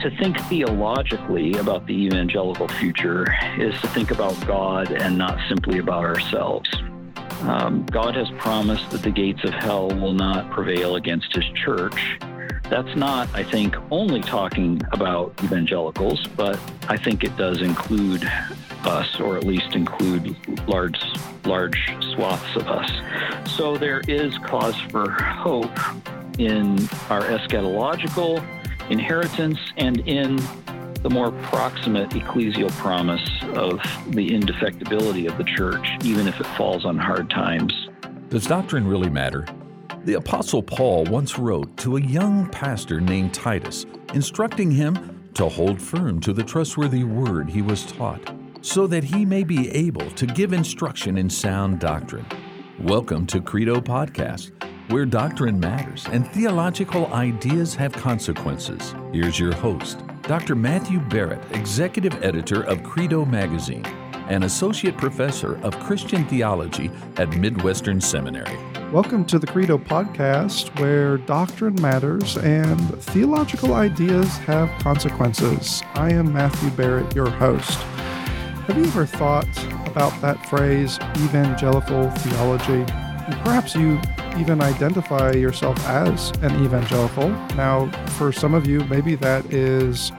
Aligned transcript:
To 0.00 0.10
think 0.16 0.40
theologically 0.44 1.52
about 1.58 1.86
the 1.86 1.92
evangelical 1.92 2.68
future 2.68 3.26
is 3.58 3.78
to 3.82 3.88
think 3.88 4.10
about 4.10 4.34
God 4.46 4.90
and 4.90 5.18
not 5.18 5.38
simply 5.46 5.78
about 5.78 6.04
ourselves. 6.04 6.70
Um, 7.42 7.84
God 7.84 8.14
has 8.16 8.30
promised 8.38 8.88
that 8.92 9.02
the 9.02 9.10
gates 9.10 9.44
of 9.44 9.50
hell 9.50 9.88
will 9.88 10.14
not 10.14 10.50
prevail 10.52 10.96
against 10.96 11.34
his 11.34 11.44
church. 11.54 12.18
That's 12.70 12.96
not, 12.96 13.28
I 13.34 13.44
think, 13.44 13.76
only 13.90 14.22
talking 14.22 14.80
about 14.92 15.34
evangelicals, 15.44 16.26
but 16.28 16.58
I 16.88 16.96
think 16.96 17.22
it 17.22 17.36
does 17.36 17.60
include 17.60 18.24
us, 18.84 19.20
or 19.20 19.36
at 19.36 19.44
least 19.44 19.74
include 19.74 20.34
large, 20.66 20.98
large 21.44 21.78
swaths 22.14 22.56
of 22.56 22.68
us. 22.68 22.90
So 23.50 23.76
there 23.76 24.00
is 24.08 24.38
cause 24.38 24.80
for 24.90 25.10
hope 25.10 25.78
in 26.38 26.78
our 27.10 27.22
eschatological 27.22 28.42
inheritance 28.90 29.58
and 29.76 30.00
in 30.00 30.36
the 31.02 31.10
more 31.10 31.32
proximate 31.32 32.10
ecclesial 32.10 32.70
promise 32.72 33.26
of 33.54 33.80
the 34.08 34.28
indefectibility 34.30 35.26
of 35.26 35.38
the 35.38 35.44
church, 35.44 35.88
even 36.04 36.28
if 36.28 36.38
it 36.38 36.46
falls 36.58 36.84
on 36.84 36.98
hard 36.98 37.30
times. 37.30 37.88
Does 38.28 38.46
doctrine 38.46 38.86
really 38.86 39.08
matter? 39.08 39.46
The 40.04 40.14
Apostle 40.14 40.62
Paul 40.62 41.04
once 41.04 41.38
wrote 41.38 41.76
to 41.78 41.96
a 41.96 42.00
young 42.00 42.48
pastor 42.50 43.00
named 43.00 43.32
Titus, 43.32 43.86
instructing 44.14 44.70
him 44.70 45.20
to 45.34 45.48
hold 45.48 45.80
firm 45.80 46.20
to 46.20 46.32
the 46.32 46.42
trustworthy 46.42 47.04
word 47.04 47.48
he 47.48 47.62
was 47.62 47.86
taught, 47.86 48.20
so 48.60 48.86
that 48.86 49.04
he 49.04 49.24
may 49.24 49.42
be 49.42 49.70
able 49.70 50.10
to 50.12 50.26
give 50.26 50.52
instruction 50.52 51.16
in 51.16 51.30
sound 51.30 51.80
doctrine. 51.80 52.26
Welcome 52.82 53.26
to 53.26 53.42
Credo 53.42 53.78
Podcast 53.78 54.52
where 54.90 55.04
doctrine 55.04 55.60
matters 55.60 56.06
and 56.06 56.26
theological 56.32 57.06
ideas 57.12 57.74
have 57.74 57.92
consequences. 57.92 58.94
Here's 59.12 59.38
your 59.38 59.54
host, 59.54 60.02
Dr. 60.22 60.54
Matthew 60.54 60.98
Barrett, 60.98 61.42
Executive 61.52 62.24
Editor 62.24 62.62
of 62.62 62.82
Credo 62.82 63.26
Magazine 63.26 63.84
and 64.30 64.44
Associate 64.44 64.96
Professor 64.96 65.58
of 65.62 65.78
Christian 65.80 66.24
Theology 66.24 66.90
at 67.18 67.28
Midwestern 67.36 68.00
Seminary. 68.00 68.56
Welcome 68.90 69.26
to 69.26 69.38
the 69.38 69.46
Credo 69.46 69.76
Podcast, 69.76 70.76
where 70.80 71.18
doctrine 71.18 71.80
matters 71.82 72.38
and 72.38 72.80
theological 73.02 73.74
ideas 73.74 74.38
have 74.38 74.70
consequences. 74.80 75.82
I 75.94 76.12
am 76.12 76.32
Matthew 76.32 76.70
Barrett, 76.70 77.14
your 77.14 77.28
host. 77.28 77.78
Have 78.70 78.78
you 78.78 78.84
ever 78.84 79.04
thought 79.04 79.64
about 79.88 80.12
that 80.22 80.46
phrase, 80.46 80.96
evangelical 81.16 82.08
theology? 82.08 82.84
And 82.92 83.34
perhaps 83.42 83.74
you 83.74 84.00
even 84.38 84.62
identify 84.62 85.32
yourself 85.32 85.76
as 85.88 86.30
an 86.40 86.54
evangelical. 86.64 87.30
Now, 87.56 87.90
for 88.10 88.30
some 88.30 88.54
of 88.54 88.68
you, 88.68 88.84
maybe 88.84 89.16
that 89.16 89.44
is 89.52 90.12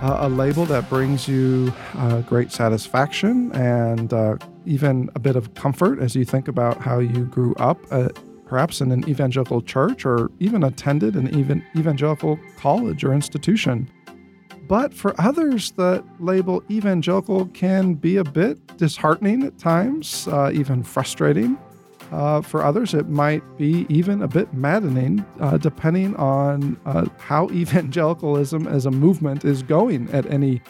uh, 0.00 0.18
a 0.20 0.28
label 0.28 0.64
that 0.66 0.88
brings 0.88 1.26
you 1.26 1.74
uh, 1.94 2.20
great 2.20 2.52
satisfaction 2.52 3.50
and 3.50 4.12
uh, 4.12 4.36
even 4.64 5.10
a 5.16 5.18
bit 5.18 5.34
of 5.34 5.52
comfort 5.54 5.98
as 5.98 6.14
you 6.14 6.24
think 6.24 6.46
about 6.46 6.80
how 6.80 7.00
you 7.00 7.24
grew 7.24 7.52
up, 7.56 7.80
uh, 7.90 8.10
perhaps 8.46 8.80
in 8.80 8.92
an 8.92 9.08
evangelical 9.08 9.60
church 9.60 10.06
or 10.06 10.30
even 10.38 10.62
attended 10.62 11.16
an 11.16 11.36
even 11.36 11.64
evangelical 11.76 12.38
college 12.58 13.02
or 13.02 13.12
institution. 13.12 13.90
But 14.68 14.94
for 14.94 15.14
others, 15.20 15.72
the 15.72 16.04
label 16.20 16.62
evangelical 16.70 17.46
can 17.46 17.94
be 17.94 18.16
a 18.16 18.24
bit 18.24 18.76
disheartening 18.76 19.42
at 19.42 19.58
times, 19.58 20.28
uh, 20.28 20.50
even 20.54 20.82
frustrating. 20.82 21.58
Uh, 22.12 22.42
for 22.42 22.62
others, 22.62 22.92
it 22.92 23.08
might 23.08 23.42
be 23.56 23.86
even 23.88 24.22
a 24.22 24.28
bit 24.28 24.52
maddening, 24.52 25.24
uh, 25.40 25.56
depending 25.56 26.14
on 26.16 26.78
uh, 26.84 27.06
how 27.18 27.48
evangelicalism 27.52 28.66
as 28.68 28.86
a 28.86 28.90
movement 28.90 29.44
is 29.44 29.62
going 29.62 30.10
at 30.12 30.26
any 30.26 30.60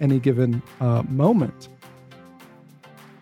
any 0.00 0.20
given 0.20 0.62
uh, 0.80 1.02
moment. 1.08 1.68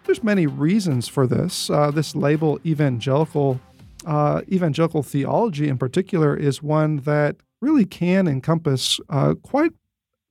There's 0.05 0.23
many 0.23 0.47
reasons 0.47 1.09
for 1.09 1.27
this. 1.27 1.71
Uh, 1.71 1.91
this 1.91 2.15
label, 2.15 2.61
evangelical, 2.67 3.59
uh, 4.05 4.43
evangelical 4.53 5.03
theology 5.03 5.69
in 5.69 5.79
particular, 5.79 6.37
is 6.37 6.63
one 6.63 6.99
that 6.99 7.37
really 7.63 7.87
can 7.87 8.29
encompass 8.29 9.01
quite 9.43 9.73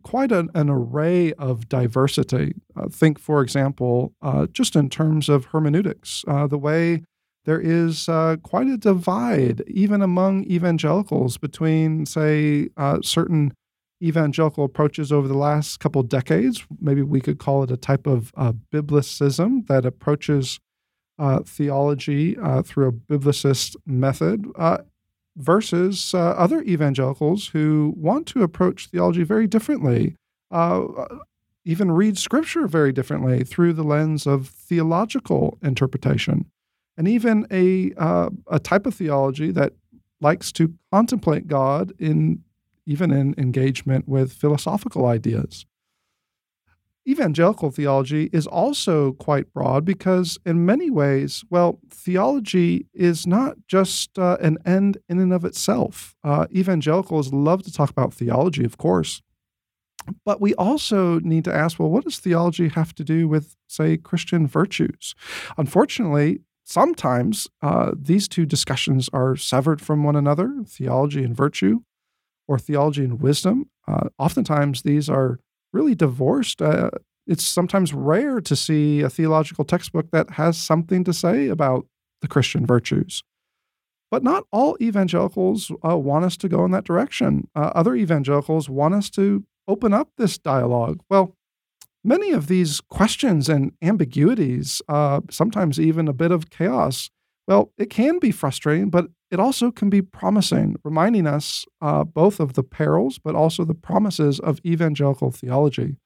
quite 0.06 0.32
an, 0.32 0.50
an, 0.54 0.70
array 0.70 1.34
of 1.34 1.68
diversity. 1.68 2.54
Uh, 2.76 2.88
think, 2.88 3.20
for 3.20 3.42
example, 3.42 4.14
uh, 4.22 4.46
just 4.48 4.76
in 4.76 4.90
terms 4.90 5.28
of 5.28 5.46
hermeneutics, 5.46 6.24
uh, 6.28 6.46
the 6.46 6.58
way 6.58 7.04
there 7.46 7.60
is 7.60 8.08
uh, 8.08 8.38
quite 8.44 8.68
a 8.68 8.78
divide, 8.78 9.64
even 9.68 10.02
among 10.02 10.44
evangelicals, 10.46 11.38
between, 11.38 12.06
say, 12.06 12.70
uh, 12.78 13.00
certain 13.02 13.54
evangelical 14.04 14.64
approaches 14.64 15.12
over 15.12 15.28
the 15.28 15.38
last 15.38 15.80
couple 15.80 16.04
decades. 16.04 16.66
Maybe 16.80 17.02
we 17.02 17.20
could 17.20 17.40
call 17.40 17.64
it 17.64 17.72
a 17.72 17.78
type 17.78 18.06
of 18.06 18.32
biblicism 18.72 19.66
that 19.68 19.86
approaches 19.86 20.60
uh, 21.18 21.40
theology 21.46 22.38
uh, 22.38 22.62
through 22.62 22.88
a 22.88 22.92
biblicist 22.92 23.76
method, 23.86 24.46
uh, 24.56 24.80
versus 25.38 26.14
other 26.14 26.62
evangelicals 26.62 27.48
who 27.48 27.94
want 27.98 28.26
to 28.28 28.44
approach 28.44 28.88
theology 28.88 29.24
very 29.24 29.48
differently. 29.48 30.16
even 31.68 31.92
read 31.92 32.18
scripture 32.18 32.68
very 32.68 32.92
differently 32.92 33.44
through 33.44 33.74
the 33.74 33.84
lens 33.84 34.28
of 34.28 34.50
theological 34.50 35.58
interpretation 35.64 36.46
and 36.98 37.08
even 37.08 37.46
a 37.52 37.94
uh, 37.98 38.30
a 38.50 38.60
type 38.60 38.86
of 38.86 38.96
theology 38.96 39.52
that 39.52 39.74
likes 40.22 40.52
to 40.54 40.74
contemplate 40.92 41.48
God 41.48 41.94
in 42.00 42.44
even 42.86 43.12
in 43.12 43.36
engagement 43.38 44.08
with 44.08 44.32
philosophical 44.32 45.06
ideas. 45.06 45.66
Evangelical 47.08 47.70
theology 47.70 48.30
is 48.34 48.48
also 48.48 49.12
quite 49.14 49.54
broad 49.54 49.86
because, 49.86 50.40
in 50.46 50.66
many 50.66 50.90
ways, 50.90 51.44
well, 51.50 51.80
theology 51.90 52.88
is 52.94 53.28
not 53.28 53.58
just 53.68 54.18
uh, 54.18 54.38
an 54.42 54.58
end 54.66 54.98
in 55.08 55.20
and 55.20 55.32
of 55.32 55.46
itself. 55.46 56.16
Uh, 56.24 56.48
evangelicals 56.52 57.32
love 57.32 57.62
to 57.64 57.72
talk 57.72 57.92
about 57.92 58.14
theology, 58.14 58.66
of 58.66 58.78
course, 58.78 59.22
but 60.26 60.42
we 60.42 60.56
also 60.56 61.20
need 61.20 61.44
to 61.44 61.54
ask 61.54 61.80
well, 61.80 61.92
what 61.92 62.06
does 62.06 62.18
theology 62.20 62.70
have 62.70 62.96
to 62.96 63.04
do 63.04 63.28
with, 63.28 63.56
say, 63.68 63.98
Christian 63.98 64.48
virtues? 64.48 65.14
Unfortunately, 65.58 66.40
Sometimes 66.68 67.48
uh, 67.62 67.92
these 67.96 68.28
two 68.28 68.46
discussions 68.48 69.08
are 69.14 69.36
severed 69.36 69.80
from 69.80 70.04
one 70.04 70.16
another 70.16 70.64
theology 70.66 71.24
and 71.24 71.38
virtue, 71.38 71.82
or 72.48 72.58
theology 72.58 73.04
and 73.04 73.22
wisdom. 73.22 73.70
Uh, 73.88 74.10
oftentimes, 74.18 74.82
these 74.82 75.08
are 75.08 75.40
really 75.76 75.94
divorced. 75.94 76.62
Uh, 76.62 76.90
it's 77.28 77.46
sometimes 77.46 77.94
rare 77.94 78.40
to 78.42 78.56
see 78.56 79.02
a 79.02 79.10
theological 79.10 79.66
textbook 79.66 80.10
that 80.12 80.32
has 80.32 80.58
something 80.58 81.04
to 81.04 81.14
say 81.14 81.50
about 81.50 81.86
the 82.22 82.28
Christian 82.28 82.66
virtues. 82.66 83.24
But 84.10 84.24
not 84.24 84.46
all 84.52 84.78
evangelicals 84.80 85.72
uh, 85.88 85.98
want 85.98 86.26
us 86.26 86.38
to 86.38 86.48
go 86.48 86.64
in 86.64 86.72
that 86.72 86.86
direction. 86.86 87.50
Uh, 87.56 87.72
other 87.76 87.96
evangelicals 87.96 88.70
want 88.70 88.94
us 88.94 89.10
to 89.12 89.44
open 89.68 89.94
up 89.94 90.10
this 90.18 90.38
dialogue. 90.38 91.02
Well, 91.10 91.36
many 92.04 92.32
of 92.32 92.48
these 92.48 92.80
questions 92.82 93.50
and 93.50 93.74
ambiguities, 93.82 94.82
uh, 94.88 95.22
sometimes 95.30 95.80
even 95.80 96.08
a 96.08 96.14
bit 96.14 96.32
of 96.32 96.50
chaos, 96.50 97.10
well, 97.48 97.72
it 97.78 97.90
can 97.90 98.20
be 98.20 98.32
frustrating, 98.32 98.90
but 98.90 99.08
it 99.32 99.40
also 99.40 99.72
can 99.72 99.90
be 99.90 100.02
promising, 100.02 100.76
reminding 100.84 101.28
us 101.28 101.66
uh, 101.82 102.04
both 102.04 102.40
of 102.40 102.54
the 102.54 102.64
perils, 102.64 103.20
but 103.20 103.36
also 103.36 103.64
the 103.64 103.74
promises 103.74 104.40
of 104.40 104.60
evangelical 104.66 105.32
theology. 105.32 105.98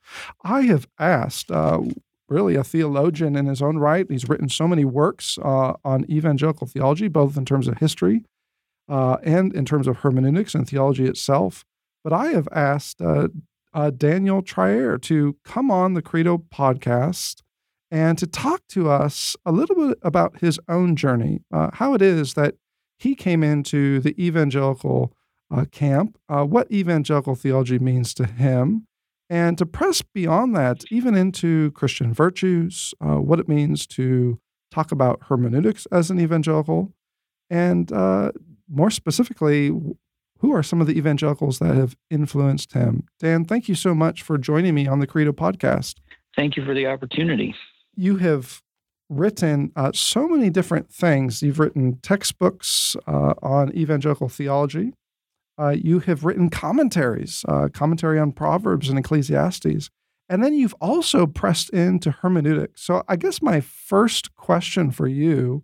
I 0.44 0.61
have 0.61 0.88
asked, 1.00 1.51
uh, 1.51 1.81
really, 2.27 2.55
a 2.55 2.63
theologian 2.63 3.35
in 3.35 3.45
his 3.45 3.61
own 3.61 3.77
right, 3.77 4.05
he's 4.09 4.27
written 4.27 4.50
so 4.50 4.67
many 4.67 4.85
works 4.85 5.38
uh, 5.44 5.73
on 5.85 6.09
evangelical 6.09 6.67
theology, 6.67 7.07
both 7.07 7.38
in 7.38 7.45
terms 7.45 7.67
of 7.67 7.77
history 7.77 8.25
uh, 8.89 9.17
and 9.23 9.53
in 9.53 9.63
terms 9.66 9.88
of 9.88 9.97
hermeneutics 9.97 10.56
and 10.56 10.67
theology 10.67 11.06
itself. 11.06 11.63
But 12.03 12.13
I 12.13 12.27
have 12.27 12.47
asked 12.51 13.01
uh, 13.01 13.29
uh, 13.73 13.91
Daniel 13.91 14.41
Treier 14.41 15.00
to 15.03 15.36
come 15.45 15.69
on 15.69 15.94
the 15.94 16.01
Credo 16.01 16.38
podcast 16.38 17.44
and 17.91 18.18
to 18.18 18.27
talk 18.27 18.62
to 18.69 18.89
us 18.89 19.36
a 19.45 19.51
little 19.51 19.75
bit 19.75 19.97
about 20.01 20.39
his 20.39 20.59
own 20.68 20.95
journey, 20.95 21.41
uh, 21.51 21.69
how 21.74 21.94
it 21.94 22.01
is 22.01 22.36
that 22.36 22.56
he 22.97 23.15
came 23.15 23.44
into 23.44 24.00
the 24.00 24.15
evangelical 24.24 25.13
uh, 25.51 25.65
camp, 25.71 26.18
uh, 26.27 26.44
what 26.44 26.71
evangelical 26.71 27.36
theology 27.36 27.80
means 27.80 28.13
to 28.13 28.25
him, 28.25 28.86
and 29.30 29.57
to 29.57 29.65
press 29.65 30.01
beyond 30.01 30.56
that, 30.56 30.83
even 30.91 31.15
into 31.15 31.71
Christian 31.71 32.13
virtues, 32.13 32.94
uh, 33.01 33.15
what 33.15 33.39
it 33.39 33.47
means 33.47 33.88
to 33.88 34.39
talk 34.71 34.91
about 34.91 35.24
hermeneutics 35.30 35.88
as 35.91 36.12
an 36.12 36.19
evangelical, 36.19 36.94
and 37.50 37.91
uh, 37.91 38.31
more 38.69 38.91
specifically, 38.91 39.71
who 40.39 40.53
are 40.53 40.63
some 40.63 40.80
of 40.80 40.88
the 40.88 40.97
evangelicals 40.97 41.59
that 41.59 41.75
have 41.75 41.97
influenced 42.09 42.74
him? 42.74 43.03
Dan, 43.19 43.44
thank 43.45 43.68
you 43.68 43.75
so 43.75 43.94
much 43.94 44.21
for 44.21 44.38
joining 44.38 44.74
me 44.74 44.88
on 44.88 45.00
the 45.00 45.07
Credo 45.07 45.31
podcast. 45.31 45.95
Thank 46.36 46.56
you 46.56 46.63
for 46.63 46.74
the 46.74 46.86
opportunity. 46.86 47.56
You 48.00 48.16
have 48.16 48.62
written 49.10 49.74
uh, 49.75 49.92
so 49.94 50.25
many 50.30 50.50
different 50.50 50.90
things. 50.90 51.44
You've 51.44 51.60
written 51.60 52.00
textbooks 52.01 52.96
uh, 53.06 53.34
on 53.44 53.75
evangelical 53.75 54.30
theology. 54.30 54.94
Uh, 55.60 55.72
you 55.72 56.00
have 56.00 56.24
written 56.24 56.50
commentaries, 56.50 57.44
uh, 57.50 57.68
commentary 57.74 58.18
on 58.18 58.31
Proverbs 58.31 58.88
and 58.88 58.98
Ecclesiastes. 58.98 59.90
And 60.30 60.42
then 60.42 60.54
you've 60.54 60.75
also 60.80 61.28
pressed 61.28 61.72
into 61.72 62.12
hermeneutics. 62.12 62.81
So 62.84 63.04
I 63.10 63.18
guess 63.18 63.42
my 63.42 63.60
first 63.60 64.34
question 64.36 64.92
for 64.92 65.07
you, 65.07 65.63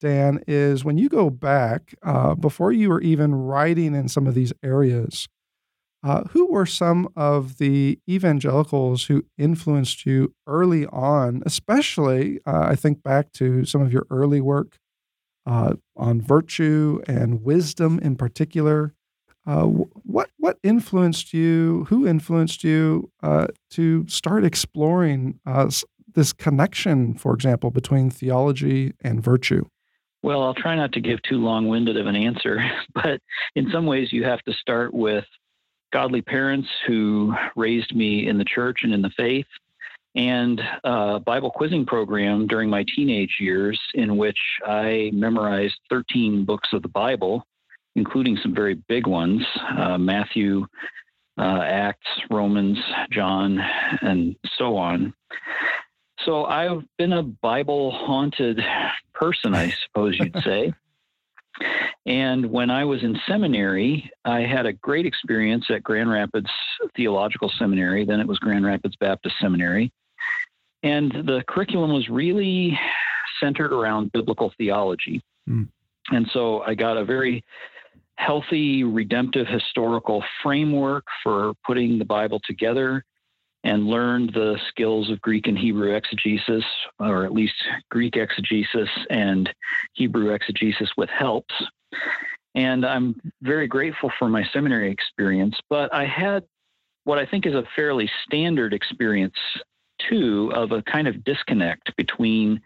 Dan, 0.00 0.38
is 0.46 0.84
when 0.84 0.98
you 0.98 1.08
go 1.08 1.30
back, 1.30 1.96
uh, 2.04 2.36
before 2.36 2.70
you 2.70 2.90
were 2.90 3.00
even 3.00 3.34
writing 3.34 3.96
in 3.96 4.06
some 4.06 4.28
of 4.28 4.36
these 4.36 4.52
areas, 4.62 5.26
uh, 6.02 6.24
who 6.30 6.46
were 6.50 6.66
some 6.66 7.08
of 7.16 7.58
the 7.58 7.98
evangelicals 8.08 9.04
who 9.04 9.24
influenced 9.38 10.04
you 10.04 10.34
early 10.46 10.86
on? 10.86 11.42
Especially, 11.46 12.40
uh, 12.44 12.66
I 12.68 12.76
think 12.76 13.02
back 13.02 13.32
to 13.34 13.64
some 13.64 13.82
of 13.82 13.92
your 13.92 14.06
early 14.10 14.40
work 14.40 14.78
uh, 15.46 15.74
on 15.96 16.20
virtue 16.20 17.00
and 17.06 17.42
wisdom 17.42 17.98
in 18.00 18.16
particular. 18.16 18.94
Uh, 19.44 19.64
what 19.64 20.30
what 20.38 20.58
influenced 20.62 21.32
you? 21.32 21.86
Who 21.88 22.06
influenced 22.06 22.62
you 22.62 23.10
uh, 23.22 23.48
to 23.70 24.06
start 24.08 24.44
exploring 24.44 25.40
this 26.14 26.32
connection, 26.32 27.14
for 27.14 27.34
example, 27.34 27.70
between 27.70 28.10
theology 28.10 28.92
and 29.02 29.22
virtue? 29.22 29.66
Well, 30.22 30.42
I'll 30.42 30.54
try 30.54 30.76
not 30.76 30.92
to 30.92 31.00
give 31.00 31.20
too 31.22 31.38
long-winded 31.38 31.96
of 31.96 32.06
an 32.06 32.14
answer, 32.14 32.60
but 32.94 33.20
in 33.56 33.70
some 33.72 33.86
ways, 33.86 34.12
you 34.12 34.24
have 34.24 34.40
to 34.42 34.52
start 34.52 34.94
with 34.94 35.24
godly 35.92 36.22
parents 36.22 36.68
who 36.86 37.34
raised 37.56 37.94
me 37.94 38.28
in 38.28 38.38
the 38.38 38.44
church 38.44 38.80
and 38.82 38.92
in 38.92 39.02
the 39.02 39.10
faith, 39.10 39.46
and 40.14 40.60
a 40.84 41.20
Bible 41.20 41.50
quizzing 41.50 41.86
program 41.86 42.46
during 42.46 42.68
my 42.68 42.84
teenage 42.94 43.36
years 43.40 43.80
in 43.94 44.16
which 44.16 44.38
I 44.66 45.10
memorized 45.14 45.78
13 45.88 46.44
books 46.44 46.68
of 46.72 46.82
the 46.82 46.88
Bible, 46.88 47.46
including 47.94 48.36
some 48.42 48.54
very 48.54 48.74
big 48.74 49.06
ones 49.06 49.42
uh, 49.78 49.98
Matthew, 49.98 50.66
uh, 51.38 51.60
Acts, 51.62 52.06
Romans, 52.30 52.78
John, 53.10 53.58
and 54.02 54.36
so 54.58 54.76
on. 54.76 55.14
So 56.24 56.44
I've 56.44 56.82
been 56.98 57.14
a 57.14 57.22
Bible 57.22 57.90
haunted 57.90 58.60
person, 59.14 59.54
I 59.54 59.70
suppose 59.86 60.18
you'd 60.18 60.36
say. 60.44 60.72
And 62.04 62.46
when 62.46 62.70
I 62.70 62.84
was 62.84 63.02
in 63.02 63.20
seminary, 63.28 64.10
I 64.24 64.40
had 64.40 64.66
a 64.66 64.72
great 64.72 65.06
experience 65.06 65.66
at 65.70 65.84
Grand 65.84 66.10
Rapids 66.10 66.50
Theological 66.96 67.50
Seminary. 67.58 68.04
Then 68.04 68.18
it 68.18 68.26
was 68.26 68.38
Grand 68.38 68.66
Rapids 68.66 68.96
Baptist 68.96 69.36
Seminary. 69.40 69.92
And 70.82 71.12
the 71.12 71.44
curriculum 71.46 71.92
was 71.92 72.08
really 72.08 72.78
centered 73.38 73.72
around 73.72 74.10
biblical 74.10 74.52
theology. 74.58 75.22
Mm. 75.48 75.68
And 76.10 76.28
so 76.32 76.62
I 76.62 76.74
got 76.74 76.96
a 76.96 77.04
very 77.04 77.44
healthy, 78.16 78.82
redemptive, 78.82 79.46
historical 79.46 80.24
framework 80.42 81.04
for 81.22 81.54
putting 81.64 81.98
the 81.98 82.04
Bible 82.04 82.40
together 82.44 83.04
and 83.64 83.86
learned 83.86 84.32
the 84.34 84.58
skills 84.68 85.08
of 85.08 85.20
Greek 85.20 85.46
and 85.46 85.56
Hebrew 85.56 85.94
exegesis, 85.94 86.64
or 86.98 87.24
at 87.24 87.32
least 87.32 87.54
Greek 87.90 88.16
exegesis 88.16 88.88
and 89.08 89.48
Hebrew 89.92 90.34
exegesis 90.34 90.90
with 90.96 91.08
helps. 91.10 91.54
And 92.54 92.84
I'm 92.84 93.20
very 93.40 93.66
grateful 93.66 94.10
for 94.18 94.28
my 94.28 94.44
seminary 94.52 94.90
experience, 94.90 95.56
but 95.70 95.92
I 95.94 96.04
had 96.04 96.44
what 97.04 97.18
I 97.18 97.26
think 97.26 97.46
is 97.46 97.54
a 97.54 97.64
fairly 97.74 98.10
standard 98.24 98.74
experience 98.74 99.34
too 100.10 100.52
of 100.54 100.72
a 100.72 100.82
kind 100.82 101.08
of 101.08 101.24
disconnect 101.24 101.96
between 101.96 102.60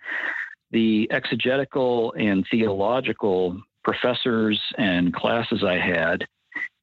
the 0.73 1.11
exegetical 1.11 2.13
and 2.19 2.45
theological 2.51 3.61
professors 3.85 4.61
and 4.79 5.15
classes 5.15 5.63
I 5.63 5.79
had 5.79 6.27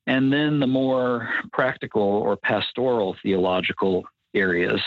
and 0.07 0.31
then 0.31 0.59
the 0.59 0.67
more 0.67 1.29
practical 1.51 2.01
or 2.01 2.35
pastoral 2.35 3.15
theological 3.23 4.03
areas. 4.33 4.81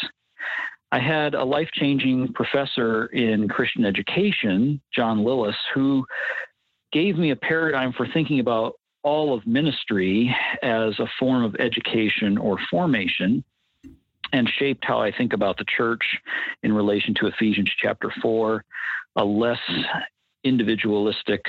I 0.93 1.01
had 1.01 1.35
a 1.35 1.45
life 1.45 1.69
changing 1.73 2.33
professor 2.33 3.07
in 3.07 3.49
Christian 3.49 3.85
education, 3.85 4.81
John 4.95 5.19
Lillis, 5.19 5.57
who 5.75 6.07
gave 6.93 7.17
me 7.17 7.31
a 7.31 7.37
paradigm 7.37 7.93
for 7.93 8.07
thinking 8.07 8.41
about 8.41 8.79
all 9.03 9.35
of 9.35 9.47
ministry 9.47 10.35
as 10.63 10.99
a 10.99 11.07
form 11.19 11.45
of 11.45 11.57
education 11.61 12.39
or 12.39 12.59
formation 12.71 13.45
and 14.33 14.49
shaped 14.49 14.85
how 14.85 15.01
I 15.01 15.13
think 15.13 15.33
about 15.33 15.59
the 15.59 15.65
church 15.65 16.19
in 16.63 16.73
relation 16.73 17.15
to 17.15 17.27
Ephesians 17.27 17.71
chapter 17.81 18.13
4, 18.21 18.65
a 19.17 19.25
less 19.25 19.61
individualistic 20.43 21.45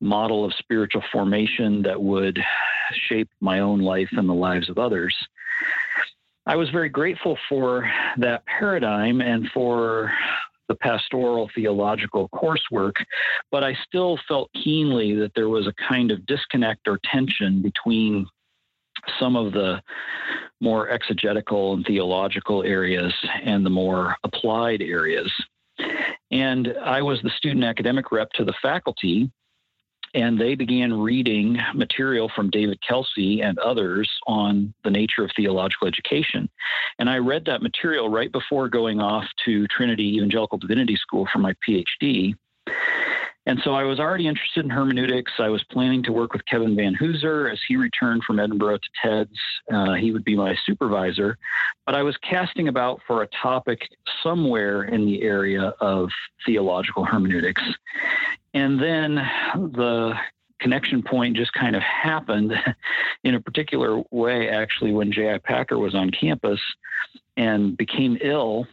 model 0.00 0.44
of 0.44 0.54
spiritual 0.54 1.02
formation 1.12 1.82
that 1.82 2.00
would 2.00 2.38
shape 3.08 3.28
my 3.40 3.60
own 3.60 3.80
life 3.80 4.08
and 4.12 4.28
the 4.28 4.34
lives 4.34 4.70
of 4.70 4.78
others. 4.78 5.14
I 6.46 6.56
was 6.56 6.70
very 6.70 6.88
grateful 6.88 7.38
for 7.48 7.90
that 8.16 8.46
paradigm 8.46 9.20
and 9.20 9.50
for 9.50 10.12
the 10.70 10.76
pastoral 10.76 11.50
theological 11.52 12.28
coursework, 12.28 12.94
but 13.50 13.64
I 13.64 13.76
still 13.84 14.16
felt 14.28 14.52
keenly 14.54 15.16
that 15.16 15.32
there 15.34 15.48
was 15.48 15.66
a 15.66 15.74
kind 15.88 16.12
of 16.12 16.24
disconnect 16.26 16.86
or 16.86 17.00
tension 17.04 17.60
between 17.60 18.24
some 19.18 19.34
of 19.34 19.52
the 19.52 19.82
more 20.60 20.88
exegetical 20.88 21.72
and 21.72 21.84
theological 21.84 22.62
areas 22.62 23.12
and 23.42 23.66
the 23.66 23.70
more 23.70 24.16
applied 24.22 24.80
areas. 24.80 25.32
And 26.30 26.72
I 26.84 27.02
was 27.02 27.20
the 27.22 27.30
student 27.30 27.64
academic 27.64 28.12
rep 28.12 28.30
to 28.34 28.44
the 28.44 28.54
faculty 28.62 29.28
and 30.14 30.40
they 30.40 30.54
began 30.54 30.92
reading 30.92 31.58
material 31.74 32.30
from 32.34 32.50
David 32.50 32.80
Kelsey 32.86 33.40
and 33.40 33.58
others 33.58 34.10
on 34.26 34.74
the 34.84 34.90
nature 34.90 35.24
of 35.24 35.30
theological 35.36 35.86
education. 35.86 36.48
And 36.98 37.08
I 37.08 37.18
read 37.18 37.44
that 37.46 37.62
material 37.62 38.08
right 38.08 38.30
before 38.30 38.68
going 38.68 39.00
off 39.00 39.24
to 39.44 39.66
Trinity 39.68 40.16
Evangelical 40.16 40.58
Divinity 40.58 40.96
School 40.96 41.28
for 41.32 41.38
my 41.38 41.54
PhD. 41.66 42.34
And 43.46 43.58
so 43.64 43.72
I 43.72 43.84
was 43.84 43.98
already 43.98 44.28
interested 44.28 44.64
in 44.64 44.70
hermeneutics. 44.70 45.32
I 45.38 45.48
was 45.48 45.64
planning 45.70 46.02
to 46.04 46.12
work 46.12 46.32
with 46.32 46.44
Kevin 46.46 46.76
Vanhoozer 46.76 47.50
as 47.50 47.58
he 47.66 47.76
returned 47.76 48.22
from 48.24 48.38
Edinburgh 48.38 48.78
to 48.78 48.90
TEDS. 49.02 49.38
Uh, 49.72 49.94
he 49.94 50.12
would 50.12 50.24
be 50.24 50.36
my 50.36 50.54
supervisor. 50.66 51.38
But 51.86 51.94
I 51.94 52.02
was 52.02 52.16
casting 52.18 52.68
about 52.68 53.00
for 53.06 53.22
a 53.22 53.28
topic 53.28 53.88
somewhere 54.22 54.84
in 54.84 55.06
the 55.06 55.22
area 55.22 55.72
of 55.80 56.10
theological 56.44 57.04
hermeneutics. 57.04 57.62
And 58.52 58.80
then 58.80 59.14
the 59.54 60.14
connection 60.60 61.02
point 61.02 61.36
just 61.36 61.52
kind 61.54 61.74
of 61.74 61.82
happened 61.82 62.52
in 63.24 63.34
a 63.34 63.40
particular 63.40 64.02
way, 64.10 64.48
actually, 64.48 64.92
when 64.92 65.10
J.I. 65.10 65.38
Packer 65.38 65.78
was 65.78 65.94
on 65.94 66.10
campus 66.10 66.60
and 67.36 67.76
became 67.76 68.18
ill. 68.20 68.66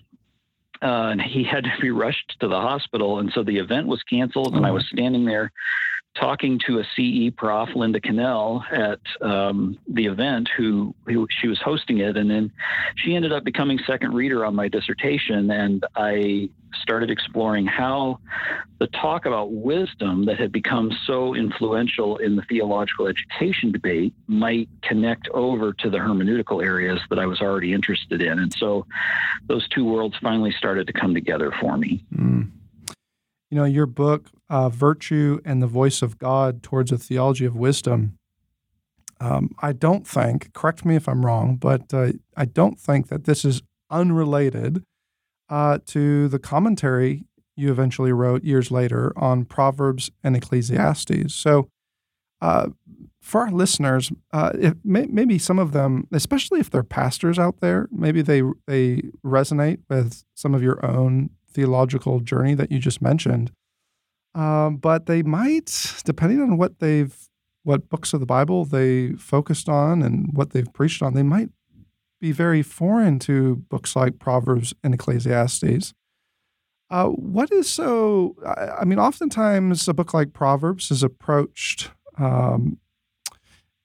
Uh, 0.81 1.09
and 1.11 1.21
he 1.21 1.43
had 1.43 1.63
to 1.63 1.71
be 1.81 1.89
rushed 1.89 2.35
to 2.39 2.47
the 2.47 2.59
hospital. 2.59 3.19
And 3.19 3.31
so 3.33 3.43
the 3.43 3.57
event 3.57 3.87
was 3.87 4.03
canceled, 4.03 4.55
and 4.55 4.65
I 4.65 4.71
was 4.71 4.85
standing 4.91 5.25
there 5.25 5.51
talking 6.19 6.59
to 6.65 6.79
a 6.79 6.83
CE 6.95 7.33
prof, 7.35 7.69
Linda 7.75 7.99
Cannell, 7.99 8.63
at 8.71 8.99
um, 9.21 9.77
the 9.87 10.05
event, 10.05 10.49
who, 10.55 10.93
who 11.05 11.27
she 11.29 11.47
was 11.47 11.59
hosting 11.59 11.99
it, 11.99 12.17
and 12.17 12.29
then 12.29 12.51
she 12.95 13.15
ended 13.15 13.31
up 13.31 13.43
becoming 13.43 13.79
second 13.85 14.13
reader 14.13 14.45
on 14.45 14.55
my 14.55 14.67
dissertation, 14.67 15.49
and 15.51 15.85
I 15.95 16.49
started 16.81 17.09
exploring 17.09 17.65
how 17.65 18.19
the 18.79 18.87
talk 18.87 19.25
about 19.25 19.51
wisdom 19.51 20.25
that 20.25 20.37
had 20.37 20.51
become 20.51 20.91
so 21.05 21.33
influential 21.33 22.17
in 22.17 22.35
the 22.35 22.41
theological 22.43 23.07
education 23.07 23.71
debate 23.71 24.13
might 24.27 24.69
connect 24.81 25.27
over 25.29 25.73
to 25.73 25.89
the 25.89 25.97
hermeneutical 25.97 26.63
areas 26.63 26.99
that 27.09 27.19
I 27.19 27.25
was 27.25 27.41
already 27.41 27.73
interested 27.73 28.21
in, 28.21 28.39
and 28.39 28.53
so 28.57 28.85
those 29.47 29.67
two 29.69 29.85
worlds 29.85 30.15
finally 30.21 30.51
started 30.51 30.87
to 30.87 30.93
come 30.93 31.13
together 31.13 31.53
for 31.59 31.77
me. 31.77 32.03
Mm. 32.15 32.51
You 33.49 33.57
know, 33.57 33.63
your 33.63 33.85
book, 33.85 34.25
uh, 34.49 34.69
Virtue 34.69 35.39
and 35.45 35.61
the 35.61 35.67
Voice 35.67 36.01
of 36.01 36.17
God 36.17 36.63
Towards 36.63 36.91
a 36.91 36.97
Theology 36.97 37.45
of 37.45 37.55
Wisdom, 37.55 38.17
um, 39.19 39.55
I 39.59 39.73
don't 39.73 40.07
think, 40.07 40.53
correct 40.53 40.85
me 40.85 40.95
if 40.95 41.07
I'm 41.09 41.25
wrong, 41.25 41.55
but 41.55 41.93
uh, 41.93 42.13
I 42.35 42.45
don't 42.45 42.79
think 42.79 43.07
that 43.07 43.25
this 43.25 43.43
is 43.43 43.61
unrelated 43.89 44.83
uh, 45.49 45.79
to 45.87 46.27
the 46.27 46.39
commentary 46.39 47.25
you 47.55 47.71
eventually 47.71 48.11
wrote 48.11 48.43
years 48.43 48.69
later 48.69 49.11
on 49.17 49.43
Proverbs 49.45 50.11
and 50.23 50.35
Ecclesiastes. 50.35 51.33
So, 51.33 51.67
uh, 52.39 52.67
for 53.19 53.41
our 53.41 53.51
listeners, 53.51 54.11
uh, 54.31 54.51
if 54.53 54.75
may, 54.83 55.07
maybe 55.07 55.39
some 55.39 55.57
of 55.57 55.71
them, 55.71 56.07
especially 56.11 56.59
if 56.59 56.69
they're 56.69 56.83
pastors 56.83 57.39
out 57.39 57.59
there, 57.61 57.89
maybe 57.91 58.21
they 58.21 58.43
they 58.67 59.01
resonate 59.25 59.79
with 59.89 60.23
some 60.35 60.53
of 60.53 60.61
your 60.61 60.85
own 60.85 61.31
theological 61.51 62.19
journey 62.19 62.53
that 62.53 62.71
you 62.71 62.77
just 62.77 63.01
mentioned. 63.01 63.51
Um, 64.35 64.77
but 64.77 65.07
they 65.07 65.23
might, 65.23 66.01
depending 66.05 66.41
on 66.41 66.57
what 66.57 66.79
they've, 66.79 67.15
what 67.63 67.89
books 67.89 68.13
of 68.13 68.19
the 68.19 68.25
Bible 68.25 68.65
they 68.65 69.11
focused 69.13 69.67
on 69.67 70.01
and 70.01 70.29
what 70.33 70.51
they've 70.51 70.71
preached 70.73 71.01
on, 71.01 71.13
they 71.13 71.23
might 71.23 71.49
be 72.19 72.31
very 72.31 72.61
foreign 72.61 73.19
to 73.19 73.57
books 73.69 73.95
like 73.95 74.19
Proverbs 74.19 74.73
and 74.83 74.93
Ecclesiastes. 74.93 75.93
Uh, 76.89 77.07
what 77.07 77.51
is 77.51 77.69
so? 77.69 78.35
I 78.79 78.85
mean, 78.85 78.99
oftentimes 78.99 79.87
a 79.87 79.93
book 79.93 80.13
like 80.13 80.33
Proverbs 80.33 80.89
is 80.89 81.03
approached 81.03 81.91
um, 82.17 82.77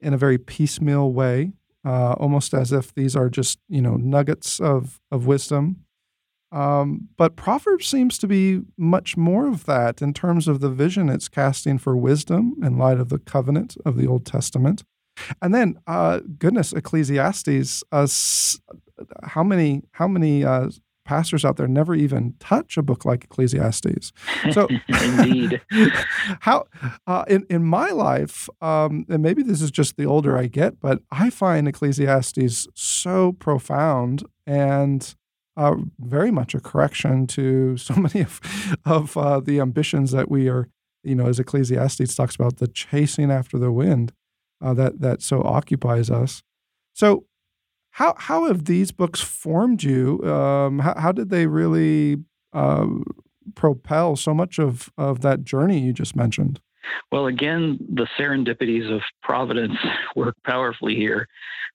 in 0.01 0.15
a 0.15 0.19
very 0.19 0.39
piecemeal 0.39 1.13
way, 1.13 1.53
uh, 1.85 2.13
almost 2.13 2.55
as 2.55 2.73
if 2.73 2.95
these 2.95 3.17
are 3.17 3.29
just 3.29 3.59
you 3.69 3.83
know 3.83 3.97
nuggets 3.97 4.61
of 4.61 5.01
of 5.11 5.27
wisdom. 5.27 5.85
Um, 6.53 7.09
but 7.17 7.35
Proverbs 7.35 7.87
seems 7.87 8.19
to 8.19 8.27
be 8.27 8.61
much 8.77 9.17
more 9.17 9.49
of 9.49 9.65
that 9.65 10.03
in 10.03 10.13
terms 10.13 10.49
of 10.49 10.61
the 10.61 10.69
vision 10.69 11.09
it's 11.09 11.29
casting 11.29 11.79
for 11.79 11.97
wisdom 11.97 12.55
in 12.63 12.77
light 12.77 13.01
of 13.01 13.09
the 13.09 13.19
covenant 13.19 13.77
of 13.87 13.97
the 13.97 14.07
Old 14.07 14.27
Testament. 14.27 14.85
And 15.41 15.55
then, 15.55 15.79
uh, 15.87 16.21
goodness, 16.39 16.73
Ecclesiastes. 16.73 17.83
Uh, 17.91 18.07
how 19.25 19.43
many 19.43 19.83
how 19.93 20.07
many 20.07 20.45
uh, 20.45 20.69
pastors 21.05 21.45
out 21.45 21.57
there 21.57 21.69
never 21.69 21.95
even 21.95 22.35
touch 22.39 22.77
a 22.77 22.83
book 22.83 23.05
like 23.05 23.25
Ecclesiastes. 23.25 24.13
So, 24.53 24.69
indeed, 24.89 25.61
how 26.41 26.65
uh, 27.07 27.25
in 27.29 27.47
in 27.51 27.65
my 27.65 27.91
life, 27.91 28.49
um, 28.61 29.07
and 29.09 29.23
maybe 29.23 29.43
this 29.43 29.63
is 29.63 29.71
just 29.71 29.97
the 29.97 30.07
older 30.07 30.37
I 30.37 30.47
get, 30.47 30.81
but 30.81 31.03
I 31.11 31.31
find 31.31 31.69
Ecclesiastes 31.69 32.69
so 32.75 33.33
profound 33.33 34.25
and. 34.47 35.15
Uh, 35.55 35.77
very 35.99 36.31
much 36.31 36.55
a 36.55 36.61
correction 36.61 37.27
to 37.27 37.77
so 37.77 37.95
many 37.95 38.21
of 38.23 38.41
of 38.85 39.17
uh, 39.17 39.41
the 39.41 39.61
ambitions 39.61 40.11
that 40.13 40.31
we 40.31 40.49
are, 40.49 40.69
you 41.03 41.15
know, 41.15 41.27
as 41.27 41.39
Ecclesiastes 41.39 42.15
talks 42.15 42.35
about 42.35 42.57
the 42.57 42.69
chasing 42.69 43.31
after 43.31 43.59
the 43.59 43.73
wind 43.73 44.13
uh, 44.63 44.75
that 44.75 45.01
that 45.01 45.23
so 45.23 45.43
occupies 45.43 46.11
us. 46.11 46.43
So, 46.95 47.27
how 47.91 48.15
how 48.17 48.47
have 48.47 48.65
these 48.65 48.93
books 48.93 49.21
formed 49.21 49.83
you? 49.83 50.23
Um, 50.25 50.79
how, 50.79 50.95
how 50.99 51.13
did 51.13 51.31
they 51.31 51.47
really 51.47 52.19
uh, 52.53 52.87
propel 53.55 54.17
so 54.17 54.33
much 54.33 54.59
of 54.59 54.91
of 54.97 55.21
that 55.21 55.45
journey 55.45 55.81
you 55.81 55.93
just 55.93 56.17
mentioned? 56.17 56.61
Well, 57.11 57.27
again, 57.27 57.79
the 57.93 58.07
serendipities 58.19 58.95
of 58.95 59.03
providence 59.23 59.77
work 60.17 60.35
powerfully 60.45 60.97
here. 60.97 61.29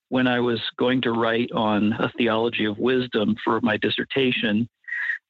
When 0.09 0.27
I 0.27 0.39
was 0.39 0.61
going 0.77 1.01
to 1.01 1.11
write 1.11 1.51
on 1.51 1.93
a 1.93 2.11
theology 2.17 2.65
of 2.65 2.77
wisdom 2.77 3.35
for 3.43 3.59
my 3.61 3.77
dissertation, 3.77 4.69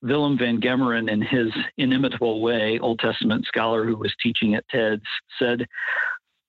Willem 0.02 0.38
van 0.38 0.62
Gemeren, 0.62 1.10
in 1.10 1.22
his 1.22 1.48
inimitable 1.78 2.42
way, 2.42 2.78
Old 2.80 3.00
Testament 3.00 3.46
scholar 3.46 3.86
who 3.86 3.96
was 3.96 4.14
teaching 4.22 4.54
at 4.54 4.68
TEDS, 4.70 5.02
said, 5.40 5.66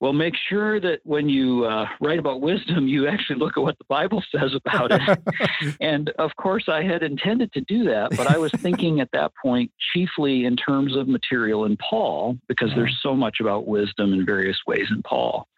well, 0.01 0.13
make 0.13 0.35
sure 0.49 0.79
that 0.79 1.01
when 1.03 1.29
you 1.29 1.65
uh, 1.65 1.87
write 2.01 2.21
about 2.21 2.41
wisdom, 2.41 2.87
you 2.87 3.09
actually 3.09 3.39
look 3.39 3.57
at 3.57 3.63
what 3.63 3.77
the 3.79 3.85
Bible 3.89 4.23
says 4.31 4.55
about 4.55 4.93
it. 4.93 5.77
and 5.81 6.11
of 6.19 6.37
course, 6.37 6.65
I 6.69 6.85
had 6.85 7.03
intended 7.03 7.53
to 7.55 7.63
do 7.63 7.85
that, 7.85 8.11
but 8.17 8.29
I 8.29 8.39
was 8.39 8.53
thinking 8.53 9.01
at 9.01 9.11
that 9.13 9.33
point 9.43 9.73
chiefly 9.93 10.45
in 10.45 10.57
terms 10.57 10.95
of 10.95 11.09
material 11.09 11.65
in 11.65 11.77
Paul, 11.79 12.39
because 12.47 12.71
there's 12.77 12.97
so 13.03 13.17
much 13.17 13.39
about 13.41 13.67
wisdom 13.67 14.13
in 14.13 14.25
various 14.25 14.59
ways 14.69 14.87
in 14.91 15.03
Paul. 15.03 15.49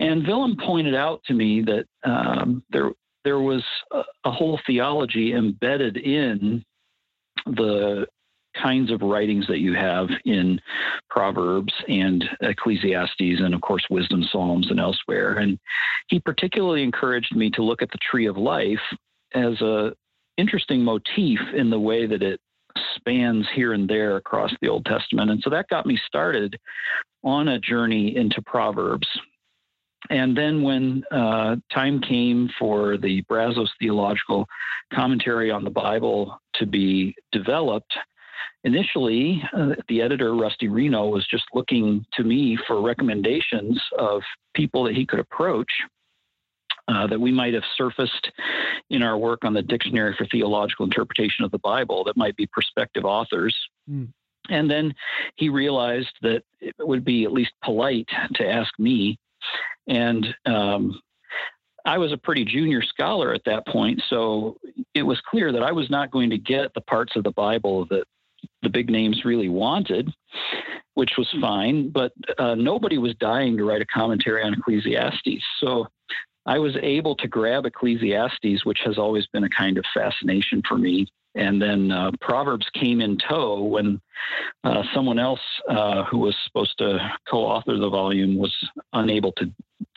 And 0.00 0.26
Willem 0.26 0.56
pointed 0.56 0.94
out 0.94 1.22
to 1.26 1.34
me 1.34 1.62
that 1.62 1.84
um, 2.04 2.62
there 2.70 2.90
there 3.22 3.40
was 3.40 3.62
a, 3.92 4.02
a 4.24 4.30
whole 4.30 4.58
theology 4.66 5.34
embedded 5.34 5.98
in 5.98 6.64
the 7.44 8.06
kinds 8.60 8.90
of 8.90 9.02
writings 9.02 9.46
that 9.46 9.60
you 9.60 9.74
have 9.74 10.08
in 10.24 10.60
Proverbs 11.08 11.72
and 11.86 12.24
Ecclesiastes, 12.40 13.40
and 13.40 13.54
of 13.54 13.60
course, 13.60 13.84
Wisdom 13.90 14.24
Psalms 14.32 14.70
and 14.70 14.80
elsewhere. 14.80 15.34
And 15.34 15.58
he 16.08 16.18
particularly 16.18 16.82
encouraged 16.82 17.36
me 17.36 17.50
to 17.50 17.62
look 17.62 17.82
at 17.82 17.90
the 17.90 17.98
tree 18.10 18.26
of 18.26 18.36
life 18.36 18.80
as 19.34 19.60
a 19.60 19.92
interesting 20.36 20.82
motif 20.82 21.38
in 21.54 21.70
the 21.70 21.78
way 21.78 22.06
that 22.06 22.22
it 22.22 22.40
spans 22.96 23.46
here 23.54 23.74
and 23.74 23.88
there 23.88 24.16
across 24.16 24.50
the 24.60 24.68
Old 24.68 24.84
Testament. 24.86 25.30
And 25.30 25.40
so 25.42 25.50
that 25.50 25.68
got 25.68 25.86
me 25.86 25.98
started 26.06 26.58
on 27.22 27.48
a 27.48 27.58
journey 27.58 28.16
into 28.16 28.40
Proverbs. 28.42 29.06
And 30.08 30.36
then 30.36 30.62
when 30.62 31.04
uh, 31.10 31.56
time 31.72 32.00
came 32.00 32.48
for 32.58 32.96
the 32.96 33.20
Brazos 33.22 33.70
Theological 33.78 34.46
Commentary 34.92 35.50
on 35.50 35.62
the 35.62 35.70
Bible 35.70 36.40
to 36.54 36.66
be 36.66 37.14
developed, 37.32 37.92
initially, 38.64 39.42
uh, 39.56 39.74
the 39.88 40.00
editor, 40.00 40.34
Rusty 40.34 40.68
Reno, 40.68 41.08
was 41.08 41.26
just 41.26 41.44
looking 41.54 42.04
to 42.14 42.24
me 42.24 42.58
for 42.66 42.80
recommendations 42.80 43.80
of 43.98 44.22
people 44.54 44.84
that 44.84 44.96
he 44.96 45.04
could 45.04 45.20
approach 45.20 45.70
uh, 46.88 47.06
that 47.06 47.20
we 47.20 47.30
might 47.30 47.54
have 47.54 47.62
surfaced 47.76 48.32
in 48.90 49.02
our 49.02 49.16
work 49.16 49.44
on 49.44 49.54
the 49.54 49.62
Dictionary 49.62 50.14
for 50.16 50.26
Theological 50.26 50.84
Interpretation 50.84 51.44
of 51.44 51.50
the 51.50 51.58
Bible 51.58 52.04
that 52.04 52.16
might 52.16 52.36
be 52.36 52.46
prospective 52.46 53.04
authors. 53.04 53.56
Mm. 53.88 54.08
And 54.48 54.70
then 54.70 54.94
he 55.36 55.48
realized 55.48 56.10
that 56.22 56.42
it 56.60 56.74
would 56.80 57.04
be 57.04 57.24
at 57.24 57.32
least 57.32 57.52
polite 57.62 58.08
to 58.34 58.48
ask 58.48 58.72
me. 58.78 59.18
And 59.88 60.26
um, 60.46 61.00
I 61.84 61.98
was 61.98 62.12
a 62.12 62.16
pretty 62.16 62.44
junior 62.44 62.82
scholar 62.82 63.32
at 63.34 63.42
that 63.46 63.66
point, 63.66 64.02
so 64.08 64.58
it 64.94 65.02
was 65.02 65.20
clear 65.28 65.52
that 65.52 65.62
I 65.62 65.72
was 65.72 65.90
not 65.90 66.10
going 66.10 66.30
to 66.30 66.38
get 66.38 66.72
the 66.74 66.80
parts 66.82 67.16
of 67.16 67.24
the 67.24 67.32
Bible 67.32 67.86
that 67.90 68.04
the 68.62 68.70
big 68.70 68.90
names 68.90 69.24
really 69.24 69.48
wanted, 69.48 70.10
which 70.94 71.12
was 71.16 71.28
fine. 71.40 71.90
But 71.90 72.12
uh, 72.38 72.54
nobody 72.54 72.98
was 72.98 73.14
dying 73.16 73.56
to 73.56 73.64
write 73.64 73.82
a 73.82 73.86
commentary 73.86 74.42
on 74.42 74.54
Ecclesiastes. 74.54 75.42
So 75.60 75.86
I 76.46 76.58
was 76.58 76.76
able 76.82 77.16
to 77.16 77.28
grab 77.28 77.66
Ecclesiastes, 77.66 78.64
which 78.64 78.80
has 78.84 78.98
always 78.98 79.26
been 79.28 79.44
a 79.44 79.50
kind 79.50 79.78
of 79.78 79.84
fascination 79.94 80.62
for 80.68 80.78
me. 80.78 81.06
And 81.34 81.62
then 81.62 81.92
uh, 81.92 82.10
Proverbs 82.20 82.66
came 82.74 83.00
in 83.00 83.16
tow 83.16 83.62
when 83.62 84.00
uh, 84.64 84.82
someone 84.92 85.18
else 85.18 85.40
uh, 85.68 86.04
who 86.04 86.18
was 86.18 86.34
supposed 86.44 86.76
to 86.78 86.98
co 87.28 87.38
author 87.38 87.76
the 87.78 87.88
volume 87.88 88.36
was 88.36 88.54
unable 88.92 89.32
to 89.32 89.52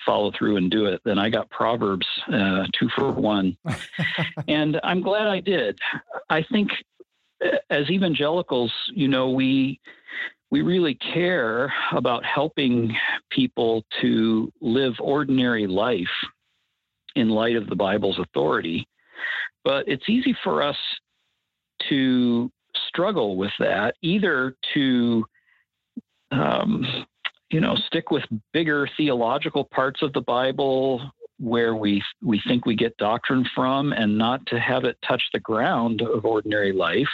follow 0.06 0.32
through 0.38 0.58
and 0.58 0.70
do 0.70 0.86
it. 0.86 1.02
Then 1.06 1.18
I 1.18 1.30
got 1.30 1.50
Proverbs 1.50 2.08
uh, 2.32 2.66
two 2.80 2.90
for 2.96 3.12
one. 3.12 3.58
and 4.48 4.80
I'm 4.84 5.02
glad 5.02 5.28
I 5.28 5.40
did. 5.40 5.80
I 6.30 6.44
think 6.44 6.70
as 7.70 7.90
evangelicals, 7.90 8.72
you 8.94 9.08
know, 9.08 9.30
we 9.30 9.80
we 10.52 10.62
really 10.62 10.94
care 10.94 11.74
about 11.94 12.24
helping 12.24 12.96
people 13.32 13.84
to 14.02 14.54
live 14.62 14.94
ordinary 15.00 15.66
life 15.66 16.06
in 17.16 17.30
light 17.30 17.56
of 17.56 17.68
the 17.68 17.76
Bible's 17.76 18.20
authority. 18.20 18.88
But 19.64 19.88
it's 19.88 20.08
easy 20.08 20.36
for 20.44 20.62
us 20.62 20.78
to 21.90 22.52
struggle 22.88 23.36
with 23.36 23.52
that, 23.60 23.96
either 24.02 24.56
to 24.74 25.26
um, 26.32 27.06
you 27.50 27.60
know 27.60 27.76
stick 27.88 28.12
with 28.12 28.24
bigger 28.52 28.88
theological 28.98 29.64
parts 29.66 30.02
of 30.02 30.14
the 30.14 30.22
Bible 30.22 31.12
where 31.40 31.76
we 31.76 32.02
we 32.22 32.42
think 32.48 32.66
we 32.66 32.76
get 32.76 32.96
doctrine 32.98 33.46
from 33.56 33.92
and 33.92 34.18
not 34.18 34.46
to 34.46 34.60
have 34.60 34.86
it 34.86 34.98
touch 35.06 35.22
the 35.34 35.40
ground 35.40 36.02
of 36.02 36.26
ordinary 36.26 36.72
life. 36.72 37.10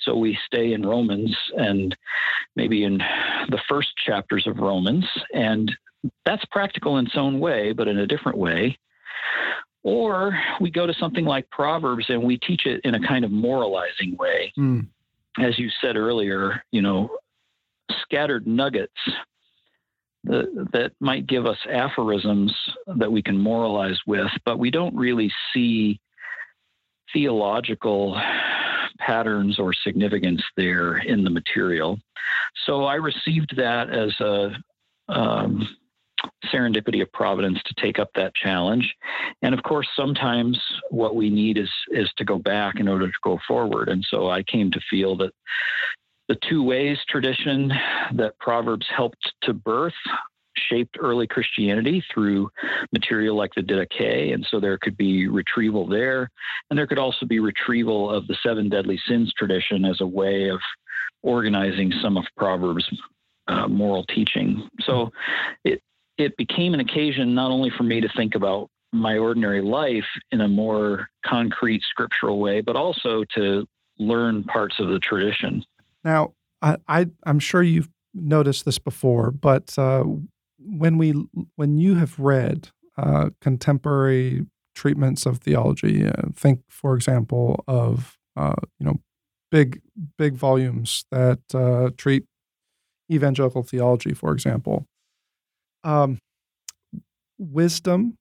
So 0.00 0.16
we 0.16 0.38
stay 0.46 0.72
in 0.72 0.86
romans 0.86 1.36
and 1.56 1.96
maybe 2.56 2.84
in 2.84 2.98
the 2.98 3.60
first 3.68 3.88
chapters 4.06 4.46
of 4.46 4.58
romans. 4.58 5.06
And 5.32 5.74
that's 6.24 6.44
practical 6.46 6.98
in 6.98 7.06
its 7.06 7.16
own 7.16 7.40
way 7.40 7.72
but 7.72 7.88
in 7.88 7.98
a 7.98 8.06
different 8.06 8.36
way 8.36 8.78
or 9.84 10.36
we 10.60 10.70
go 10.70 10.86
to 10.86 10.94
something 10.94 11.24
like 11.24 11.48
proverbs 11.50 12.06
and 12.08 12.22
we 12.22 12.38
teach 12.38 12.66
it 12.66 12.80
in 12.84 12.94
a 12.94 13.06
kind 13.06 13.24
of 13.24 13.30
moralizing 13.30 14.16
way 14.18 14.52
mm. 14.58 14.86
as 15.38 15.58
you 15.58 15.68
said 15.80 15.96
earlier 15.96 16.62
you 16.72 16.82
know 16.82 17.08
scattered 18.02 18.46
nuggets 18.46 18.92
that, 20.24 20.68
that 20.72 20.92
might 21.00 21.26
give 21.26 21.46
us 21.46 21.58
aphorisms 21.70 22.52
that 22.96 23.10
we 23.10 23.22
can 23.22 23.38
moralize 23.38 23.98
with, 24.06 24.30
but 24.44 24.58
we 24.58 24.70
don't 24.70 24.94
really 24.96 25.30
see 25.52 26.00
theological 27.12 28.20
patterns 28.98 29.58
or 29.58 29.72
significance 29.72 30.42
there 30.56 30.98
in 30.98 31.24
the 31.24 31.30
material. 31.30 31.98
So 32.66 32.84
I 32.84 32.94
received 32.94 33.54
that 33.56 33.90
as 33.90 34.18
a 34.20 34.52
um, 35.08 35.68
serendipity 36.52 37.02
of 37.02 37.12
providence 37.12 37.58
to 37.64 37.74
take 37.74 37.98
up 37.98 38.10
that 38.14 38.34
challenge. 38.34 38.94
And 39.42 39.54
of 39.54 39.62
course, 39.62 39.88
sometimes 39.96 40.58
what 40.90 41.16
we 41.16 41.30
need 41.30 41.58
is 41.58 41.70
is 41.90 42.10
to 42.16 42.24
go 42.24 42.38
back 42.38 42.80
in 42.80 42.88
order 42.88 43.06
to 43.06 43.18
go 43.22 43.38
forward. 43.46 43.88
And 43.88 44.04
so 44.08 44.30
I 44.30 44.42
came 44.42 44.70
to 44.70 44.80
feel 44.90 45.16
that 45.18 45.32
the 46.28 46.36
two 46.48 46.62
ways 46.62 46.98
tradition 47.08 47.72
that 48.14 48.38
Proverbs 48.38 48.86
helped 48.94 49.32
to 49.42 49.52
birth 49.52 49.92
shaped 50.56 50.96
early 51.00 51.26
Christianity 51.26 52.02
through 52.12 52.48
material 52.92 53.36
like 53.36 53.52
the 53.54 53.62
Didache, 53.62 54.32
and 54.32 54.46
so 54.50 54.60
there 54.60 54.78
could 54.78 54.96
be 54.96 55.26
retrieval 55.26 55.86
there, 55.86 56.30
and 56.70 56.78
there 56.78 56.86
could 56.86 56.98
also 56.98 57.26
be 57.26 57.40
retrieval 57.40 58.10
of 58.10 58.26
the 58.26 58.36
seven 58.42 58.68
deadly 58.68 58.98
sins 59.06 59.32
tradition 59.36 59.84
as 59.84 60.00
a 60.00 60.06
way 60.06 60.48
of 60.48 60.60
organizing 61.22 61.92
some 62.00 62.16
of 62.16 62.24
Proverbs' 62.36 62.88
uh, 63.48 63.66
moral 63.68 64.04
teaching. 64.04 64.68
So 64.82 65.10
it 65.64 65.82
it 66.18 66.36
became 66.36 66.74
an 66.74 66.80
occasion 66.80 67.34
not 67.34 67.50
only 67.50 67.70
for 67.70 67.82
me 67.82 68.00
to 68.00 68.08
think 68.08 68.34
about 68.34 68.70
my 68.92 69.18
ordinary 69.18 69.60
life 69.60 70.06
in 70.30 70.40
a 70.40 70.48
more 70.48 71.08
concrete 71.26 71.82
scriptural 71.82 72.38
way, 72.38 72.60
but 72.60 72.76
also 72.76 73.24
to 73.34 73.66
learn 73.98 74.44
parts 74.44 74.78
of 74.78 74.88
the 74.88 74.98
tradition. 74.98 75.64
Now, 76.04 76.34
I, 76.62 76.76
I 76.86 77.06
am 77.26 77.38
sure 77.40 77.62
you've 77.62 77.88
noticed 78.14 78.64
this 78.64 78.78
before, 78.78 79.30
but 79.30 79.76
uh, 79.78 80.04
when 80.58 80.96
we 80.96 81.12
when 81.56 81.76
you 81.78 81.96
have 81.96 82.18
read 82.18 82.68
uh, 82.96 83.30
contemporary 83.40 84.46
treatments 84.74 85.26
of 85.26 85.38
theology, 85.38 86.06
uh, 86.06 86.12
think, 86.34 86.60
for 86.68 86.94
example, 86.94 87.64
of 87.66 88.16
uh, 88.36 88.54
you 88.78 88.86
know 88.86 89.00
big 89.50 89.80
big 90.16 90.34
volumes 90.34 91.04
that 91.10 91.40
uh, 91.52 91.90
treat 91.96 92.24
evangelical 93.10 93.62
theology, 93.62 94.14
for 94.14 94.32
example. 94.32 94.86
Um, 95.84 96.18
wisdom, 97.38 98.16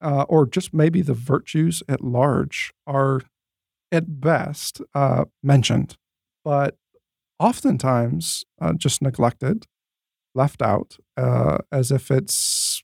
uh, 0.00 0.24
or 0.28 0.46
just 0.46 0.72
maybe 0.72 1.02
the 1.02 1.14
virtues 1.14 1.82
at 1.88 2.02
large, 2.02 2.72
are 2.86 3.22
at 3.90 4.20
best 4.20 4.80
uh, 4.94 5.24
mentioned, 5.42 5.96
but 6.44 6.76
oftentimes 7.38 8.44
uh, 8.60 8.72
just 8.74 9.02
neglected, 9.02 9.66
left 10.34 10.62
out, 10.62 10.96
uh, 11.16 11.58
as 11.72 11.90
if 11.90 12.10
it's 12.10 12.82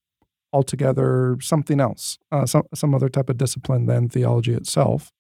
altogether 0.53 1.37
something 1.41 1.81
else, 1.81 2.19
uh, 2.33 2.47
some 2.47 2.63
some 2.75 2.95
other 2.95 3.09
type 3.09 3.29
of 3.29 3.37
discipline 3.37 3.87
than 3.87 4.09
theology 4.09 4.55
itself. 4.55 5.11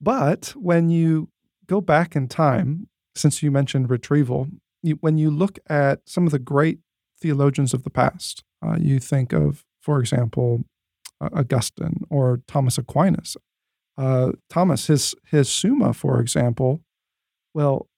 But 0.00 0.54
when 0.56 0.90
you 0.90 1.28
go 1.66 1.80
back 1.80 2.16
in 2.16 2.28
time, 2.28 2.88
since 3.14 3.42
you 3.42 3.50
mentioned 3.50 3.90
retrieval, 3.90 4.48
you, 4.82 4.96
when 5.00 5.18
you 5.18 5.30
look 5.30 5.58
at 5.68 6.00
some 6.06 6.26
of 6.26 6.32
the 6.32 6.38
great 6.38 6.78
theologians 7.20 7.74
of 7.74 7.82
the 7.82 7.90
past, 7.90 8.44
uh, 8.64 8.76
you 8.78 8.98
think 8.98 9.32
of, 9.32 9.64
for 9.80 10.00
example, 10.00 10.64
uh, 11.20 11.28
Augustine 11.32 12.04
or 12.10 12.40
Thomas 12.46 12.78
Aquinas. 12.78 13.36
Uh, 13.96 14.32
Thomas, 14.48 14.86
his 14.86 15.14
his 15.26 15.50
Summa, 15.50 15.92
for 15.92 16.20
example, 16.20 16.80
well, 17.52 17.88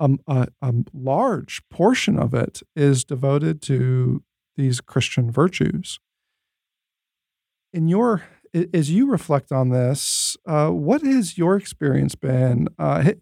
um, 0.00 0.18
a, 0.26 0.48
a 0.60 0.74
large 0.92 1.62
portion 1.70 2.18
of 2.18 2.34
it 2.34 2.60
is 2.74 3.04
devoted 3.04 3.62
to 3.62 4.24
these 4.56 4.80
Christian 4.80 5.30
virtues. 5.30 6.00
In 7.72 7.86
your 7.88 8.24
as 8.54 8.90
you 8.90 9.10
reflect 9.10 9.50
on 9.50 9.70
this, 9.70 10.36
uh, 10.46 10.68
what 10.68 11.02
has 11.02 11.38
your 11.38 11.56
experience 11.56 12.14
been 12.14 12.68
uh, 12.78 13.12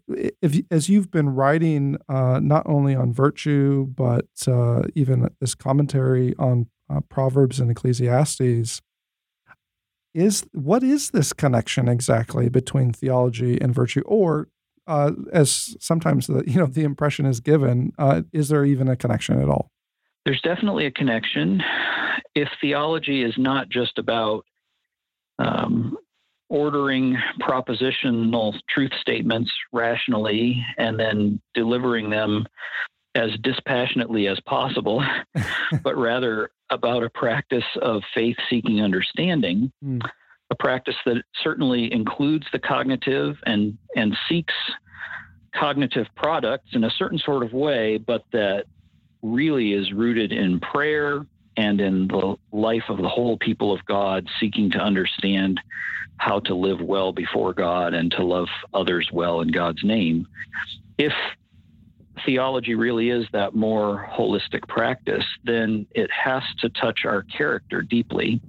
if, 0.41 0.61
as 0.69 0.89
you've 0.89 1.09
been 1.11 1.29
writing 1.29 1.97
uh, 2.09 2.39
not 2.41 2.63
only 2.65 2.95
on 2.95 3.13
virtue 3.13 3.85
but 3.85 4.25
uh, 4.47 4.83
even 4.95 5.29
this 5.39 5.55
commentary 5.55 6.35
on 6.37 6.67
uh, 6.89 6.99
Proverbs 7.09 7.59
and 7.59 7.71
Ecclesiastes? 7.71 8.81
Is 10.13 10.45
what 10.51 10.83
is 10.83 11.11
this 11.11 11.31
connection 11.31 11.87
exactly 11.87 12.49
between 12.49 12.91
theology 12.91 13.57
and 13.61 13.73
virtue, 13.73 14.01
or 14.05 14.49
uh, 14.85 15.11
as 15.31 15.77
sometimes 15.79 16.27
the 16.27 16.43
you 16.45 16.57
know 16.57 16.65
the 16.65 16.83
impression 16.83 17.25
is 17.25 17.39
given, 17.39 17.93
is 18.33 18.49
there 18.49 18.65
even 18.65 18.89
a 18.89 18.97
connection 18.97 19.41
at 19.41 19.47
all? 19.47 19.71
There's 20.25 20.41
definitely 20.41 20.85
a 20.85 20.91
connection. 20.91 21.61
If 22.35 22.49
theology 22.59 23.23
is 23.23 23.35
not 23.37 23.69
just 23.69 23.97
about 23.97 24.45
um, 25.41 25.97
ordering 26.49 27.17
propositional 27.39 28.53
truth 28.69 28.91
statements 28.99 29.51
rationally 29.71 30.63
and 30.77 30.99
then 30.99 31.39
delivering 31.53 32.09
them 32.09 32.45
as 33.15 33.31
dispassionately 33.41 34.27
as 34.27 34.39
possible, 34.45 35.03
but 35.83 35.97
rather 35.97 36.51
about 36.69 37.03
a 37.03 37.09
practice 37.09 37.63
of 37.81 38.01
faith 38.13 38.37
seeking 38.49 38.81
understanding, 38.81 39.71
mm. 39.83 40.01
a 40.49 40.55
practice 40.55 40.95
that 41.05 41.23
certainly 41.41 41.91
includes 41.91 42.45
the 42.51 42.59
cognitive 42.59 43.35
and, 43.45 43.77
and 43.95 44.15
seeks 44.29 44.53
cognitive 45.55 46.07
products 46.15 46.69
in 46.73 46.83
a 46.85 46.91
certain 46.91 47.19
sort 47.19 47.43
of 47.43 47.51
way, 47.53 47.97
but 47.97 48.23
that 48.31 48.65
really 49.21 49.73
is 49.73 49.91
rooted 49.93 50.31
in 50.31 50.59
prayer 50.59 51.25
and 51.57 51.81
in 51.81 52.07
the 52.07 52.35
life 52.51 52.83
of 52.89 52.97
the 52.97 53.09
whole 53.09 53.37
people 53.37 53.73
of 53.73 53.85
God, 53.85 54.27
seeking 54.39 54.71
to 54.71 54.79
understand 54.79 55.59
how 56.17 56.39
to 56.41 56.55
live 56.55 56.79
well 56.81 57.11
before 57.11 57.53
God 57.53 57.93
and 57.93 58.11
to 58.11 58.23
love 58.23 58.47
others 58.73 59.09
well 59.11 59.41
in 59.41 59.49
God's 59.49 59.83
name. 59.83 60.27
If 60.97 61.13
theology 62.25 62.75
really 62.75 63.09
is 63.09 63.25
that 63.33 63.55
more 63.55 64.07
holistic 64.11 64.67
practice, 64.67 65.25
then 65.43 65.87
it 65.91 66.09
has 66.11 66.43
to 66.59 66.69
touch 66.69 67.05
our 67.05 67.23
character 67.23 67.81
deeply. 67.81 68.39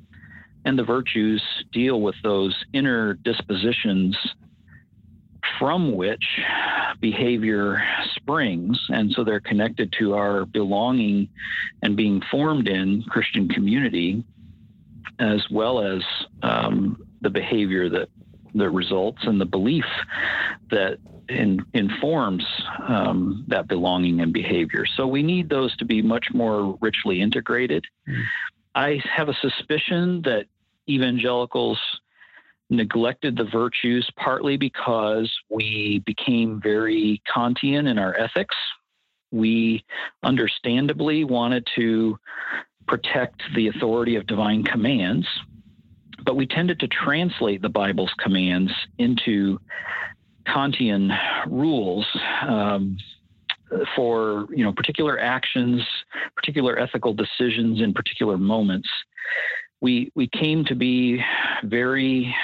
And 0.64 0.78
the 0.78 0.84
virtues 0.84 1.42
deal 1.72 2.00
with 2.00 2.14
those 2.22 2.54
inner 2.72 3.14
dispositions 3.14 4.16
from 5.58 5.94
which 5.94 6.24
behavior 7.00 7.82
springs. 8.14 8.78
And 8.88 9.12
so 9.12 9.24
they're 9.24 9.40
connected 9.40 9.92
to 9.98 10.14
our 10.14 10.44
belonging 10.44 11.28
and 11.82 11.96
being 11.96 12.22
formed 12.30 12.68
in 12.68 13.02
Christian 13.08 13.48
community, 13.48 14.24
as 15.18 15.44
well 15.50 15.80
as 15.80 16.02
um, 16.42 17.02
the 17.20 17.30
behavior 17.30 17.88
that, 17.88 18.08
that 18.54 18.70
results 18.70 19.18
and 19.22 19.40
the 19.40 19.46
belief 19.46 19.84
that 20.70 20.98
in, 21.28 21.64
informs 21.74 22.44
um, 22.88 23.44
that 23.48 23.68
belonging 23.68 24.20
and 24.20 24.32
behavior. 24.32 24.84
So 24.96 25.06
we 25.06 25.22
need 25.22 25.48
those 25.48 25.76
to 25.76 25.84
be 25.84 26.02
much 26.02 26.26
more 26.32 26.76
richly 26.80 27.20
integrated. 27.20 27.84
Mm. 28.08 28.22
I 28.74 29.02
have 29.04 29.28
a 29.28 29.34
suspicion 29.34 30.22
that 30.22 30.46
evangelicals 30.88 31.78
neglected 32.72 33.36
the 33.36 33.44
virtues 33.44 34.08
partly 34.16 34.56
because 34.56 35.30
we 35.50 36.02
became 36.06 36.60
very 36.60 37.22
Kantian 37.32 37.88
in 37.88 37.98
our 37.98 38.18
ethics. 38.18 38.56
We 39.30 39.84
understandably 40.22 41.24
wanted 41.24 41.66
to 41.76 42.18
protect 42.88 43.42
the 43.54 43.68
authority 43.68 44.16
of 44.16 44.26
divine 44.26 44.64
commands, 44.64 45.26
but 46.24 46.34
we 46.34 46.46
tended 46.46 46.80
to 46.80 46.88
translate 46.88 47.62
the 47.62 47.68
Bible's 47.68 48.12
commands 48.18 48.72
into 48.98 49.60
Kantian 50.46 51.16
rules. 51.46 52.06
Um, 52.48 52.96
for 53.96 54.46
you 54.50 54.62
know 54.62 54.70
particular 54.70 55.18
actions, 55.18 55.80
particular 56.36 56.78
ethical 56.78 57.14
decisions 57.14 57.80
in 57.80 57.94
particular 57.94 58.36
moments, 58.36 58.88
we 59.82 60.10
we 60.14 60.28
came 60.28 60.64
to 60.66 60.74
be 60.74 61.22
very 61.64 62.34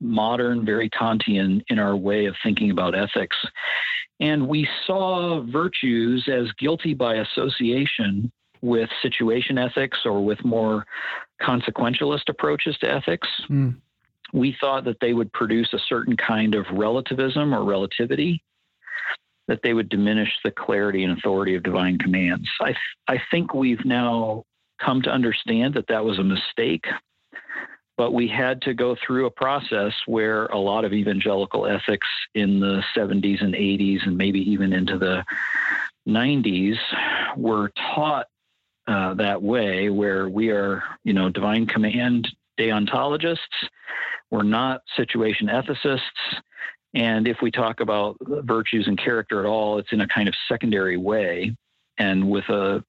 modern, 0.00 0.64
very 0.64 0.88
Kantian 0.90 1.64
in 1.68 1.78
our 1.78 1.96
way 1.96 2.26
of 2.26 2.36
thinking 2.42 2.70
about 2.70 2.94
ethics, 2.94 3.36
and 4.20 4.46
we 4.46 4.68
saw 4.86 5.40
virtues 5.40 6.28
as 6.28 6.52
guilty 6.52 6.94
by 6.94 7.16
association 7.16 8.30
with 8.60 8.90
situation 9.02 9.58
ethics 9.58 10.00
or 10.04 10.24
with 10.24 10.44
more 10.44 10.86
consequentialist 11.42 12.28
approaches 12.28 12.76
to 12.78 12.90
ethics. 12.90 13.28
Mm. 13.48 13.76
We 14.32 14.56
thought 14.60 14.84
that 14.84 15.00
they 15.00 15.14
would 15.14 15.32
produce 15.32 15.72
a 15.72 15.78
certain 15.78 16.16
kind 16.16 16.54
of 16.54 16.66
relativism 16.72 17.54
or 17.54 17.64
relativity 17.64 18.42
that 19.48 19.60
they 19.62 19.72
would 19.72 19.88
diminish 19.88 20.30
the 20.42 20.50
clarity 20.50 21.04
and 21.04 21.16
authority 21.16 21.54
of 21.54 21.62
divine 21.62 21.98
commands. 21.98 22.48
I, 22.60 22.74
I 23.06 23.22
think 23.30 23.54
we've 23.54 23.84
now 23.84 24.44
come 24.78 25.02
to 25.02 25.10
understand 25.10 25.74
that 25.74 25.88
that 25.88 26.04
was 26.04 26.18
a 26.18 26.24
mistake. 26.24 26.86
But 27.96 28.12
we 28.12 28.28
had 28.28 28.60
to 28.62 28.74
go 28.74 28.94
through 28.94 29.26
a 29.26 29.30
process 29.30 29.92
where 30.06 30.46
a 30.46 30.58
lot 30.58 30.84
of 30.84 30.92
evangelical 30.92 31.66
ethics 31.66 32.06
in 32.34 32.60
the 32.60 32.82
70s 32.94 33.42
and 33.42 33.54
80s, 33.54 34.06
and 34.06 34.18
maybe 34.18 34.40
even 34.50 34.72
into 34.72 34.98
the 34.98 35.24
90s, 36.06 36.76
were 37.36 37.70
taught 37.94 38.26
uh, 38.86 39.14
that 39.14 39.42
way, 39.42 39.88
where 39.88 40.28
we 40.28 40.50
are, 40.50 40.82
you 41.04 41.14
know, 41.14 41.30
divine 41.30 41.66
command 41.66 42.28
deontologists. 42.58 43.38
We're 44.30 44.42
not 44.42 44.82
situation 44.96 45.48
ethicists. 45.48 46.00
And 46.94 47.26
if 47.26 47.38
we 47.42 47.50
talk 47.50 47.80
about 47.80 48.16
virtues 48.20 48.86
and 48.88 48.98
character 48.98 49.40
at 49.40 49.46
all, 49.46 49.78
it's 49.78 49.92
in 49.92 50.00
a 50.00 50.08
kind 50.08 50.28
of 50.28 50.34
secondary 50.48 50.96
way 50.96 51.56
and 51.98 52.28
with 52.30 52.48
a 52.48 52.84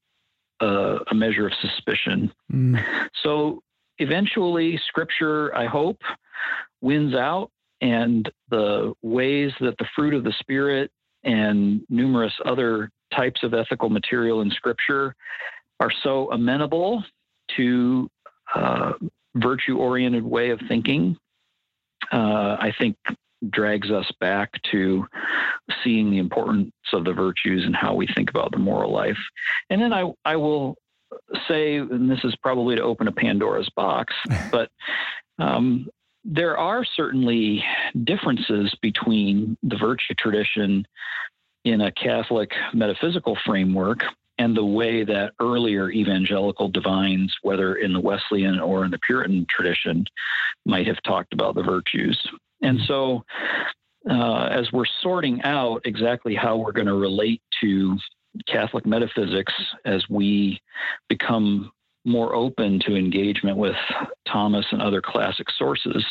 a, 0.59 0.97
a 1.11 1.15
measure 1.15 1.47
of 1.47 1.53
suspicion. 1.61 2.31
Mm. 2.51 2.83
So 3.23 3.61
eventually, 3.99 4.79
Scripture, 4.87 5.55
I 5.55 5.65
hope, 5.65 6.01
wins 6.81 7.15
out, 7.15 7.51
and 7.81 8.29
the 8.49 8.93
ways 9.01 9.51
that 9.59 9.77
the 9.77 9.85
fruit 9.95 10.13
of 10.13 10.23
the 10.23 10.33
Spirit 10.39 10.91
and 11.23 11.81
numerous 11.89 12.33
other 12.45 12.89
types 13.13 13.43
of 13.43 13.53
ethical 13.53 13.89
material 13.89 14.41
in 14.41 14.49
Scripture 14.51 15.15
are 15.79 15.91
so 16.03 16.31
amenable 16.31 17.03
to 17.55 18.09
uh, 18.55 18.93
virtue 19.35 19.77
oriented 19.77 20.23
way 20.23 20.49
of 20.49 20.59
thinking. 20.67 21.17
Uh, 22.11 22.57
I 22.59 22.73
think 22.79 22.95
drags 23.49 23.91
us 23.91 24.11
back 24.19 24.51
to 24.71 25.05
seeing 25.83 26.11
the 26.11 26.17
importance 26.17 26.71
of 26.93 27.05
the 27.05 27.13
virtues 27.13 27.65
and 27.65 27.75
how 27.75 27.93
we 27.93 28.07
think 28.07 28.29
about 28.29 28.51
the 28.51 28.57
moral 28.57 28.91
life. 28.91 29.17
And 29.69 29.81
then 29.81 29.93
I, 29.93 30.11
I 30.25 30.35
will 30.35 30.75
say, 31.47 31.77
and 31.77 32.09
this 32.09 32.23
is 32.23 32.35
probably 32.41 32.75
to 32.75 32.83
open 32.83 33.07
a 33.07 33.11
Pandora's 33.11 33.69
box, 33.75 34.13
but 34.51 34.69
um, 35.39 35.87
there 36.23 36.57
are 36.57 36.83
certainly 36.83 37.63
differences 38.03 38.75
between 38.81 39.57
the 39.63 39.77
virtue 39.77 40.13
tradition 40.15 40.85
in 41.63 41.81
a 41.81 41.91
Catholic 41.91 42.51
metaphysical 42.73 43.37
framework 43.45 44.03
and 44.39 44.55
the 44.55 44.65
way 44.65 45.03
that 45.03 45.33
earlier 45.39 45.89
evangelical 45.89 46.69
divines, 46.69 47.35
whether 47.41 47.75
in 47.75 47.93
the 47.93 47.99
Wesleyan 47.99 48.59
or 48.59 48.85
in 48.85 48.91
the 48.91 48.99
Puritan 48.99 49.45
tradition, 49.49 50.05
might 50.65 50.87
have 50.87 51.01
talked 51.03 51.33
about 51.33 51.55
the 51.55 51.63
virtues. 51.63 52.21
And 52.61 52.79
so, 52.87 53.23
uh, 54.09 54.45
as 54.45 54.71
we're 54.71 54.85
sorting 55.01 55.41
out 55.43 55.81
exactly 55.85 56.33
how 56.35 56.57
we're 56.57 56.71
going 56.71 56.87
to 56.87 56.95
relate 56.95 57.41
to 57.61 57.97
Catholic 58.47 58.85
metaphysics 58.85 59.53
as 59.85 60.03
we 60.09 60.61
become 61.09 61.71
more 62.05 62.33
open 62.33 62.79
to 62.79 62.95
engagement 62.95 63.57
with 63.57 63.75
Thomas 64.25 64.65
and 64.71 64.81
other 64.81 65.01
classic 65.01 65.47
sources, 65.57 66.05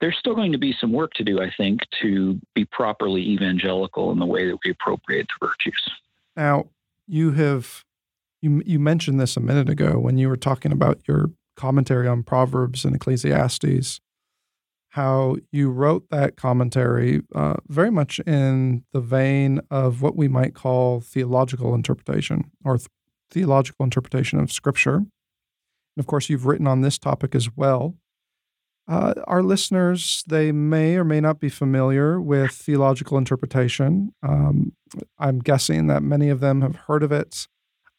there's 0.00 0.16
still 0.16 0.34
going 0.34 0.52
to 0.52 0.58
be 0.58 0.74
some 0.80 0.92
work 0.92 1.12
to 1.14 1.24
do, 1.24 1.42
I 1.42 1.50
think, 1.56 1.80
to 2.02 2.40
be 2.54 2.64
properly 2.66 3.20
evangelical 3.20 4.12
in 4.12 4.20
the 4.20 4.26
way 4.26 4.46
that 4.46 4.58
we 4.64 4.70
appropriate 4.70 5.26
the 5.26 5.46
virtues. 5.46 5.82
Now, 6.36 6.68
you 7.08 7.32
have 7.32 7.84
you 8.40 8.62
you 8.64 8.78
mentioned 8.78 9.18
this 9.18 9.36
a 9.36 9.40
minute 9.40 9.68
ago 9.68 9.98
when 9.98 10.16
you 10.16 10.28
were 10.28 10.36
talking 10.36 10.72
about 10.72 11.00
your 11.08 11.30
commentary 11.56 12.06
on 12.06 12.22
Proverbs 12.22 12.84
and 12.84 12.94
Ecclesiastes, 12.94 14.00
how 14.90 15.36
you 15.52 15.70
wrote 15.70 16.08
that 16.10 16.36
commentary 16.36 17.22
uh, 17.34 17.54
very 17.68 17.90
much 17.90 18.18
in 18.20 18.84
the 18.92 19.00
vein 19.00 19.60
of 19.70 20.02
what 20.02 20.16
we 20.16 20.26
might 20.26 20.54
call 20.54 21.00
theological 21.00 21.74
interpretation 21.74 22.50
or 22.64 22.76
th- 22.76 22.88
theological 23.30 23.84
interpretation 23.84 24.40
of 24.40 24.50
Scripture. 24.50 24.96
And 24.96 25.06
of 25.98 26.06
course, 26.06 26.28
you've 26.28 26.46
written 26.46 26.66
on 26.66 26.80
this 26.80 26.98
topic 26.98 27.34
as 27.34 27.56
well. 27.56 27.94
Uh, 28.88 29.14
our 29.28 29.42
listeners, 29.44 30.24
they 30.26 30.50
may 30.50 30.96
or 30.96 31.04
may 31.04 31.20
not 31.20 31.38
be 31.38 31.48
familiar 31.48 32.20
with 32.20 32.50
theological 32.50 33.16
interpretation. 33.16 34.12
Um, 34.24 34.72
I'm 35.16 35.38
guessing 35.38 35.86
that 35.86 36.02
many 36.02 36.28
of 36.30 36.40
them 36.40 36.62
have 36.62 36.74
heard 36.74 37.04
of 37.04 37.12
it. 37.12 37.46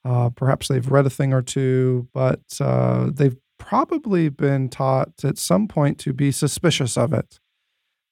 Uh, 0.04 0.30
perhaps 0.30 0.68
they've 0.68 0.92
read 0.92 1.06
a 1.06 1.10
thing 1.10 1.32
or 1.32 1.42
two, 1.42 2.10
but 2.14 2.42
uh, 2.60 3.10
they've 3.14 3.38
probably 3.66 4.30
been 4.30 4.70
taught 4.70 5.24
at 5.24 5.38
some 5.38 5.68
point 5.68 6.00
to 6.00 6.14
be 6.14 6.32
suspicious 6.32 6.98
of 6.98 7.14
it. 7.14 7.40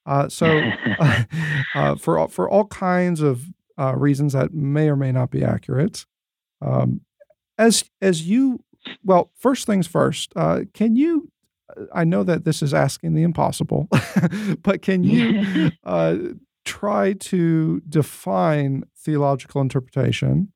Uh, 0.06 0.30
so, 0.30 0.46
uh, 1.76 1.96
for 1.96 2.18
all, 2.18 2.28
for 2.28 2.50
all 2.50 2.66
kinds 2.66 3.22
of 3.22 3.46
uh, 3.78 3.96
reasons 3.96 4.34
that 4.34 4.54
may 4.54 4.90
or 4.90 4.96
may 4.96 5.12
not 5.12 5.32
be 5.32 5.44
accurate, 5.44 6.06
um, 6.62 7.02
as 7.58 7.84
as 8.02 8.28
you 8.28 8.64
well, 9.04 9.32
first 9.36 9.66
things 9.66 9.88
first, 9.88 10.34
can 10.74 10.96
you 10.96 11.30
I 11.94 12.04
know 12.04 12.24
that 12.24 12.46
this 12.46 12.62
is 12.62 12.74
asking 12.74 13.14
the 13.14 13.24
impossible, 13.24 13.88
but 14.64 14.82
can 14.82 15.04
you 15.04 15.72
uh, 15.84 16.16
try 16.66 17.14
to 17.14 17.82
define 17.88 18.84
theological 18.98 19.62
interpretation? 19.62 20.52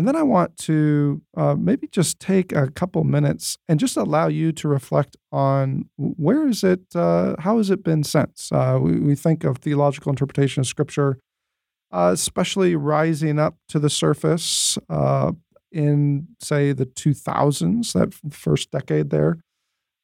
And 0.00 0.08
then 0.08 0.16
I 0.16 0.22
want 0.22 0.56
to 0.60 1.20
uh, 1.36 1.56
maybe 1.56 1.86
just 1.86 2.20
take 2.20 2.52
a 2.52 2.70
couple 2.70 3.04
minutes 3.04 3.58
and 3.68 3.78
just 3.78 3.98
allow 3.98 4.28
you 4.28 4.50
to 4.52 4.66
reflect 4.66 5.14
on 5.30 5.90
where 5.98 6.48
is 6.48 6.64
it, 6.64 6.80
uh, 6.94 7.34
how 7.38 7.58
has 7.58 7.68
it 7.68 7.84
been 7.84 8.02
since? 8.02 8.50
Uh, 8.50 8.78
we, 8.80 8.98
we, 8.98 9.14
think 9.14 9.44
of 9.44 9.58
theological 9.58 10.08
interpretation 10.08 10.60
of 10.60 10.66
Scripture, 10.66 11.18
uh, 11.92 12.12
especially 12.14 12.74
rising 12.76 13.38
up 13.38 13.56
to 13.68 13.78
the 13.78 13.90
surface 13.90 14.78
uh, 14.88 15.32
in, 15.70 16.28
say, 16.40 16.72
the 16.72 16.86
2000s, 16.86 17.92
that 17.92 18.14
first 18.32 18.70
decade 18.70 19.10
there. 19.10 19.36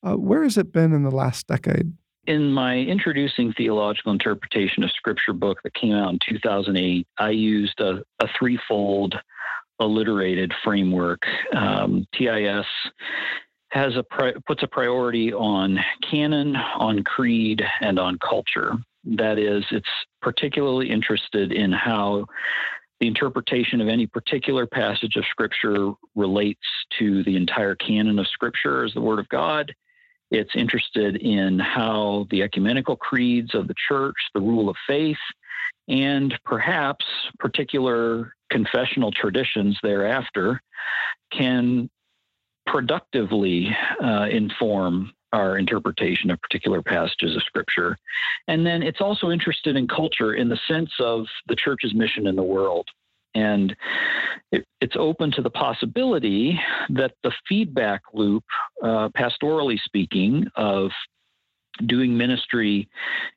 Uh, 0.06 0.16
where 0.16 0.42
has 0.42 0.58
it 0.58 0.72
been 0.72 0.92
in 0.92 1.04
the 1.04 1.10
last 1.10 1.46
decade? 1.46 1.94
In 2.26 2.52
my 2.52 2.76
Introducing 2.80 3.54
Theological 3.54 4.12
Interpretation 4.12 4.84
of 4.84 4.90
Scripture 4.90 5.32
book 5.32 5.62
that 5.64 5.72
came 5.72 5.94
out 5.94 6.12
in 6.12 6.18
2008, 6.28 7.06
I 7.16 7.30
used 7.30 7.80
a, 7.80 8.02
a 8.20 8.28
threefold 8.38 9.14
alliterated 9.80 10.52
framework. 10.64 11.22
Um, 11.54 12.06
TIS 12.14 12.66
has 13.70 13.96
a 13.96 14.02
pri- 14.02 14.34
puts 14.46 14.62
a 14.62 14.68
priority 14.68 15.32
on 15.32 15.78
canon, 16.08 16.56
on 16.56 17.04
creed, 17.04 17.62
and 17.80 17.98
on 17.98 18.18
culture. 18.18 18.74
That 19.04 19.38
is, 19.38 19.64
it's 19.70 19.88
particularly 20.22 20.90
interested 20.90 21.52
in 21.52 21.72
how 21.72 22.26
the 23.00 23.06
interpretation 23.06 23.80
of 23.80 23.88
any 23.88 24.06
particular 24.06 24.66
passage 24.66 25.16
of 25.16 25.24
Scripture 25.30 25.92
relates 26.14 26.60
to 26.98 27.22
the 27.24 27.36
entire 27.36 27.74
canon 27.74 28.18
of 28.18 28.26
Scripture 28.28 28.84
as 28.84 28.94
the 28.94 29.00
Word 29.00 29.18
of 29.18 29.28
God, 29.28 29.72
it's 30.30 30.50
interested 30.56 31.16
in 31.16 31.58
how 31.58 32.26
the 32.30 32.42
ecumenical 32.42 32.96
creeds 32.96 33.54
of 33.54 33.68
the 33.68 33.74
church, 33.88 34.16
the 34.34 34.40
rule 34.40 34.68
of 34.68 34.76
faith, 34.86 35.16
and 35.88 36.34
perhaps 36.44 37.04
particular 37.38 38.34
confessional 38.50 39.10
traditions 39.10 39.78
thereafter 39.82 40.60
can 41.32 41.88
productively 42.66 43.68
uh, 44.02 44.26
inform 44.30 45.12
our 45.32 45.58
interpretation 45.58 46.30
of 46.30 46.40
particular 46.40 46.82
passages 46.82 47.36
of 47.36 47.42
scripture. 47.42 47.96
And 48.48 48.64
then 48.64 48.82
it's 48.82 49.00
also 49.00 49.30
interested 49.30 49.76
in 49.76 49.88
culture 49.88 50.34
in 50.34 50.48
the 50.48 50.58
sense 50.68 50.90
of 51.00 51.26
the 51.48 51.56
church's 51.56 51.94
mission 51.94 52.26
in 52.26 52.36
the 52.36 52.42
world. 52.42 52.88
And 53.34 53.76
it, 54.50 54.64
it's 54.80 54.96
open 54.98 55.30
to 55.32 55.42
the 55.42 55.50
possibility 55.50 56.58
that 56.88 57.12
the 57.22 57.32
feedback 57.48 58.02
loop, 58.14 58.44
uh, 58.82 59.10
pastorally 59.10 59.78
speaking, 59.84 60.46
of 60.56 60.90
doing 61.86 62.16
ministry 62.16 62.88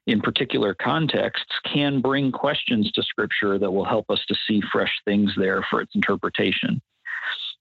in 0.08 0.22
particular 0.22 0.74
contexts 0.74 1.54
can 1.72 2.02
bring 2.02 2.32
questions 2.32 2.92
to 2.94 3.04
Scripture 3.04 3.60
that 3.60 3.72
will 3.72 3.86
help 3.86 4.10
us 4.10 4.24
to 4.28 4.36
see 4.48 4.62
fresh 4.72 4.94
things 5.06 5.32
there 5.38 5.66
for 5.70 5.82
its 5.82 5.94
interpretation. 5.96 6.82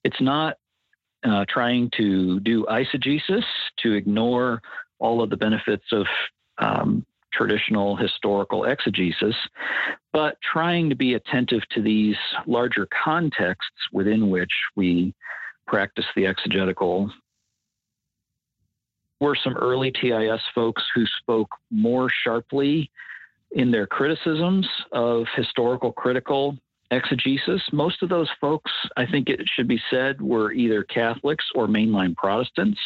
It's 0.05 0.21
not 0.21 0.57
uh, 1.25 1.45
trying 1.49 1.91
to 1.97 2.41
do 2.41 2.64
eisegesis 2.67 3.45
to 3.79 3.93
ignore 3.93 4.62
all 4.99 5.23
of 5.23 5.31
the 5.31 5.37
benefits 5.37 5.85
of 5.93 6.07
um, 6.59 7.05
traditional 7.33 7.97
historical 7.97 8.64
exegesis, 8.64 9.35
but 10.12 10.37
trying 10.41 10.88
to 10.88 10.97
be 10.97 11.14
attentive 11.14 11.62
to 11.71 11.83
these 11.83 12.17
larger 12.47 12.87
contexts 13.05 13.77
within 13.93 14.31
which 14.31 14.53
we 14.77 15.14
practice 15.67 16.07
the 16.17 16.27
exegetical. 16.27 17.11
Were 19.20 19.37
some 19.37 19.54
early 19.54 19.90
TIS 19.90 20.40
folks 20.54 20.83
who 20.94 21.04
spoke 21.20 21.50
more 21.70 22.09
sharply 22.24 22.90
in 23.52 23.70
their 23.70 23.87
criticisms 23.87 24.68
of 24.92 25.26
historical 25.35 25.92
critical 25.92 26.57
exegesis. 26.90 27.62
Most 27.72 28.02
of 28.02 28.09
those 28.09 28.31
folks, 28.40 28.70
I 28.96 29.07
think 29.07 29.28
it 29.28 29.40
should 29.46 29.68
be 29.68 29.81
said, 29.90 30.20
were 30.20 30.52
either 30.52 30.85
Catholics 30.85 31.44
or 31.54 31.66
mainline 31.66 32.16
Protestants. 32.16 32.78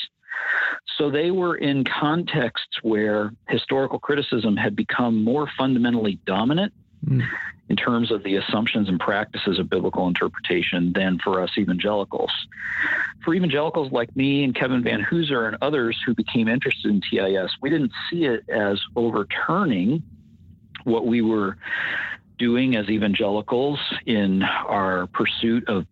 So 0.98 1.10
they 1.10 1.30
were 1.30 1.56
in 1.56 1.84
contexts 1.84 2.78
where 2.82 3.32
historical 3.48 3.98
criticism 3.98 4.56
had 4.56 4.74
become 4.74 5.22
more 5.22 5.48
fundamentally 5.56 6.18
dominant 6.26 6.72
mm. 7.04 7.26
in 7.68 7.76
terms 7.76 8.10
of 8.10 8.22
the 8.22 8.36
assumptions 8.36 8.88
and 8.88 8.98
practices 8.98 9.58
of 9.58 9.68
biblical 9.68 10.06
interpretation 10.08 10.92
than 10.92 11.18
for 11.18 11.42
us 11.42 11.50
evangelicals. 11.56 12.30
For 13.24 13.34
evangelicals 13.34 13.92
like 13.92 14.14
me 14.16 14.44
and 14.44 14.54
Kevin 14.54 14.82
Vanhoozer 14.82 15.46
and 15.46 15.56
others 15.62 16.00
who 16.04 16.14
became 16.14 16.48
interested 16.48 16.90
in 16.90 17.00
TIS, 17.00 17.52
we 17.60 17.70
didn't 17.70 17.92
see 18.10 18.24
it 18.24 18.48
as 18.48 18.80
overturning 18.96 20.02
what 20.84 21.06
we 21.06 21.22
were 21.22 21.56
doing 22.38 22.74
as 22.76 22.88
evangelicals 22.88 23.78
in 24.06 24.42
our 24.42 25.06
pursuit 25.08 25.68
of 25.68 25.86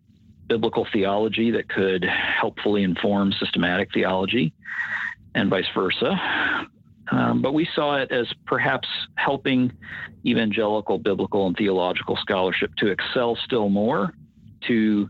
biblical 0.47 0.85
theology 0.91 1.51
that 1.51 1.69
could 1.69 2.03
helpfully 2.03 2.83
inform 2.83 3.31
systematic 3.31 3.93
theology 3.93 4.51
and 5.33 5.49
vice 5.49 5.69
versa. 5.73 6.67
Um, 7.11 7.41
but 7.41 7.53
we 7.53 7.67
saw 7.75 7.97
it 7.97 8.11
as 8.11 8.31
perhaps 8.45 8.87
helping 9.15 9.71
evangelical 10.25 10.97
biblical 10.97 11.47
and 11.47 11.55
theological 11.55 12.15
scholarship 12.17 12.73
to 12.77 12.87
excel 12.87 13.35
still 13.35 13.69
more, 13.69 14.13
to 14.67 15.09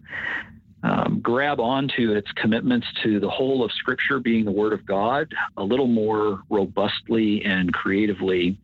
um, 0.84 1.20
grab 1.22 1.60
onto 1.60 2.14
its 2.14 2.32
commitments 2.34 2.88
to 3.04 3.20
the 3.20 3.30
whole 3.30 3.64
of 3.64 3.72
Scripture 3.72 4.20
being 4.20 4.46
the 4.46 4.52
Word 4.52 4.74
of 4.74 4.86
God 4.86 5.32
a 5.58 5.64
little 5.64 5.88
more 5.88 6.42
robustly 6.50 7.46
and 7.46 7.72
creatively 7.72 8.58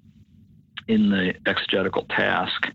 in 0.87 1.09
the 1.09 1.35
exegetical 1.45 2.05
task. 2.09 2.71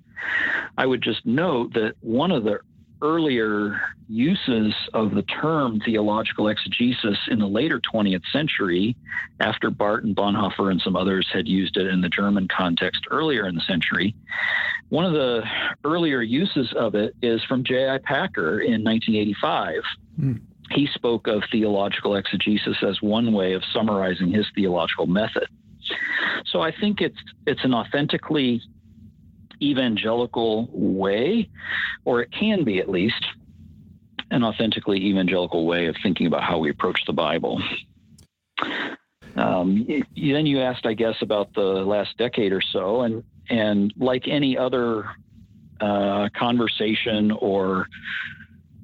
I 0.78 0.86
would 0.86 1.02
just 1.02 1.26
note 1.26 1.74
that 1.74 1.94
one 2.00 2.30
of 2.30 2.44
the 2.44 2.60
earlier 3.02 3.80
uses 4.08 4.74
of 4.94 5.14
the 5.14 5.22
term 5.22 5.80
theological 5.84 6.48
exegesis 6.48 7.18
in 7.28 7.38
the 7.38 7.46
later 7.46 7.80
20th 7.92 8.22
century, 8.32 8.96
after 9.40 9.70
Barth, 9.70 10.04
and 10.04 10.16
Bonhoeffer, 10.16 10.70
and 10.70 10.80
some 10.80 10.96
others 10.96 11.28
had 11.32 11.48
used 11.48 11.76
it 11.76 11.86
in 11.88 12.00
the 12.00 12.08
German 12.08 12.48
context 12.48 13.06
earlier 13.10 13.46
in 13.46 13.54
the 13.54 13.60
century. 13.62 14.14
One 14.88 15.04
of 15.04 15.12
the 15.12 15.42
earlier 15.84 16.22
uses 16.22 16.72
of 16.76 16.94
it 16.94 17.14
is 17.22 17.42
from 17.44 17.64
J.I. 17.64 17.98
Packer 17.98 18.60
in 18.60 18.84
1985. 18.84 19.82
Mm. 20.20 20.40
He 20.70 20.86
spoke 20.94 21.26
of 21.26 21.42
theological 21.50 22.16
exegesis 22.16 22.76
as 22.82 23.02
one 23.02 23.32
way 23.32 23.52
of 23.52 23.62
summarizing 23.72 24.30
his 24.30 24.46
theological 24.54 25.06
method. 25.06 25.48
So 26.46 26.60
I 26.60 26.72
think 26.72 27.00
it's 27.00 27.18
it's 27.46 27.64
an 27.64 27.74
authentically 27.74 28.62
evangelical 29.62 30.68
way, 30.72 31.48
or 32.04 32.22
it 32.22 32.32
can 32.32 32.64
be 32.64 32.78
at 32.78 32.88
least, 32.88 33.24
an 34.30 34.42
authentically 34.42 34.98
evangelical 34.98 35.66
way 35.66 35.86
of 35.86 35.96
thinking 36.02 36.26
about 36.26 36.42
how 36.42 36.58
we 36.58 36.70
approach 36.70 37.00
the 37.06 37.12
Bible. 37.12 37.62
Um, 39.36 39.86
then 39.86 40.46
you 40.46 40.60
asked, 40.60 40.86
I 40.86 40.94
guess, 40.94 41.16
about 41.20 41.54
the 41.54 41.62
last 41.62 42.16
decade 42.18 42.52
or 42.52 42.60
so, 42.60 43.02
and 43.02 43.22
and 43.50 43.92
like 43.96 44.28
any 44.28 44.56
other 44.56 45.04
uh, 45.80 46.28
conversation 46.36 47.30
or 47.32 47.86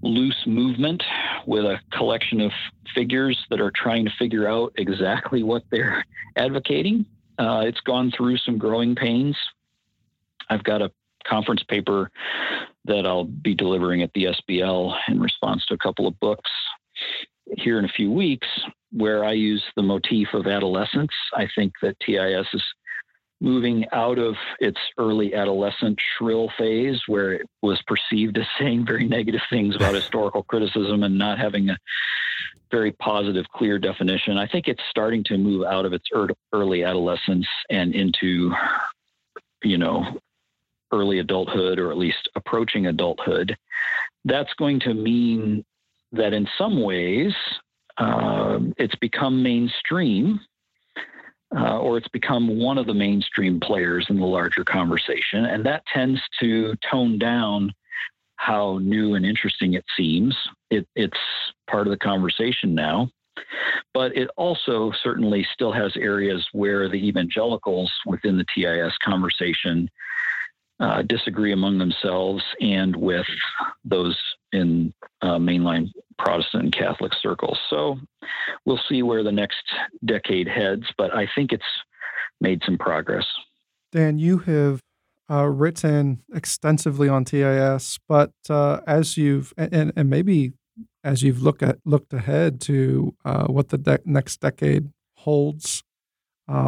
loose 0.03 0.47
movement 0.47 1.03
with 1.47 1.65
a 1.65 1.79
collection 1.93 2.41
of 2.41 2.53
figures 2.95 3.39
that 3.51 3.61
are 3.61 3.73
trying 3.75 4.05
to 4.05 4.11
figure 4.19 4.49
out 4.49 4.73
exactly 4.77 5.43
what 5.43 5.63
they're 5.71 6.05
advocating. 6.37 7.07
Uh, 7.39 7.63
it's 7.65 7.81
gone 7.81 8.11
through 8.11 8.37
some 8.39 8.59
growing 8.59 8.95
pains. 8.95 9.37
I've 10.51 10.65
got 10.65 10.83
a 10.83 10.91
conference 11.27 11.63
paper 11.63 12.11
that 12.85 13.07
I'll 13.07 13.25
be 13.25 13.55
delivering 13.55 14.03
at 14.03 14.13
the 14.15 14.25
SBL 14.27 14.97
in 15.09 15.21
response 15.21 15.65
to 15.67 15.75
a 15.75 15.79
couple 15.79 16.07
of 16.07 16.19
books 16.21 16.51
here 17.57 17.79
in 17.79 17.85
a 17.85 17.89
few 17.89 18.11
weeks 18.11 18.47
where 18.93 19.25
I 19.25 19.33
use 19.33 19.63
the 19.77 19.83
motif 19.83 20.29
of 20.33 20.47
adolescence. 20.47 21.13
I 21.35 21.49
think 21.55 21.75
that 21.83 21.99
TIS 22.01 22.47
is 22.53 22.63
moving 23.41 23.85
out 23.93 24.19
of 24.19 24.35
its 24.59 24.81
early 24.99 25.35
adolescent 25.35 25.99
shrill 26.17 26.51
phase 26.59 27.01
where 27.07 27.35
it 27.35 27.47
was 27.63 27.81
perceived 27.87 28.37
as 28.37 28.47
saying 28.59 28.85
very 28.85 29.07
negative 29.07 29.43
things 29.51 29.77
about 29.77 29.95
historical 30.03 30.43
criticism 30.43 31.03
and 31.05 31.17
not 31.17 31.39
having 31.39 31.71
a 31.71 31.77
very 32.71 32.93
positive, 32.93 33.47
clear 33.55 33.79
definition. 33.79 34.37
I 34.37 34.47
think 34.47 34.69
it's 34.69 34.83
starting 34.91 35.25
to 35.25 35.39
move 35.39 35.65
out 35.65 35.87
of 35.87 35.93
its 35.93 36.05
early 36.53 36.85
adolescence 36.85 37.47
and 37.71 37.95
into, 37.95 38.53
you 39.63 39.79
know, 39.79 40.05
early 40.93 41.19
adulthood 41.19 41.79
or 41.79 41.91
at 41.91 41.99
least 41.99 42.29
approaching 42.35 42.87
adulthood. 42.87 43.57
That's 44.25 44.53
going 44.59 44.81
to 44.81 44.95
mean 44.95 45.65
that 46.13 46.33
in 46.33 46.49
some 46.57 46.83
ways 46.83 47.33
uh, 47.99 48.59
it's 48.77 48.97
become 48.97 49.43
mainstream 49.43 50.41
uh, 51.57 51.79
or 51.79 51.97
it's 51.97 52.09
become 52.09 52.59
one 52.59 52.79
of 52.79 52.87
the 52.87 52.95
mainstream 52.95 53.59
players 53.61 54.07
in 54.11 54.19
the 54.19 54.27
larger 54.27 54.65
conversation. 54.65 55.47
And 55.47 55.65
that 55.67 55.83
tends 55.93 56.21
to 56.41 56.75
tone 56.91 57.19
down 57.19 57.73
how 58.37 58.79
new 58.83 59.15
and 59.15 59.25
interesting 59.25 59.75
it 59.75 59.85
seems. 59.97 60.37
It, 60.71 60.87
it's 60.95 61.19
part 61.69 61.87
of 61.87 61.91
the 61.91 61.99
conversation 61.99 62.75
now. 62.75 63.09
But 63.95 64.17
it 64.17 64.29
also 64.37 64.93
certainly 65.03 65.47
still 65.53 65.73
has 65.73 65.97
areas 65.97 66.47
where 66.53 66.89
the 66.89 67.07
evangelicals 67.07 67.91
within 68.05 68.37
the 68.37 68.45
TIS 68.55 68.93
conversation 69.05 69.89
uh, 70.81 71.03
disagree 71.03 71.53
among 71.53 71.79
themselves 71.79 72.43
and 72.61 72.95
with 72.95 73.27
those 73.85 74.17
in 74.53 74.93
uh, 75.23 75.37
mainline 75.39 75.91
Protestant 76.19 76.65
and 76.65 76.73
Catholic 76.73 77.13
circles. 77.21 77.59
So 77.69 77.99
we'll 78.65 78.81
see 78.89 79.03
where 79.03 79.23
the 79.23 79.33
next 79.33 79.63
decade 80.05 80.49
heads, 80.49 80.85
but 80.97 81.15
I 81.15 81.29
think 81.35 81.53
it's 81.53 81.65
made 82.41 82.63
some 82.65 82.79
progress. 82.79 83.27
Dan, 83.93 84.19
you 84.19 84.39
have 84.39 84.81
uh, 85.31 85.47
written 85.47 86.23
extensively 86.35 87.09
on 87.09 87.25
TIS, 87.25 87.99
but 88.09 88.33
uh, 88.49 88.81
as 88.87 89.17
you've 89.17 89.53
and, 89.57 89.93
and 89.95 90.11
maybe 90.11 90.53
as 91.05 91.23
you've 91.23 91.43
looked 91.43 91.63
at 91.63 91.79
looked 91.85 92.13
ahead 92.13 92.61
to 92.63 93.15
uh, 93.25 93.47
what 93.47 93.69
the 93.71 93.79
de- 93.79 94.01
next 94.05 94.41
decade 94.41 94.91
holds 95.17 95.83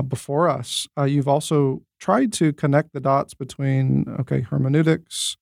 before 0.08 0.48
us, 0.48 0.86
you've 1.06 1.28
also 1.28 1.82
tried 2.00 2.32
to 2.34 2.52
connect 2.52 2.92
the 2.92 3.00
dots 3.00 3.34
between 3.34 4.06
okay 4.18 4.40
hermeneutics, 4.40 5.36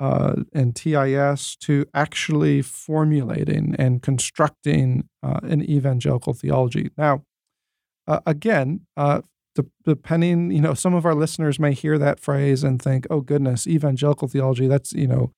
uh, 0.00 0.34
and 0.52 0.74
TIS 0.74 1.56
to 1.56 1.86
actually 1.94 2.62
formulating 2.62 3.74
and 3.78 4.02
constructing 4.02 5.08
uh, 5.22 5.40
an 5.42 5.62
evangelical 5.62 6.32
theology. 6.32 6.90
Now, 6.98 7.22
uh, 8.06 8.20
again, 8.26 8.80
uh, 8.96 9.22
depending, 9.84 10.50
you 10.50 10.60
know, 10.60 10.74
some 10.74 10.94
of 10.94 11.06
our 11.06 11.14
listeners 11.14 11.60
may 11.60 11.72
hear 11.72 11.96
that 11.98 12.18
phrase 12.18 12.64
and 12.64 12.82
think, 12.82 13.06
"Oh 13.08 13.20
goodness, 13.20 13.66
evangelical 13.66 14.28
theology. 14.28 14.66
That's 14.66 14.92
you 14.92 15.06
know, 15.06 15.32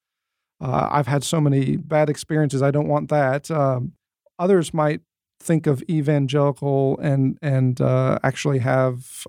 uh, 0.60 0.88
I've 0.90 1.06
had 1.06 1.22
so 1.22 1.40
many 1.40 1.76
bad 1.76 2.08
experiences. 2.08 2.62
I 2.62 2.70
don't 2.70 2.88
want 2.88 3.10
that." 3.10 3.50
Um, 3.50 3.92
others 4.38 4.72
might 4.72 5.02
think 5.38 5.66
of 5.66 5.82
evangelical 5.88 6.98
and 6.98 7.38
and 7.42 7.80
uh, 7.80 8.18
actually 8.24 8.60
have 8.60 9.26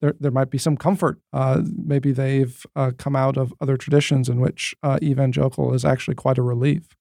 there, 0.00 0.14
there 0.20 0.30
might 0.30 0.50
be 0.50 0.58
some 0.58 0.76
comfort. 0.76 1.20
Uh, 1.32 1.62
maybe 1.64 2.12
they've 2.12 2.64
uh, 2.76 2.92
come 2.96 3.16
out 3.16 3.36
of 3.36 3.52
other 3.60 3.76
traditions 3.76 4.28
in 4.28 4.40
which 4.40 4.74
uh, 4.82 4.98
evangelical 5.02 5.74
is 5.74 5.84
actually 5.84 6.14
quite 6.14 6.38
a 6.38 6.42
relief. 6.42 6.96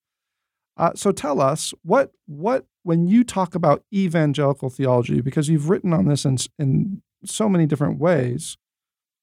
Uh, 0.77 0.91
so 0.95 1.11
tell 1.11 1.41
us 1.41 1.73
what 1.83 2.11
what 2.27 2.65
when 2.83 3.07
you 3.07 3.23
talk 3.23 3.55
about 3.55 3.83
evangelical 3.93 4.69
theology, 4.69 5.21
because 5.21 5.49
you've 5.49 5.69
written 5.69 5.93
on 5.93 6.05
this 6.05 6.25
in 6.25 6.37
in 6.59 7.01
so 7.25 7.49
many 7.49 7.65
different 7.65 7.99
ways. 7.99 8.57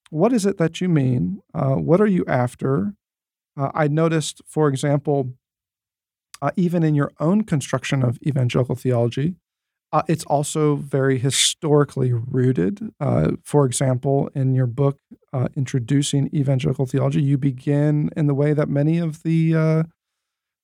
What 0.09 0.33
is 0.33 0.45
it 0.45 0.57
that 0.57 0.81
you 0.81 0.89
mean? 0.89 1.41
Uh, 1.53 1.75
what 1.75 1.99
are 1.99 2.05
you 2.07 2.25
after? 2.27 2.93
Uh, 3.57 3.71
I 3.73 3.87
noticed, 3.87 4.41
for 4.45 4.67
example, 4.67 5.33
even 6.55 6.83
in 6.83 6.93
your 6.93 7.11
own 7.19 7.43
construction 7.43 8.03
of 8.03 8.19
evangelical 8.25 8.75
theology, 8.75 9.35
uh, 9.91 10.01
it's 10.07 10.25
also 10.25 10.75
very 10.75 11.17
historically 11.17 12.11
rooted. 12.11 12.91
Uh, 12.99 13.31
for 13.43 13.65
example, 13.65 14.29
in 14.35 14.53
your 14.53 14.67
book, 14.67 14.99
uh, 15.31 15.47
Introducing 15.55 16.29
Evangelical 16.33 16.85
Theology, 16.85 17.21
you 17.21 17.37
begin 17.37 18.09
in 18.15 18.27
the 18.27 18.33
way 18.33 18.53
that 18.53 18.67
many 18.67 18.97
of 18.97 19.23
the 19.23 19.55
uh, 19.55 19.83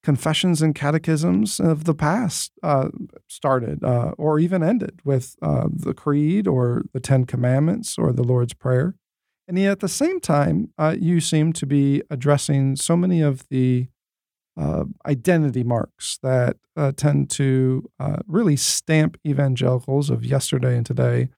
confessions 0.04 0.62
and 0.62 0.74
catechisms 0.74 1.60
of 1.60 1.84
the 1.86 1.94
past 1.94 2.52
uh, 2.64 2.90
started 3.30 3.84
uh, 3.84 4.12
or 4.18 4.40
even 4.40 4.64
ended 4.64 5.00
with 5.06 5.36
the 5.42 5.94
Creed 5.96 6.48
or 6.48 6.84
the 6.94 7.00
Ten 7.00 7.26
Commandments 7.26 7.98
or 7.98 8.12
the 8.12 8.24
Lord's 8.24 8.54
Prayer. 8.54 8.96
And 9.48 9.58
yet 9.58 9.72
at 9.72 9.80
the 9.80 9.90
same 9.90 10.20
time, 10.20 10.74
you 10.98 11.20
seem 11.20 11.54
to 11.54 11.66
be 11.66 12.02
addressing 12.10 12.76
so 12.76 12.98
many 12.98 13.22
of 13.22 13.48
the 13.50 13.88
uh, 14.62 14.84
identity 15.08 15.64
marks 15.64 16.20
that 16.22 16.58
uh, 16.78 16.92
tend 16.96 17.30
to 17.32 17.90
uh, 18.00 18.18
really 18.28 18.56
stamp 18.56 19.18
evangelicals 19.26 20.10
of 20.10 20.24
yesterday 20.24 20.78
and 20.78 20.86
today, 20.86 21.30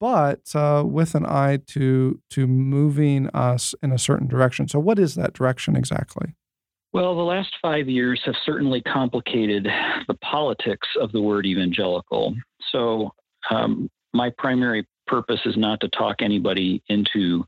but 0.00 0.54
uh, 0.54 0.82
with 0.84 1.14
an 1.14 1.24
eye 1.24 1.60
to 1.68 2.20
to 2.30 2.46
moving 2.46 3.28
us 3.28 3.74
in 3.82 3.92
a 3.92 3.98
certain 3.98 4.26
direction. 4.26 4.66
So, 4.66 4.80
what 4.80 4.98
is 4.98 5.14
that 5.14 5.32
direction 5.32 5.76
exactly? 5.76 6.34
Well, 6.92 7.14
the 7.14 7.22
last 7.22 7.54
five 7.62 7.88
years 7.88 8.20
have 8.24 8.34
certainly 8.44 8.80
complicated 8.82 9.68
the 10.08 10.14
politics 10.14 10.88
of 11.00 11.12
the 11.12 11.22
word 11.22 11.46
evangelical. 11.46 12.34
So, 12.72 13.12
um, 13.50 13.88
my 14.12 14.32
primary 14.38 14.86
purpose 15.06 15.40
is 15.44 15.56
not 15.56 15.80
to 15.80 15.88
talk 15.88 16.16
anybody 16.20 16.82
into 16.88 17.44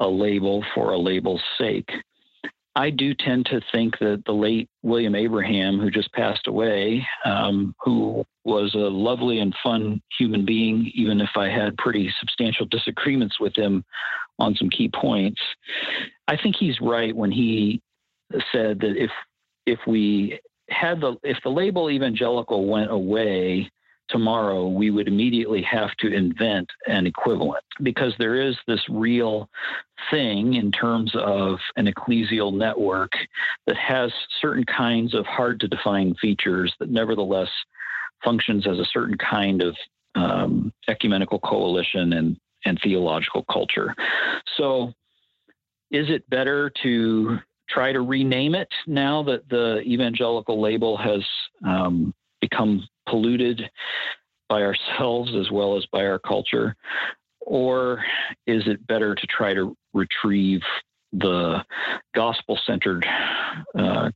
a 0.00 0.06
label 0.06 0.62
for 0.74 0.92
a 0.92 0.98
label's 0.98 1.42
sake. 1.56 1.88
I 2.76 2.90
do 2.90 3.14
tend 3.14 3.46
to 3.46 3.62
think 3.72 3.98
that 4.00 4.22
the 4.26 4.32
late 4.32 4.68
William 4.82 5.14
Abraham, 5.14 5.78
who 5.80 5.90
just 5.90 6.12
passed 6.12 6.46
away, 6.46 7.06
um, 7.24 7.74
who 7.80 8.22
was 8.44 8.74
a 8.74 8.78
lovely 8.78 9.40
and 9.40 9.54
fun 9.62 10.02
human 10.18 10.44
being, 10.44 10.92
even 10.94 11.22
if 11.22 11.30
I 11.36 11.48
had 11.48 11.78
pretty 11.78 12.12
substantial 12.20 12.66
disagreements 12.66 13.40
with 13.40 13.56
him 13.56 13.82
on 14.38 14.54
some 14.56 14.68
key 14.68 14.90
points, 14.94 15.40
I 16.28 16.36
think 16.36 16.54
he's 16.54 16.78
right 16.82 17.16
when 17.16 17.32
he 17.32 17.80
said 18.52 18.80
that 18.80 19.02
if 19.02 19.10
if 19.64 19.80
we 19.86 20.38
had 20.68 21.00
the 21.00 21.16
if 21.22 21.38
the 21.42 21.48
label 21.48 21.90
evangelical 21.90 22.66
went 22.66 22.90
away, 22.90 23.70
tomorrow, 24.08 24.68
we 24.68 24.90
would 24.90 25.08
immediately 25.08 25.62
have 25.62 25.90
to 25.98 26.12
invent 26.12 26.68
an 26.86 27.06
equivalent 27.06 27.64
because 27.82 28.14
there 28.18 28.40
is 28.40 28.56
this 28.66 28.80
real 28.88 29.48
thing 30.10 30.54
in 30.54 30.70
terms 30.70 31.12
of 31.16 31.58
an 31.76 31.86
ecclesial 31.86 32.54
network 32.54 33.12
that 33.66 33.76
has 33.76 34.12
certain 34.40 34.64
kinds 34.64 35.14
of 35.14 35.26
hard 35.26 35.60
to 35.60 35.68
define 35.68 36.14
features 36.20 36.74
that 36.78 36.90
nevertheless 36.90 37.48
functions 38.24 38.66
as 38.66 38.78
a 38.78 38.86
certain 38.92 39.16
kind 39.18 39.62
of 39.62 39.76
um, 40.14 40.72
ecumenical 40.88 41.38
coalition 41.40 42.14
and, 42.14 42.36
and 42.64 42.78
theological 42.82 43.44
culture. 43.50 43.94
So, 44.56 44.92
is 45.90 46.10
it 46.10 46.28
better 46.28 46.70
to 46.82 47.38
try 47.68 47.92
to 47.92 48.00
rename 48.00 48.54
it 48.54 48.68
now 48.86 49.22
that 49.24 49.48
the 49.48 49.80
evangelical 49.82 50.60
label 50.60 50.96
has 50.96 51.24
um, 51.64 52.12
become 52.40 52.86
polluted 53.06 53.62
by 54.48 54.62
ourselves 54.62 55.34
as 55.34 55.50
well 55.50 55.76
as 55.76 55.86
by 55.92 56.04
our 56.06 56.18
culture? 56.18 56.76
Or 57.40 58.04
is 58.46 58.66
it 58.66 58.86
better 58.86 59.14
to 59.14 59.26
try 59.26 59.54
to 59.54 59.76
retrieve 59.94 60.62
the 61.12 61.64
gospel 62.14 62.58
centered 62.66 63.06
uh, 63.78 64.10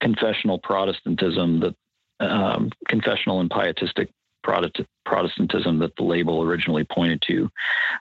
confessional 0.00 0.58
Protestantism, 0.58 1.60
that 1.60 1.74
um, 2.20 2.70
confessional 2.88 3.40
and 3.40 3.50
pietistic 3.50 4.08
Protestantism 4.42 5.78
that 5.78 5.96
the 5.96 6.04
label 6.04 6.42
originally 6.42 6.84
pointed 6.84 7.22
to? 7.26 7.50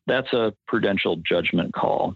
That's 0.08 0.32
a 0.34 0.54
prudential 0.67 1.17
judgment 1.17 1.73
call. 1.73 2.15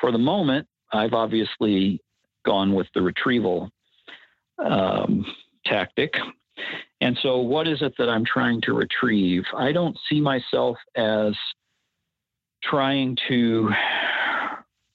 For 0.00 0.12
the 0.12 0.18
moment, 0.18 0.66
I've 0.92 1.14
obviously 1.14 2.00
gone 2.44 2.74
with 2.74 2.86
the 2.94 3.02
retrieval 3.02 3.70
um, 4.64 5.26
tactic. 5.64 6.14
And 7.00 7.18
so, 7.22 7.38
what 7.38 7.68
is 7.68 7.82
it 7.82 7.94
that 7.98 8.08
I'm 8.08 8.24
trying 8.24 8.60
to 8.62 8.72
retrieve? 8.72 9.44
I 9.56 9.72
don't 9.72 9.96
see 10.08 10.20
myself 10.20 10.76
as 10.96 11.34
trying 12.62 13.16
to 13.28 13.70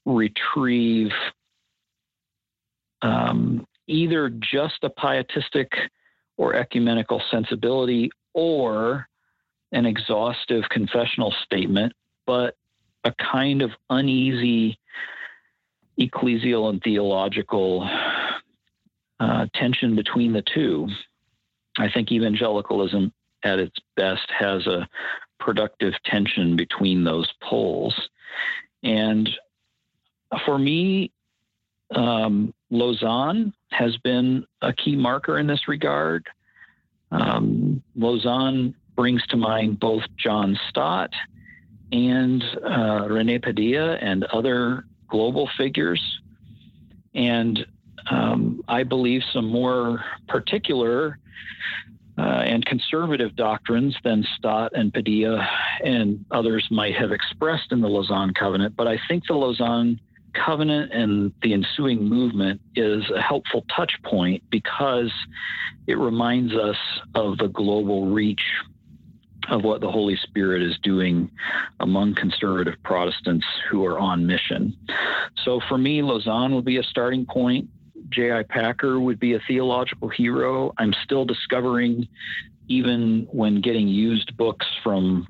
retrieve 0.06 1.12
um, 3.02 3.65
either 3.88 4.30
just 4.30 4.84
a 4.84 4.89
pietistic 4.89 5.72
or 6.38 6.56
ecumenical 6.56 7.22
sensibility 7.30 8.10
or 8.34 9.08
an 9.72 9.86
exhaustive 9.86 10.63
confessional 10.69 11.34
statement, 11.43 11.93
but 12.26 12.56
a 13.04 13.13
kind 13.32 13.62
of 13.62 13.72
uneasy 13.89 14.80
ecclesial 16.00 16.69
and 16.69 16.82
theological 16.82 17.88
uh, 19.19 19.45
tension 19.54 19.95
between 19.95 20.34
the 20.34 20.43
two. 20.54 20.88
I 21.80 21.89
think 21.89 22.12
evangelicalism 22.12 23.12
at 23.44 23.58
its 23.58 23.76
best 23.96 24.30
has 24.38 24.68
a 24.68 24.88
productive 25.39 25.94
tension 26.04 26.56
between 26.56 27.06
those 27.06 27.32
poles. 27.42 27.96
And 28.84 29.30
for 30.46 30.60
me, 30.60 31.12
um, 31.96 32.54
Lausanne 32.70 33.54
has 33.72 33.96
been 33.98 34.46
a 34.62 34.74
key 34.74 34.96
marker 34.96 35.39
in 35.39 35.48
this 35.48 35.68
regard. 35.68 36.28
Um, 37.12 37.82
Lausanne 37.96 38.76
brings 38.96 39.26
to 39.28 39.38
mind 39.38 39.80
both 39.80 40.04
John 40.18 40.60
Stott 40.70 41.12
and 41.92 42.44
uh, 42.63 43.08
Rene 43.10 43.39
Padilla 43.39 43.96
and 43.96 44.26
other 44.26 44.86
global 45.08 45.50
figures. 45.58 46.02
And 47.15 47.65
um, 48.12 48.62
I 48.68 48.84
believe 48.84 49.22
some 49.34 49.48
more 49.48 50.04
particular 50.28 51.18
uh, 52.17 52.43
and 52.45 52.65
conservative 52.65 53.36
doctrines 53.36 53.95
than 54.04 54.25
Stott 54.36 54.71
and 54.75 54.93
Padilla 54.93 55.47
and 55.84 56.25
others 56.32 56.67
might 56.69 56.95
have 56.95 57.12
expressed 57.12 57.71
in 57.71 57.82
the 57.82 57.88
Lausanne 57.88 58.34
Covenant. 58.34 58.75
But 58.75 58.88
I 58.88 58.99
think 59.08 59.25
the 59.28 59.36
Lausanne 59.36 59.99
Covenant 60.34 60.91
and 60.91 61.32
the 61.41 61.54
ensuing 61.54 62.04
movement 62.04 62.62
is 62.75 63.04
a 63.10 63.21
helpful 63.21 63.65
touch 63.75 63.93
point 64.04 64.43
because 64.49 65.12
it 65.88 65.97
reminds 65.97 66.54
us 66.54 66.78
of 67.15 67.38
the 67.38 67.47
global 67.47 68.08
reach 68.08 68.43
of 69.49 69.63
what 69.63 69.82
the 69.82 69.89
Holy 69.89 70.17
Spirit 70.17 70.62
is 70.62 70.78
doing 70.84 71.32
among 71.80 72.15
conservative 72.15 72.75
Protestants 72.84 73.45
who 73.69 73.86
are 73.86 73.97
on 73.97 74.28
mission. 74.28 74.75
So 75.43 75.60
for 75.67 75.78
me, 75.78 76.04
Lausanne 76.04 76.54
would 76.54 76.65
be 76.65 76.78
a 76.78 76.84
starting 76.84 77.25
point. 77.25 77.69
J.I. 78.10 78.44
Packer 78.44 79.00
would 79.00 79.20
be 79.20 79.34
a 79.34 79.40
theological 79.48 80.10
hero. 80.10 80.74
I'm 80.78 80.94
still 81.04 81.26
discovering, 81.26 82.08
even 82.68 83.28
when 83.32 83.62
getting 83.62 83.88
used 83.88 84.36
books 84.38 84.66
from 84.84 85.28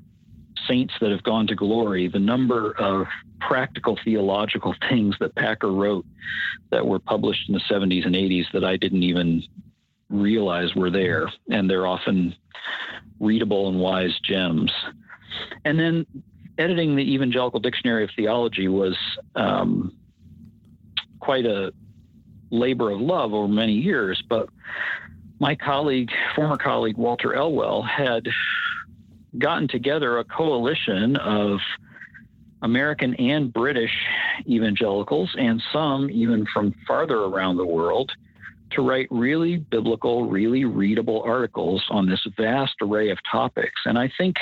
saints 0.68 0.94
that 1.00 1.10
have 1.10 1.22
gone 1.22 1.46
to 1.48 1.54
glory, 1.54 2.08
the 2.08 2.18
number 2.18 2.72
of 2.72 3.06
practical 3.40 3.98
theological 4.04 4.74
things 4.88 5.16
that 5.20 5.34
Packer 5.34 5.72
wrote 5.72 6.06
that 6.70 6.86
were 6.86 6.98
published 6.98 7.48
in 7.48 7.54
the 7.54 7.62
70s 7.70 8.06
and 8.06 8.14
80s 8.14 8.44
that 8.52 8.64
I 8.64 8.76
didn't 8.76 9.02
even 9.02 9.42
realize 10.08 10.74
were 10.74 10.90
there. 10.90 11.30
And 11.50 11.68
they're 11.68 11.86
often 11.86 12.34
readable 13.18 13.68
and 13.68 13.80
wise 13.80 14.18
gems. 14.22 14.72
And 15.64 15.78
then 15.78 16.06
editing 16.58 16.96
the 16.96 17.14
Evangelical 17.14 17.60
Dictionary 17.60 18.04
of 18.04 18.10
Theology 18.14 18.68
was 18.68 18.96
um, 19.34 19.94
quite 21.20 21.46
a 21.46 21.72
labor 22.50 22.90
of 22.90 23.00
love 23.00 23.32
over 23.32 23.48
many 23.48 23.72
years. 23.74 24.22
But 24.28 24.48
my 25.38 25.54
colleague, 25.54 26.10
former 26.34 26.56
colleague 26.56 26.96
Walter 26.96 27.34
Elwell, 27.34 27.82
had 27.82 28.28
gotten 29.38 29.68
together 29.68 30.18
a 30.18 30.24
coalition 30.24 31.16
of 31.16 31.58
American 32.62 33.14
and 33.14 33.52
British 33.52 33.92
evangelicals, 34.46 35.34
and 35.38 35.62
some 35.72 36.10
even 36.10 36.46
from 36.52 36.74
farther 36.86 37.20
around 37.24 37.56
the 37.56 37.64
world, 37.64 38.12
to 38.72 38.82
write 38.82 39.08
really 39.10 39.56
biblical, 39.56 40.26
really 40.26 40.64
readable 40.64 41.22
articles 41.22 41.82
on 41.90 42.08
this 42.08 42.24
vast 42.36 42.74
array 42.82 43.10
of 43.10 43.18
topics. 43.30 43.80
And 43.86 43.98
I 43.98 44.10
think 44.16 44.36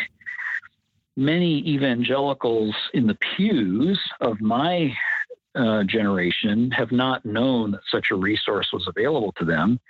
many 1.16 1.58
evangelicals 1.68 2.74
in 2.92 3.06
the 3.06 3.16
pews 3.36 4.00
of 4.20 4.40
my 4.40 4.92
uh, 5.54 5.82
generation 5.84 6.70
have 6.70 6.92
not 6.92 7.24
known 7.24 7.72
that 7.72 7.80
such 7.90 8.06
a 8.10 8.16
resource 8.16 8.68
was 8.72 8.86
available 8.86 9.32
to 9.38 9.44
them. 9.44 9.80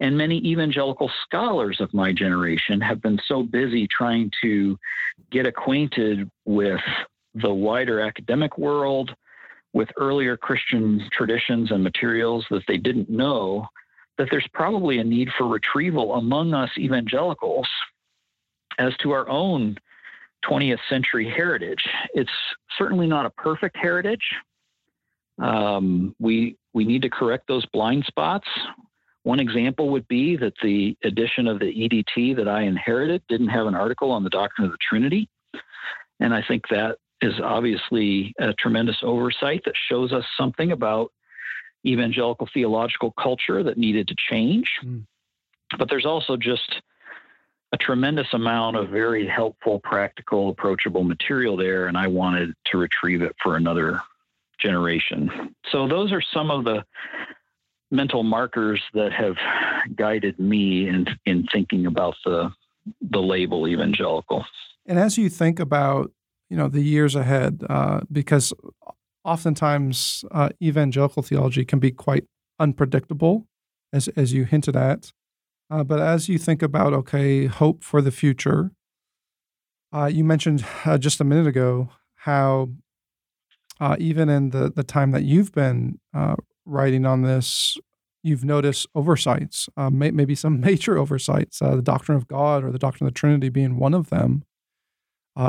And 0.00 0.16
many 0.16 0.38
evangelical 0.38 1.10
scholars 1.24 1.80
of 1.80 1.92
my 1.92 2.12
generation 2.12 2.80
have 2.80 3.02
been 3.02 3.18
so 3.26 3.42
busy 3.42 3.86
trying 3.86 4.30
to 4.42 4.78
get 5.30 5.46
acquainted 5.46 6.30
with 6.44 6.80
the 7.34 7.52
wider 7.52 8.00
academic 8.00 8.58
world, 8.58 9.14
with 9.72 9.88
earlier 9.96 10.36
Christian 10.36 11.08
traditions 11.12 11.70
and 11.70 11.82
materials 11.82 12.44
that 12.50 12.62
they 12.66 12.76
didn't 12.76 13.08
know 13.08 13.66
that 14.18 14.28
there's 14.30 14.48
probably 14.52 14.98
a 14.98 15.04
need 15.04 15.28
for 15.38 15.46
retrieval 15.46 16.14
among 16.14 16.54
us 16.54 16.70
evangelicals 16.76 17.68
as 18.78 18.96
to 18.98 19.12
our 19.12 19.28
own 19.28 19.76
20th 20.44 20.78
century 20.88 21.28
heritage. 21.28 21.82
It's 22.14 22.30
certainly 22.76 23.06
not 23.06 23.26
a 23.26 23.30
perfect 23.30 23.76
heritage. 23.76 24.22
Um, 25.40 26.14
we 26.18 26.56
we 26.72 26.84
need 26.84 27.02
to 27.02 27.10
correct 27.10 27.48
those 27.48 27.66
blind 27.66 28.04
spots. 28.04 28.48
One 29.22 29.40
example 29.40 29.90
would 29.90 30.08
be 30.08 30.36
that 30.36 30.54
the 30.62 30.96
edition 31.04 31.46
of 31.46 31.58
the 31.58 31.66
EDT 31.66 32.36
that 32.36 32.48
I 32.48 32.62
inherited 32.62 33.22
didn't 33.28 33.48
have 33.48 33.66
an 33.66 33.74
article 33.74 34.10
on 34.12 34.24
the 34.24 34.30
doctrine 34.30 34.66
of 34.66 34.72
the 34.72 34.78
Trinity, 34.80 35.28
and 36.20 36.34
I 36.34 36.42
think 36.46 36.68
that 36.68 36.98
is 37.20 37.34
obviously 37.42 38.32
a 38.38 38.54
tremendous 38.54 38.96
oversight 39.02 39.62
that 39.66 39.74
shows 39.88 40.12
us 40.12 40.24
something 40.38 40.72
about 40.72 41.12
evangelical 41.86 42.48
theological 42.52 43.12
culture 43.12 43.62
that 43.62 43.78
needed 43.78 44.08
to 44.08 44.14
change. 44.30 44.70
Mm. 44.84 45.04
But 45.78 45.88
there's 45.88 46.06
also 46.06 46.36
just 46.36 46.82
a 47.72 47.76
tremendous 47.76 48.26
amount 48.32 48.76
of 48.76 48.88
very 48.88 49.26
helpful, 49.26 49.80
practical, 49.80 50.50
approachable 50.50 51.04
material 51.04 51.56
there, 51.56 51.86
and 51.86 51.96
I 51.96 52.08
wanted 52.08 52.52
to 52.66 52.78
retrieve 52.78 53.22
it 53.22 53.36
for 53.42 53.56
another 53.56 54.00
generation. 54.60 55.54
So 55.70 55.88
those 55.88 56.12
are 56.12 56.22
some 56.22 56.50
of 56.50 56.64
the 56.64 56.84
mental 57.90 58.22
markers 58.22 58.80
that 58.94 59.12
have 59.12 59.34
guided 59.96 60.38
me 60.38 60.88
in 60.88 61.06
in 61.26 61.46
thinking 61.52 61.86
about 61.86 62.14
the 62.24 62.50
the 63.00 63.20
label 63.20 63.68
evangelical. 63.68 64.44
And 64.86 64.98
as 64.98 65.18
you 65.18 65.28
think 65.28 65.60
about 65.60 66.12
you 66.48 66.56
know 66.56 66.68
the 66.68 66.82
years 66.82 67.14
ahead, 67.14 67.62
uh, 67.68 68.00
because 68.10 68.52
oftentimes 69.24 70.24
uh, 70.30 70.50
evangelical 70.62 71.22
theology 71.22 71.64
can 71.64 71.78
be 71.78 71.90
quite 71.90 72.24
unpredictable, 72.58 73.46
as 73.92 74.08
as 74.08 74.32
you 74.32 74.44
hinted 74.44 74.76
at. 74.76 75.12
Uh, 75.70 75.84
but 75.84 76.00
as 76.00 76.28
you 76.28 76.38
think 76.38 76.62
about 76.62 76.92
okay, 76.92 77.46
hope 77.46 77.84
for 77.84 78.02
the 78.02 78.10
future, 78.10 78.72
uh, 79.92 80.06
you 80.06 80.24
mentioned 80.24 80.64
uh, 80.84 80.98
just 80.98 81.20
a 81.20 81.24
minute 81.24 81.46
ago 81.46 81.90
how 82.14 82.70
uh, 83.80 83.96
even 83.98 84.28
in 84.28 84.50
the 84.50 84.70
the 84.70 84.84
time 84.84 85.10
that 85.12 85.24
you've 85.24 85.52
been 85.52 85.98
uh, 86.14 86.36
writing 86.66 87.06
on 87.06 87.22
this, 87.22 87.76
you've 88.22 88.44
noticed 88.44 88.86
oversights, 88.94 89.68
may, 89.90 90.10
maybe 90.10 90.34
some 90.34 90.60
major 90.68 90.98
oversights, 90.98 91.58
the 91.58 91.82
doctrine 91.82 92.16
of 92.16 92.28
God 92.28 92.62
or 92.64 92.70
the 92.70 92.78
doctrine 92.78 93.06
of 93.06 93.14
the 93.14 93.18
Trinity 93.18 93.48
being 93.48 93.78
one 93.78 93.94
of 93.94 94.10
them. 94.10 94.44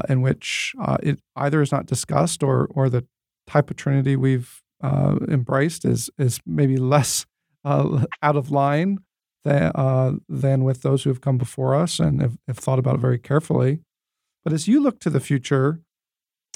in 0.07 0.21
which 0.21 0.73
it 1.03 1.19
either 1.35 1.61
is 1.61 1.71
not 1.71 1.85
discussed 1.85 2.41
or 2.43 2.67
or 2.71 2.89
the 2.89 3.05
type 3.47 3.69
of 3.69 3.75
Trinity 3.75 4.15
we've 4.15 4.61
uh, 4.81 5.17
embraced 5.27 5.85
is 5.85 6.09
is 6.17 6.39
maybe 6.45 6.77
less 6.77 7.25
uh, 7.65 8.05
out 8.21 8.35
of 8.35 8.51
line 8.51 8.97
than 9.43 9.71
uh, 9.75 10.13
than 10.27 10.63
with 10.63 10.81
those 10.81 11.03
who 11.03 11.09
have 11.09 11.21
come 11.21 11.37
before 11.37 11.75
us 11.75 11.99
and 11.99 12.21
have, 12.21 12.37
have, 12.47 12.57
thought 12.57 12.79
about 12.79 12.95
it 12.95 13.01
very 13.01 13.19
carefully. 13.19 13.79
But 14.43 14.53
as 14.53 14.67
you 14.67 14.81
look 14.81 14.99
to 15.01 15.09
the 15.09 15.19
future, 15.19 15.81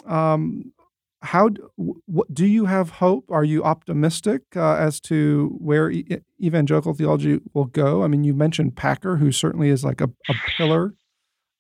um, 0.05 0.73
how 1.26 1.49
what, 1.76 2.34
do 2.34 2.45
you 2.45 2.65
have 2.65 2.89
hope? 2.89 3.32
Are 3.32 3.43
you 3.43 3.63
optimistic 3.63 4.43
uh, 4.55 4.76
as 4.76 4.99
to 5.01 5.55
where 5.59 5.89
e- 5.89 6.21
evangelical 6.41 6.93
theology 6.93 7.39
will 7.53 7.65
go? 7.65 8.03
I 8.03 8.07
mean, 8.07 8.23
you 8.23 8.34
mentioned 8.34 8.76
Packer, 8.76 9.17
who 9.17 9.32
certainly 9.32 9.69
is 9.69 9.84
like 9.84 10.01
a, 10.01 10.09
a 10.30 10.34
pillar 10.55 10.93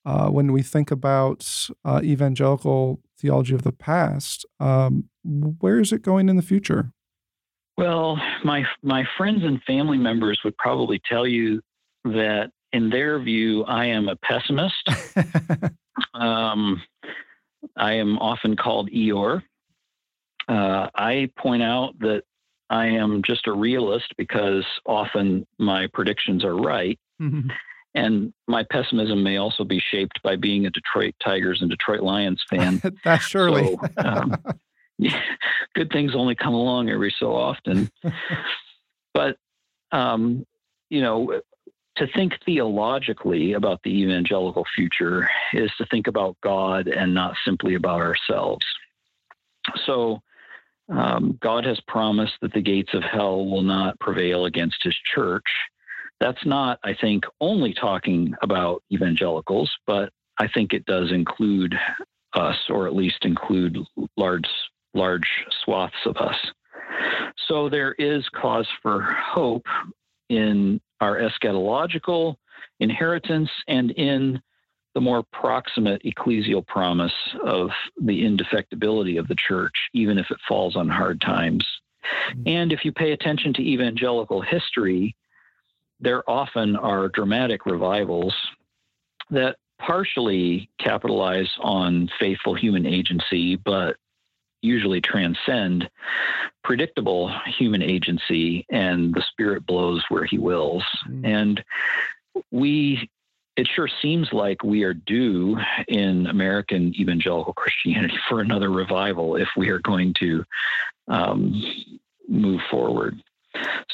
uh, 0.05 0.29
when 0.29 0.51
we 0.51 0.61
think 0.61 0.91
about 0.91 1.69
uh, 1.83 2.01
evangelical 2.03 3.01
theology 3.17 3.55
of 3.55 3.63
the 3.63 3.71
past. 3.71 4.45
Um, 4.59 5.09
where 5.23 5.79
is 5.79 5.91
it 5.91 6.01
going 6.01 6.29
in 6.29 6.35
the 6.35 6.41
future? 6.43 6.91
Well, 7.77 8.21
my 8.43 8.63
my 8.83 9.03
friends 9.17 9.43
and 9.43 9.61
family 9.63 9.97
members 9.97 10.39
would 10.45 10.55
probably 10.57 11.01
tell 11.09 11.27
you 11.27 11.61
that 12.05 12.51
in 12.71 12.89
their 12.89 13.19
view, 13.19 13.63
I 13.65 13.85
am 13.85 14.07
a 14.07 14.15
pessimist. 14.17 14.89
um, 16.13 16.81
I 17.75 17.93
am 17.93 18.17
often 18.19 18.55
called 18.55 18.89
Eeyore. 18.91 19.41
Uh, 20.47 20.89
I 20.95 21.29
point 21.37 21.63
out 21.63 21.97
that 21.99 22.23
I 22.69 22.87
am 22.87 23.21
just 23.23 23.47
a 23.47 23.53
realist 23.53 24.13
because 24.17 24.65
often 24.85 25.45
my 25.57 25.87
predictions 25.93 26.43
are 26.43 26.55
right. 26.55 26.99
Mm-hmm. 27.21 27.49
And 27.93 28.33
my 28.47 28.63
pessimism 28.69 29.23
may 29.23 29.37
also 29.37 29.63
be 29.63 29.79
shaped 29.79 30.21
by 30.21 30.35
being 30.35 30.65
a 30.65 30.69
Detroit 30.69 31.15
Tigers 31.23 31.61
and 31.61 31.69
Detroit 31.69 32.01
Lions 32.01 32.43
fan. 32.49 32.81
That's 33.03 33.23
surely. 33.23 33.77
So, 33.77 33.89
um, 33.97 34.35
yeah, 34.97 35.21
good 35.73 35.91
things 35.91 36.13
only 36.13 36.35
come 36.35 36.53
along 36.53 36.89
every 36.89 37.15
so 37.17 37.33
often. 37.33 37.89
but, 39.13 39.37
um, 39.93 40.45
you 40.89 41.01
know, 41.01 41.39
to 41.95 42.07
think 42.07 42.33
theologically 42.45 43.53
about 43.53 43.81
the 43.83 44.01
evangelical 44.01 44.65
future 44.75 45.29
is 45.53 45.71
to 45.77 45.85
think 45.85 46.07
about 46.07 46.35
God 46.41 46.87
and 46.87 47.13
not 47.13 47.35
simply 47.45 47.75
about 47.75 48.01
ourselves. 48.01 48.65
So, 49.85 50.21
um, 50.89 51.37
God 51.41 51.65
has 51.65 51.79
promised 51.87 52.33
that 52.41 52.53
the 52.53 52.61
gates 52.61 52.93
of 52.93 53.03
hell 53.03 53.45
will 53.45 53.63
not 53.63 53.99
prevail 53.99 54.45
against 54.45 54.77
his 54.83 54.95
church. 55.13 55.45
That's 56.19 56.45
not, 56.45 56.79
I 56.83 56.93
think, 56.93 57.25
only 57.41 57.73
talking 57.73 58.33
about 58.41 58.83
evangelicals, 58.91 59.71
but 59.85 60.09
I 60.39 60.47
think 60.47 60.73
it 60.73 60.85
does 60.85 61.11
include 61.11 61.75
us, 62.33 62.57
or 62.69 62.87
at 62.87 62.95
least 62.95 63.25
include 63.25 63.77
large, 64.17 64.47
large 64.93 65.27
swaths 65.63 65.95
of 66.05 66.17
us. 66.17 66.37
So 67.47 67.69
there 67.69 67.93
is 67.93 68.27
cause 68.29 68.67
for 68.81 69.01
hope 69.01 69.65
in 70.29 70.79
our 71.01 71.19
eschatological 71.19 72.35
inheritance 72.79 73.49
and 73.67 73.91
in 73.91 74.41
the 74.95 75.01
more 75.01 75.23
proximate 75.23 76.01
ecclesial 76.03 76.65
promise 76.65 77.13
of 77.43 77.69
the 78.01 78.23
indefectibility 78.23 79.19
of 79.19 79.27
the 79.27 79.35
church, 79.35 79.89
even 79.93 80.17
if 80.17 80.31
it 80.31 80.37
falls 80.47 80.75
on 80.75 80.87
hard 80.87 81.21
times. 81.21 81.65
Mm-hmm. 82.31 82.43
And 82.47 82.71
if 82.71 82.85
you 82.85 82.91
pay 82.91 83.11
attention 83.11 83.53
to 83.53 83.61
evangelical 83.61 84.41
history, 84.41 85.15
there 85.99 86.27
often 86.29 86.77
are 86.77 87.09
dramatic 87.09 87.65
revivals 87.65 88.33
that 89.29 89.57
partially 89.79 90.69
capitalize 90.79 91.51
on 91.59 92.09
faithful 92.17 92.55
human 92.55 92.85
agency, 92.85 93.57
but 93.57 93.97
usually 94.61 95.01
transcend 95.01 95.89
predictable 96.63 97.31
human 97.45 97.81
agency 97.81 98.65
and 98.69 99.13
the 99.13 99.21
spirit 99.21 99.65
blows 99.65 100.03
where 100.09 100.25
he 100.25 100.37
wills. 100.37 100.83
Mm. 101.07 101.25
And 101.25 101.63
we 102.51 103.09
it 103.57 103.67
sure 103.73 103.89
seems 104.01 104.27
like 104.33 104.63
we 104.63 104.83
are 104.83 104.93
due 104.93 105.57
in 105.87 106.27
American 106.27 106.93
evangelical 106.95 107.53
Christianity 107.53 108.17
for 108.27 108.41
another 108.41 108.69
revival 108.69 109.35
if 109.35 109.47
we 109.55 109.69
are 109.69 109.79
going 109.79 110.13
to 110.19 110.43
um, 111.07 111.63
move 112.27 112.59
forward. 112.69 113.21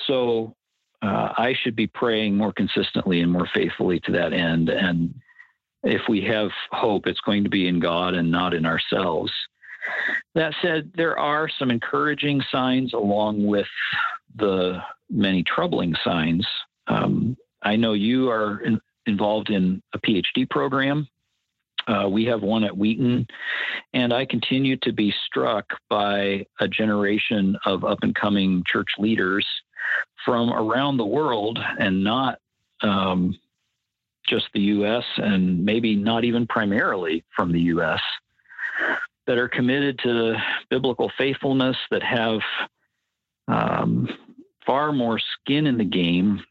So 0.08 0.56
uh, 1.02 1.34
I 1.38 1.54
should 1.62 1.76
be 1.76 1.88
praying 1.88 2.38
more 2.38 2.54
consistently 2.54 3.22
and 3.22 3.32
more 3.32 3.48
faithfully 3.54 4.00
to 4.02 4.12
that 4.14 4.34
end. 4.34 4.70
And 4.70 5.14
if 5.84 6.02
we 6.10 6.22
have 6.26 6.50
hope, 6.72 7.06
it's 7.06 7.22
going 7.22 7.44
to 7.44 7.50
be 7.50 7.68
in 7.68 7.80
God 7.80 8.16
and 8.16 8.32
not 8.32 8.54
in 8.54 8.66
ourselves. 8.66 9.32
That 10.36 10.54
said, 10.62 10.92
there 10.96 11.18
are 11.18 11.50
some 11.50 11.70
encouraging 11.70 12.42
signs 12.52 12.94
along 12.94 13.46
with 13.46 13.68
the 14.36 14.80
many 15.10 15.44
troubling 15.44 15.96
signs. 16.04 16.48
Um, 16.88 17.36
I 17.64 17.76
know 17.76 17.94
you 17.94 18.30
are 18.30 18.62
involved 19.06 19.50
in 19.50 19.82
a 19.94 20.00
PhD 20.00 20.50
program. 20.50 21.08
Uh, 21.88 22.08
we 22.08 22.26
have 22.26 22.42
one 22.44 22.64
at 22.64 22.78
Wheaton, 22.78 23.28
and 23.94 24.14
I 24.14 24.26
continue 24.26 24.78
to 24.78 24.94
be 24.94 25.14
struck 25.26 25.66
by 25.90 26.46
a 26.60 26.68
generation 26.68 27.58
of 27.66 27.84
up 27.84 28.00
and 28.04 28.14
coming 28.14 28.64
church 28.66 28.90
leaders 29.00 29.46
from 30.24 30.52
around 30.54 30.98
the 30.98 31.06
world 31.06 31.60
and 31.80 32.04
not 32.04 32.40
um, 32.82 33.38
just 34.28 34.46
the 34.54 34.62
U.S. 34.62 35.04
and 35.18 35.66
maybe 35.66 35.96
not 35.96 36.24
even 36.24 36.46
primarily 36.46 37.24
from 37.36 37.52
the 37.52 37.62
U.S. 37.62 38.02
that 39.26 39.38
are 39.38 39.50
committed 39.50 40.00
to 40.04 40.36
biblical 40.70 41.12
faithfulness, 41.18 41.78
that 41.90 42.04
have 42.04 42.40
um, 43.48 44.08
far 44.66 44.92
more 44.92 45.20
skin 45.20 45.66
in 45.68 45.78
the 45.78 45.84
game 45.84 46.42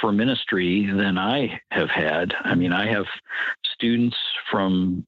for 0.00 0.12
ministry 0.12 0.86
than 0.86 1.18
I 1.18 1.60
have 1.70 1.90
had. 1.90 2.34
I 2.44 2.54
mean, 2.54 2.72
I 2.72 2.90
have 2.90 3.06
students 3.74 4.16
from 4.50 5.06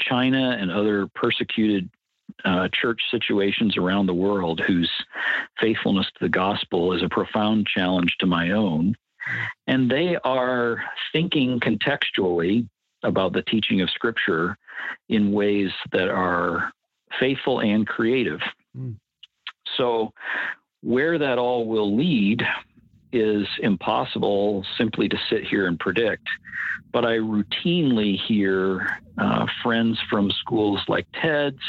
China 0.00 0.56
and 0.58 0.70
other 0.70 1.06
persecuted 1.14 1.88
uh, 2.44 2.68
church 2.72 3.00
situations 3.10 3.76
around 3.76 4.06
the 4.06 4.14
world 4.14 4.60
whose 4.66 4.90
faithfulness 5.60 6.06
to 6.06 6.24
the 6.24 6.28
gospel 6.28 6.92
is 6.92 7.02
a 7.02 7.08
profound 7.08 7.66
challenge 7.66 8.16
to 8.20 8.26
my 8.26 8.52
own. 8.52 8.94
And 9.66 9.90
they 9.90 10.16
are 10.24 10.82
thinking 11.12 11.60
contextually 11.60 12.68
about 13.02 13.32
the 13.32 13.42
teaching 13.42 13.80
of 13.80 13.90
Scripture 13.90 14.56
in 15.08 15.32
ways 15.32 15.70
that 15.92 16.08
are 16.08 16.72
faithful 17.18 17.60
and 17.60 17.86
creative. 17.86 18.40
Mm. 18.76 18.96
So, 19.76 20.12
where 20.82 21.18
that 21.18 21.38
all 21.38 21.66
will 21.66 21.94
lead 21.94 22.42
is 23.12 23.46
impossible 23.62 24.64
simply 24.78 25.08
to 25.08 25.18
sit 25.28 25.44
here 25.44 25.66
and 25.66 25.78
predict. 25.78 26.26
But 26.92 27.04
I 27.04 27.18
routinely 27.18 28.18
hear 28.18 28.98
uh, 29.18 29.46
friends 29.62 29.98
from 30.10 30.30
schools 30.32 30.80
like 30.88 31.06
TEDS, 31.12 31.60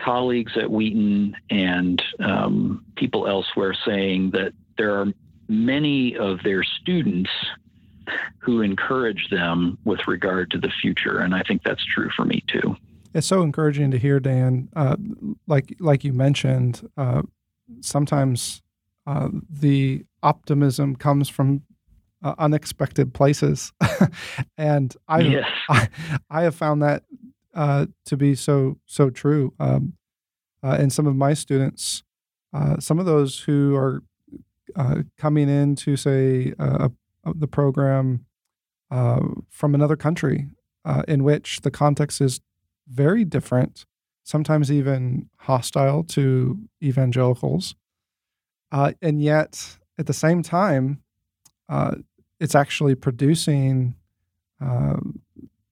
colleagues 0.00 0.52
at 0.56 0.70
Wheaton, 0.70 1.36
and 1.50 2.02
um, 2.18 2.84
people 2.96 3.28
elsewhere 3.28 3.76
saying 3.86 4.32
that 4.32 4.52
there 4.76 5.00
are 5.00 5.06
many 5.48 6.16
of 6.16 6.42
their 6.42 6.64
students 6.64 7.30
who 8.38 8.60
encourage 8.60 9.28
them 9.30 9.78
with 9.84 10.00
regard 10.06 10.50
to 10.50 10.58
the 10.58 10.70
future. 10.82 11.18
And 11.18 11.34
I 11.34 11.42
think 11.42 11.62
that's 11.62 11.84
true 11.94 12.10
for 12.16 12.24
me 12.24 12.42
too. 12.48 12.76
It's 13.14 13.26
so 13.26 13.42
encouraging 13.42 13.92
to 13.92 13.98
hear, 13.98 14.18
Dan. 14.18 14.68
Uh, 14.74 14.96
like 15.46 15.76
like 15.78 16.02
you 16.02 16.12
mentioned, 16.12 16.90
uh, 16.96 17.22
sometimes 17.80 18.60
uh, 19.06 19.28
the 19.48 20.04
optimism 20.24 20.96
comes 20.96 21.28
from 21.28 21.62
uh, 22.22 22.34
unexpected 22.38 23.12
places, 23.14 23.72
and 24.58 24.94
I, 25.06 25.20
yes. 25.20 25.44
I, 25.68 25.88
I 26.30 26.42
have 26.42 26.54
found 26.54 26.82
that 26.82 27.04
uh, 27.54 27.86
to 28.06 28.16
be 28.16 28.34
so 28.34 28.78
so 28.86 29.10
true. 29.10 29.52
Um, 29.60 29.92
uh, 30.62 30.76
and 30.80 30.92
some 30.92 31.06
of 31.06 31.14
my 31.14 31.34
students, 31.34 32.02
uh, 32.54 32.80
some 32.80 32.98
of 32.98 33.04
those 33.04 33.40
who 33.40 33.76
are 33.76 34.02
uh, 34.74 35.02
coming 35.18 35.48
in 35.48 35.76
to 35.76 35.96
say 35.96 36.54
the 36.56 37.48
program 37.48 38.24
from 39.50 39.74
another 39.74 39.96
country, 39.96 40.48
in 41.06 41.22
which 41.22 41.60
the 41.60 41.70
context 41.70 42.22
is 42.22 42.40
very 42.88 43.24
different, 43.24 43.84
sometimes 44.22 44.72
even 44.72 45.28
hostile 45.40 46.02
to 46.04 46.58
evangelicals. 46.82 47.74
Uh, 48.72 48.92
and 49.02 49.22
yet, 49.22 49.78
at 49.98 50.06
the 50.06 50.12
same 50.12 50.42
time, 50.42 51.00
uh, 51.68 51.96
it's 52.40 52.54
actually 52.54 52.94
producing 52.94 53.94
uh, 54.60 54.96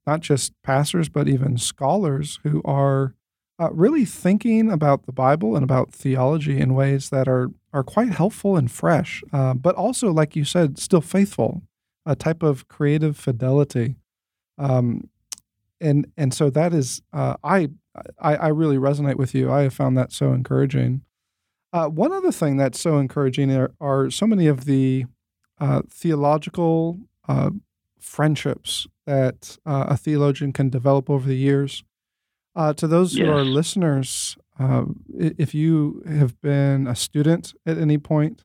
not 0.06 0.20
just 0.20 0.52
pastors, 0.62 1.08
but 1.08 1.28
even 1.28 1.56
scholars 1.56 2.40
who 2.42 2.62
are 2.64 3.14
uh, 3.58 3.70
really 3.72 4.04
thinking 4.04 4.70
about 4.70 5.06
the 5.06 5.12
Bible 5.12 5.54
and 5.54 5.62
about 5.62 5.92
theology 5.92 6.58
in 6.58 6.74
ways 6.74 7.10
that 7.10 7.28
are, 7.28 7.50
are 7.72 7.84
quite 7.84 8.10
helpful 8.10 8.56
and 8.56 8.70
fresh, 8.70 9.22
uh, 9.32 9.54
but 9.54 9.74
also, 9.74 10.10
like 10.10 10.34
you 10.34 10.44
said, 10.44 10.78
still 10.78 11.00
faithful, 11.00 11.62
a 12.04 12.16
type 12.16 12.42
of 12.42 12.66
creative 12.68 13.16
fidelity. 13.16 13.96
Um, 14.58 15.08
and, 15.80 16.10
and 16.16 16.32
so 16.32 16.50
that 16.50 16.72
is, 16.72 17.02
uh, 17.12 17.36
I, 17.44 17.68
I, 18.20 18.36
I 18.36 18.48
really 18.48 18.76
resonate 18.76 19.16
with 19.16 19.34
you. 19.34 19.50
I 19.50 19.62
have 19.62 19.74
found 19.74 19.96
that 19.98 20.12
so 20.12 20.32
encouraging. 20.32 21.02
Uh, 21.72 21.88
one 21.88 22.12
other 22.12 22.32
thing 22.32 22.56
that's 22.56 22.78
so 22.78 22.98
encouraging 22.98 23.50
are, 23.50 23.72
are 23.80 24.10
so 24.10 24.26
many 24.26 24.46
of 24.46 24.66
the 24.66 25.06
uh, 25.58 25.80
theological 25.88 26.98
uh, 27.28 27.50
friendships 27.98 28.86
that 29.06 29.58
uh, 29.64 29.86
a 29.88 29.96
theologian 29.96 30.52
can 30.52 30.68
develop 30.68 31.08
over 31.08 31.26
the 31.26 31.36
years. 31.36 31.82
Uh, 32.54 32.74
to 32.74 32.86
those 32.86 33.16
yes. 33.16 33.26
who 33.26 33.32
are 33.32 33.44
listeners, 33.44 34.36
uh, 34.58 34.84
if 35.16 35.54
you 35.54 36.02
have 36.06 36.38
been 36.42 36.86
a 36.86 36.94
student 36.94 37.54
at 37.64 37.78
any 37.78 37.96
point, 37.96 38.44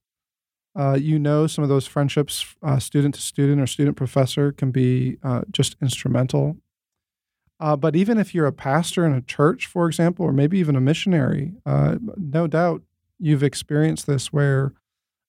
you 0.96 1.20
know 1.20 1.48
some 1.48 1.64
of 1.64 1.70
those 1.70 1.88
friendships, 1.88 2.56
student 2.78 3.16
to 3.16 3.22
student 3.22 3.60
or 3.60 3.68
student 3.68 3.98
professor, 3.98 4.52
can 4.54 4.72
be 4.72 5.18
just 5.52 5.76
instrumental. 5.82 6.56
but 7.60 7.96
even 7.96 8.18
if 8.18 8.34
you're 8.34 8.46
a 8.46 8.54
pastor 8.54 9.06
in 9.06 9.14
a 9.14 9.22
church, 9.22 9.66
for 9.66 9.88
example, 9.88 10.24
or 10.24 10.32
maybe 10.32 10.60
even 10.60 10.76
a 10.78 10.82
missionary, 10.82 11.54
no 11.66 12.48
doubt 12.48 12.84
you've 13.20 13.44
experienced 13.44 14.08
this 14.08 14.32
where 14.34 14.74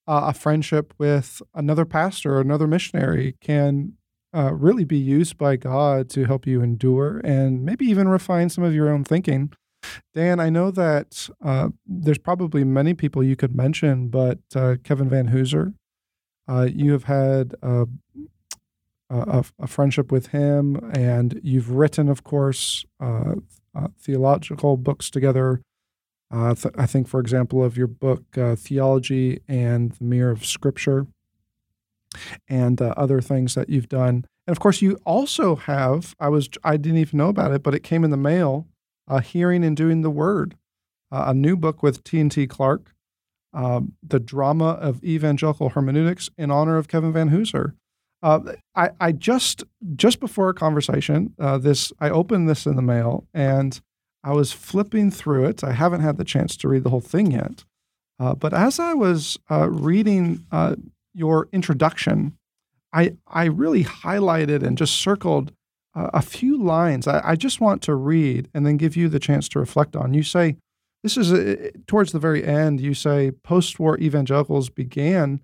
uh, 0.07 0.25
a 0.27 0.33
friendship 0.33 0.93
with 0.97 1.41
another 1.53 1.85
pastor 1.85 2.35
or 2.35 2.41
another 2.41 2.67
missionary 2.67 3.35
can 3.41 3.93
uh, 4.35 4.53
really 4.53 4.83
be 4.83 4.97
used 4.97 5.37
by 5.37 5.55
God 5.55 6.09
to 6.09 6.25
help 6.25 6.45
you 6.45 6.61
endure 6.61 7.19
and 7.23 7.63
maybe 7.63 7.85
even 7.85 8.07
refine 8.07 8.49
some 8.49 8.63
of 8.63 8.73
your 8.73 8.89
own 8.89 9.03
thinking. 9.03 9.51
Dan, 10.13 10.39
I 10.39 10.49
know 10.49 10.71
that 10.71 11.29
uh, 11.43 11.69
there's 11.85 12.17
probably 12.17 12.63
many 12.63 12.93
people 12.93 13.23
you 13.23 13.35
could 13.35 13.55
mention, 13.55 14.09
but 14.09 14.39
uh, 14.55 14.75
Kevin 14.83 15.09
Vanhoozer, 15.09 15.73
uh, 16.47 16.67
you 16.71 16.91
have 16.91 17.05
had 17.05 17.55
uh, 17.61 17.85
a, 19.09 19.45
a, 19.59 19.67
friendship 19.67 20.11
with 20.11 20.27
him, 20.27 20.75
and 20.93 21.39
you've 21.43 21.71
written, 21.71 22.09
of 22.09 22.23
course, 22.23 22.85
uh, 22.99 23.35
theological 23.99 24.77
books 24.77 25.09
together. 25.09 25.61
Th- 26.31 26.73
I 26.77 26.85
think, 26.85 27.07
for 27.07 27.19
example, 27.19 27.63
of 27.63 27.77
your 27.77 27.87
book, 27.87 28.23
Theology 28.33 29.41
and 29.47 29.91
the 29.93 30.03
Mirror 30.03 30.31
of 30.31 30.45
Scripture, 30.45 31.07
and 32.47 32.81
other 32.81 33.21
things 33.21 33.55
that 33.55 33.69
you've 33.69 33.89
done. 33.89 34.25
And 34.47 34.55
of 34.55 34.59
course, 34.59 34.81
you 34.81 34.97
also 35.05 35.55
have, 35.55 36.15
I 36.19 36.29
was, 36.29 36.49
I 36.63 36.77
didn't 36.77 36.97
even 36.97 37.17
know 37.17 37.29
about 37.29 37.51
it, 37.51 37.61
but 37.61 37.75
it 37.75 37.83
came 37.83 38.03
in 38.03 38.09
the 38.09 38.17
mail 38.17 38.65
uh, 39.07 39.19
Hearing 39.19 39.63
and 39.63 39.75
Doing 39.75 40.01
the 40.01 40.09
Word, 40.09 40.55
uh, 41.11 41.25
a 41.27 41.33
new 41.33 41.57
book 41.57 41.83
with 41.83 42.03
T&T 42.03 42.47
Clark, 42.47 42.93
um, 43.53 43.93
The 44.01 44.19
Drama 44.19 44.69
of 44.69 45.03
Evangelical 45.03 45.69
Hermeneutics 45.69 46.29
in 46.37 46.51
honor 46.51 46.77
of 46.77 46.87
Kevin 46.87 47.13
Vanhoozer. 47.13 47.73
Uh, 48.21 48.53
I, 48.75 48.89
I 48.99 49.11
just 49.11 49.63
just 49.95 50.19
before 50.19 50.47
our 50.47 50.53
conversation, 50.53 51.33
uh, 51.39 51.57
this 51.57 51.93
I 51.99 52.09
opened 52.09 52.49
this 52.49 52.65
in 52.65 52.75
the 52.75 52.81
mail 52.81 53.27
and 53.33 53.79
I 54.23 54.33
was 54.33 54.51
flipping 54.51 55.11
through 55.11 55.45
it. 55.45 55.63
I 55.63 55.73
haven't 55.73 56.01
had 56.01 56.17
the 56.17 56.23
chance 56.23 56.57
to 56.57 56.67
read 56.67 56.83
the 56.83 56.89
whole 56.89 57.01
thing 57.01 57.31
yet, 57.31 57.63
uh, 58.19 58.35
but 58.35 58.53
as 58.53 58.79
I 58.79 58.93
was 58.93 59.37
uh, 59.49 59.69
reading 59.69 60.45
uh, 60.51 60.75
your 61.13 61.47
introduction, 61.51 62.37
I 62.93 63.15
I 63.27 63.45
really 63.45 63.83
highlighted 63.83 64.63
and 64.63 64.77
just 64.77 64.95
circled 64.95 65.53
a 65.95 66.21
few 66.21 66.57
lines 66.57 67.07
I, 67.07 67.21
I, 67.31 67.35
just 67.35 67.59
want 67.59 67.81
to 67.83 67.95
read 67.95 68.47
and 68.53 68.65
then 68.65 68.77
give 68.77 68.95
you 68.95 69.09
the 69.09 69.19
chance 69.19 69.49
to 69.49 69.59
reflect 69.59 69.95
on. 69.95 70.13
You 70.13 70.23
say, 70.23 70.55
this 71.03 71.17
is 71.17 71.31
a, 71.31 71.71
towards 71.87 72.11
the 72.11 72.19
very 72.19 72.45
end, 72.45 72.79
you 72.79 72.93
say 72.93 73.31
post 73.31 73.79
war 73.79 73.97
evangelicals 73.99 74.69
began 74.69 75.41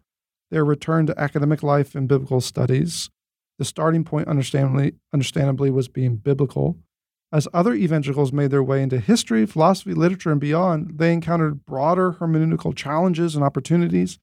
their 0.51 0.65
return 0.65 1.07
to 1.07 1.19
academic 1.19 1.63
life 1.63 1.95
and 1.95 2.07
biblical 2.07 2.41
studies. 2.41 3.09
The 3.57 3.65
starting 3.65 4.03
point, 4.03 4.27
understandably, 4.27 4.93
understandably, 5.13 5.71
was 5.71 5.87
being 5.87 6.17
biblical. 6.17 6.77
As 7.35 7.49
other 7.53 7.73
evangelicals 7.73 8.31
made 8.31 8.49
their 8.51 8.63
way 8.63 8.81
into 8.81 8.97
history, 8.97 9.45
philosophy, 9.45 9.93
literature, 9.93 10.31
and 10.31 10.39
beyond, 10.39 10.99
they 10.99 11.11
encountered 11.11 11.65
broader 11.65 12.13
hermeneutical 12.13 12.73
challenges 12.73 13.35
and 13.35 13.43
opportunities. 13.43 14.19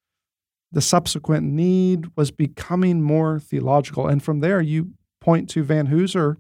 The 0.71 0.81
subsequent 0.81 1.45
need 1.45 2.07
was 2.17 2.31
becoming 2.31 3.03
more 3.03 3.39
theological. 3.39 4.07
And 4.07 4.23
from 4.23 4.41
there, 4.41 4.63
you 4.63 4.95
point 5.21 5.51
to 5.51 5.63
Vanhoozer 5.63 6.39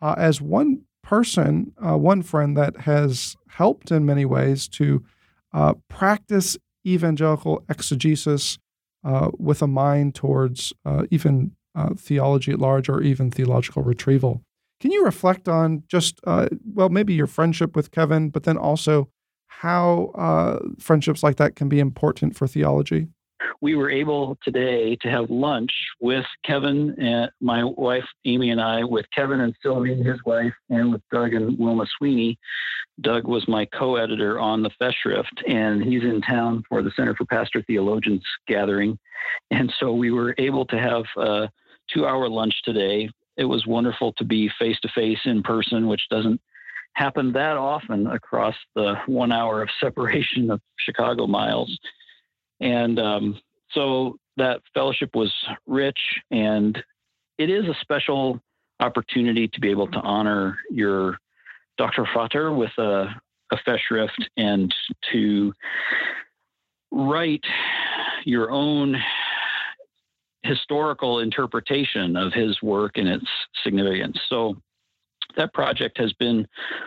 uh, 0.00 0.14
as 0.16 0.40
one 0.40 0.82
person, 1.02 1.72
uh, 1.84 1.98
one 1.98 2.22
friend 2.22 2.56
that 2.56 2.82
has 2.82 3.34
helped 3.48 3.90
in 3.90 4.06
many 4.06 4.24
ways 4.24 4.68
to 4.68 5.04
uh, 5.52 5.74
practice 5.88 6.56
evangelical 6.86 7.64
exegesis 7.68 8.60
uh, 9.02 9.32
with 9.36 9.62
a 9.62 9.66
mind 9.66 10.14
towards 10.14 10.72
uh, 10.84 11.06
even 11.10 11.56
uh, 11.74 11.94
theology 11.96 12.52
at 12.52 12.60
large 12.60 12.88
or 12.88 13.02
even 13.02 13.32
theological 13.32 13.82
retrieval. 13.82 14.44
Can 14.84 14.92
you 14.92 15.02
reflect 15.02 15.48
on 15.48 15.82
just, 15.88 16.20
uh, 16.26 16.50
well, 16.74 16.90
maybe 16.90 17.14
your 17.14 17.26
friendship 17.26 17.74
with 17.74 17.90
Kevin, 17.90 18.28
but 18.28 18.42
then 18.42 18.58
also 18.58 19.08
how 19.46 20.12
uh, 20.14 20.58
friendships 20.78 21.22
like 21.22 21.36
that 21.36 21.56
can 21.56 21.70
be 21.70 21.80
important 21.80 22.36
for 22.36 22.46
theology? 22.46 23.08
we 23.62 23.74
were 23.76 23.90
able 23.90 24.36
today 24.42 24.94
to 24.96 25.08
have 25.08 25.30
lunch 25.30 25.70
with 25.98 26.26
Kevin 26.44 26.94
and 27.00 27.30
my 27.40 27.64
wife 27.64 28.04
Amy 28.26 28.50
and 28.50 28.60
I, 28.60 28.84
with 28.84 29.06
Kevin 29.14 29.40
and 29.40 29.54
Sylvie, 29.62 30.02
his 30.02 30.22
wife, 30.26 30.52
and 30.68 30.92
with 30.92 31.00
Doug 31.10 31.32
and 31.32 31.58
Wilma 31.58 31.86
Sweeney. 31.96 32.38
Doug 33.00 33.26
was 33.26 33.48
my 33.48 33.64
co-editor 33.64 34.38
on 34.38 34.62
the 34.62 34.70
Festschrift, 34.78 35.48
and 35.48 35.82
he's 35.82 36.02
in 36.02 36.20
town 36.20 36.62
for 36.68 36.82
the 36.82 36.90
Center 36.94 37.14
for 37.14 37.24
Pastor 37.24 37.62
Theologians 37.62 38.22
gathering, 38.46 38.98
and 39.50 39.72
so 39.80 39.94
we 39.94 40.10
were 40.10 40.34
able 40.36 40.66
to 40.66 40.78
have 40.78 41.04
uh, 41.16 41.22
a 41.22 41.50
two-hour 41.90 42.28
lunch 42.28 42.60
today. 42.64 43.08
It 43.36 43.44
was 43.44 43.66
wonderful 43.66 44.12
to 44.14 44.24
be 44.24 44.50
face 44.58 44.78
to 44.80 44.88
face 44.94 45.18
in 45.24 45.42
person, 45.42 45.86
which 45.86 46.08
doesn't 46.10 46.40
happen 46.94 47.32
that 47.32 47.56
often 47.56 48.06
across 48.06 48.54
the 48.74 48.94
one 49.06 49.32
hour 49.32 49.62
of 49.62 49.68
separation 49.80 50.50
of 50.50 50.60
Chicago 50.78 51.26
miles. 51.26 51.76
And 52.60 52.98
um, 52.98 53.40
so 53.72 54.16
that 54.36 54.60
fellowship 54.72 55.10
was 55.14 55.32
rich, 55.66 55.98
and 56.30 56.82
it 57.38 57.50
is 57.50 57.64
a 57.66 57.74
special 57.80 58.40
opportunity 58.80 59.48
to 59.48 59.60
be 59.60 59.70
able 59.70 59.88
to 59.88 59.98
honor 59.98 60.58
your 60.70 61.18
Doktorvater 61.78 62.56
with 62.56 62.70
a, 62.78 63.08
a 63.50 63.56
Festschrift 63.66 64.24
and 64.36 64.72
to 65.12 65.52
write 66.92 67.44
your 68.24 68.50
own 68.50 68.96
historical 70.44 71.20
interpretation 71.20 72.16
of 72.16 72.32
his 72.32 72.60
work 72.62 72.92
and 72.96 73.08
its 73.08 73.26
significance. 73.62 74.18
So 74.28 74.56
that 75.36 75.52
project 75.54 75.98
has 75.98 76.12
been 76.12 76.46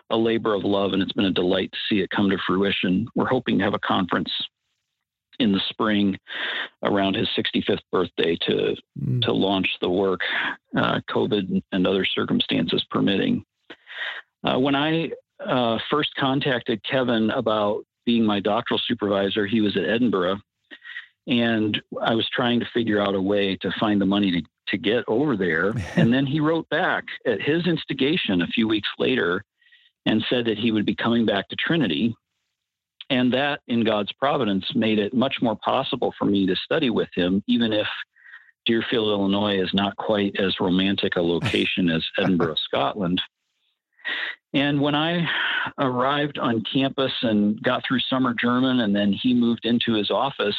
a 0.09 0.17
labor 0.17 0.53
of 0.53 0.63
love 0.63 0.93
and 0.93 1.01
it's 1.01 1.13
been 1.13 1.25
a 1.25 1.31
delight 1.31 1.71
to 1.71 1.77
see 1.89 2.01
it 2.01 2.09
come 2.09 2.29
to 2.29 2.37
fruition. 2.45 3.07
We're 3.15 3.27
hoping 3.27 3.57
to 3.57 3.63
have 3.63 3.73
a 3.73 3.79
conference 3.79 4.31
in 5.39 5.51
the 5.51 5.61
spring 5.69 6.17
around 6.83 7.15
his 7.15 7.27
65th 7.37 7.81
birthday 7.91 8.35
to 8.47 8.75
mm. 8.99 9.21
to 9.21 9.31
launch 9.31 9.67
the 9.81 9.89
work, 9.89 10.21
uh, 10.75 10.99
COVID 11.09 11.61
and 11.71 11.87
other 11.87 12.05
circumstances 12.05 12.83
permitting. 12.89 13.43
Uh, 14.43 14.59
when 14.59 14.75
I 14.75 15.11
uh, 15.45 15.77
first 15.89 16.09
contacted 16.15 16.83
Kevin 16.83 17.29
about 17.31 17.83
being 18.05 18.25
my 18.25 18.39
doctoral 18.39 18.79
supervisor, 18.87 19.45
he 19.45 19.61
was 19.61 19.75
at 19.77 19.83
Edinburgh, 19.83 20.37
and 21.28 21.82
I 22.01 22.15
was 22.15 22.28
trying 22.30 22.59
to 22.61 22.67
figure 22.73 23.01
out 23.01 23.15
a 23.15 23.21
way 23.21 23.55
to 23.57 23.71
find 23.80 23.99
the 24.01 24.05
money 24.05 24.32
to 24.32 24.41
to 24.69 24.78
get 24.78 25.05
over 25.07 25.38
there. 25.38 25.73
and 25.95 26.13
then 26.13 26.25
he 26.25 26.39
wrote 26.41 26.67
back 26.69 27.05
at 27.25 27.41
his 27.41 27.65
instigation 27.67 28.41
a 28.41 28.47
few 28.47 28.67
weeks 28.67 28.89
later 28.99 29.43
and 30.05 30.25
said 30.30 30.45
that 30.45 30.57
he 30.57 30.71
would 30.71 30.86
be 30.86 30.95
coming 30.95 31.25
back 31.25 31.47
to 31.47 31.55
Trinity 31.55 32.15
and 33.09 33.34
that, 33.34 33.61
in 33.67 33.84
God's 33.84 34.11
providence, 34.13 34.65
made 34.75 34.99
it 34.99 35.13
much 35.13 35.38
more 35.41 35.55
possible 35.55 36.13
for 36.17 36.25
me 36.25 36.45
to 36.45 36.55
study 36.55 36.89
with 36.89 37.09
him, 37.15 37.43
even 37.47 37.71
if 37.71 37.88
Deerfield, 38.65 39.07
Illinois 39.07 39.61
is 39.61 39.73
not 39.73 39.95
quite 39.95 40.36
as 40.39 40.59
romantic 40.59 41.15
a 41.15 41.21
location 41.21 41.89
as 41.89 42.03
Edinburgh, 42.17 42.55
Scotland. 42.65 43.21
And 44.53 44.82
when 44.82 44.95
I 44.95 45.30
arrived 45.78 46.38
on 46.38 46.63
campus 46.71 47.13
and 47.21 47.61
got 47.61 47.84
through 47.88 47.99
summer 48.01 48.34
German, 48.34 48.82
and 48.82 48.95
then 48.95 49.13
he 49.13 49.34
moved 49.34 49.65
into 49.65 49.93
his 49.93 50.11
office, 50.11 50.55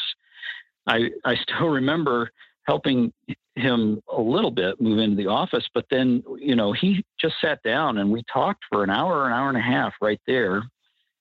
I, 0.89 1.11
I 1.25 1.37
still 1.37 1.69
remember 1.69 2.31
helping 2.67 3.13
him 3.55 4.01
a 4.15 4.21
little 4.21 4.51
bit 4.51 4.81
move 4.81 4.99
into 4.99 5.17
the 5.17 5.27
office. 5.27 5.67
But 5.75 5.87
then, 5.91 6.23
you 6.39 6.55
know, 6.55 6.73
he 6.73 7.05
just 7.21 7.35
sat 7.41 7.63
down 7.63 7.99
and 7.99 8.11
we 8.11 8.23
talked 8.33 8.63
for 8.71 8.85
an 8.85 8.91
hour, 8.91 9.27
an 9.27 9.33
hour 9.33 9.49
and 9.49 9.57
a 9.57 9.63
half 9.63 9.95
right 10.01 10.21
there. 10.27 10.63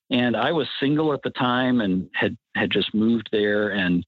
And 0.10 0.36
I 0.36 0.52
was 0.52 0.68
single 0.80 1.14
at 1.14 1.22
the 1.24 1.32
time 1.32 1.82
and 1.82 2.10
had 2.14 2.38
had 2.56 2.72
just 2.72 2.94
moved 2.94 3.30
there 3.32 3.70
and 3.70 4.06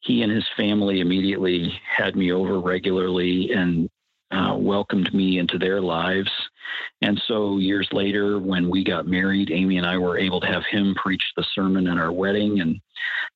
he 0.00 0.22
and 0.22 0.32
his 0.32 0.44
family 0.56 1.00
immediately 1.00 1.72
had 1.96 2.16
me 2.16 2.32
over 2.32 2.60
regularly 2.60 3.52
and 3.52 3.88
uh, 4.32 4.56
welcomed 4.56 5.12
me 5.12 5.38
into 5.38 5.58
their 5.58 5.80
lives. 5.80 6.30
And 7.02 7.20
so 7.26 7.58
years 7.58 7.88
later, 7.92 8.38
when 8.38 8.70
we 8.70 8.84
got 8.84 9.06
married, 9.06 9.50
Amy 9.50 9.76
and 9.76 9.86
I 9.86 9.98
were 9.98 10.18
able 10.18 10.40
to 10.40 10.46
have 10.46 10.64
him 10.70 10.94
preach 10.94 11.22
the 11.36 11.44
sermon 11.54 11.86
at 11.86 11.98
our 11.98 12.12
wedding. 12.12 12.60
And 12.60 12.80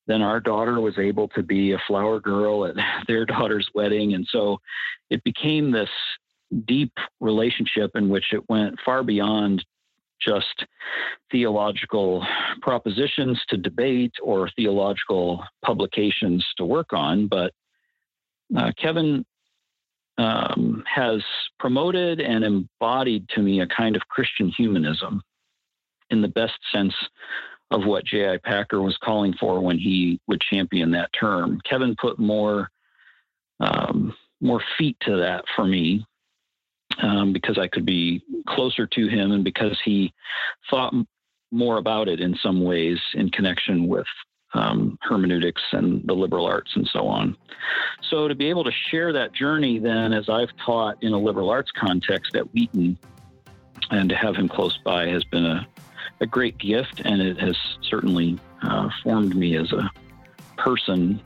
then 0.07 0.23
our 0.23 0.41
daughter 0.41 0.81
was 0.81 0.99
able 0.99 1.29
to 1.29 1.43
be 1.43 1.73
a 1.73 1.83
flower 1.87 2.21
girl 2.21 2.65
at 2.65 2.77
their 3.09 3.27
daughter's 3.27 3.69
wedding. 3.75 4.15
And 4.15 4.27
so 4.31 4.59
it 5.11 5.23
became 5.25 5.71
this 5.71 5.91
deep 6.67 6.93
relationship 7.21 7.91
in 7.95 8.09
which 8.09 8.33
it 8.33 8.49
went 8.49 8.79
far 8.85 9.03
beyond 9.03 9.65
just 10.21 10.65
theological 11.31 12.25
propositions 12.63 13.39
to 13.49 13.57
debate 13.57 14.13
or 14.23 14.49
theological 14.57 15.45
publications 15.63 16.45
to 16.57 16.65
work 16.65 16.93
on, 16.93 17.27
but 17.27 17.53
uh, 18.57 18.71
Kevin 18.81 19.25
um, 20.19 20.83
has 20.93 21.23
promoted 21.59 22.21
and 22.21 22.45
embodied 22.45 23.29
to 23.31 23.43
me 23.43 23.61
a 23.61 23.67
kind 23.67 23.97
of 23.97 24.09
Christian 24.09 24.53
humanism 24.57 25.23
in 26.11 26.23
the 26.23 26.29
best 26.29 26.55
sense 26.73 26.95
of 27.71 27.85
what 27.85 28.05
J.I. 28.05 28.39
Packer 28.39 28.81
was 28.81 28.97
calling 29.03 29.35
for 29.39 29.61
when 29.61 29.79
he 29.79 30.21
would 30.29 30.41
champion 30.41 30.93
that 30.93 31.11
term. 31.19 31.61
Kevin 31.69 31.97
put 32.01 32.19
more 32.19 32.71
um, 33.59 34.15
more 34.41 34.63
feet 34.77 34.97
to 35.01 35.17
that 35.17 35.45
for 35.55 35.65
me 35.65 36.05
um, 37.03 37.33
because 37.33 37.59
I 37.59 37.69
could 37.69 37.87
be 37.87 38.23
closer 38.49 38.87
to 38.87 39.09
him 39.09 39.33
and 39.33 39.43
because 39.43 39.79
he 39.85 40.13
thought 40.71 40.95
more 41.51 41.79
about 41.79 42.09
it 42.09 42.21
in 42.21 42.37
some 42.43 42.63
ways 42.63 42.99
in 43.15 43.31
connection 43.31 43.89
with 43.89 44.07
um, 44.57 44.99
hermeneutics 45.03 45.63
and 45.73 46.07
the 46.07 46.15
liberal 46.15 46.47
arts 46.47 46.73
and 46.75 46.89
so 46.93 47.07
on. 47.07 47.37
So 48.11 48.29
to 48.29 48.35
be 48.35 48.49
able 48.49 48.65
to 48.65 48.73
share 48.91 49.13
that 49.13 49.33
journey 49.33 49.79
then, 49.79 50.13
as 50.13 50.29
I've 50.29 50.51
taught 50.65 51.03
in 51.03 51.13
a 51.13 51.19
liberal 51.19 51.51
arts 51.51 51.71
context 51.77 52.35
at 52.37 52.53
Wheaton, 52.53 52.99
and 53.91 54.09
to 54.09 54.17
have 54.17 54.35
him 54.35 54.49
close 54.49 54.79
by 54.85 55.07
has 55.09 55.23
been 55.25 55.47
a 55.47 55.67
a 56.21 56.27
great 56.27 56.57
gift, 56.59 57.03
and 57.05 57.21
it 57.21 57.39
has 57.39 57.57
certainly 57.83 58.39
uh, 58.63 58.89
formed 59.03 59.37
me 59.37 59.57
as 59.57 59.73
a 59.73 59.91
person 60.57 61.21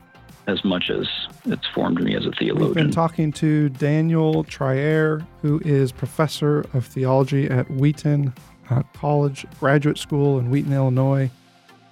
as 0.47 0.65
much 0.65 0.89
as 0.89 1.07
it's 1.45 1.67
formed 1.67 2.01
me 2.01 2.15
as 2.15 2.25
a 2.25 2.31
theologian. 2.31 2.67
We've 2.67 2.75
been 2.75 2.91
talking 2.91 3.31
to 3.33 3.69
Daniel 3.69 4.43
Treier, 4.43 5.25
who 5.41 5.61
is 5.63 5.91
professor 5.91 6.65
of 6.73 6.85
theology 6.85 7.49
at 7.49 7.69
Wheaton 7.69 8.33
uh, 8.69 8.83
College 8.93 9.45
Graduate 9.59 9.97
School 9.97 10.39
in 10.39 10.49
Wheaton, 10.49 10.73
Illinois. 10.73 11.29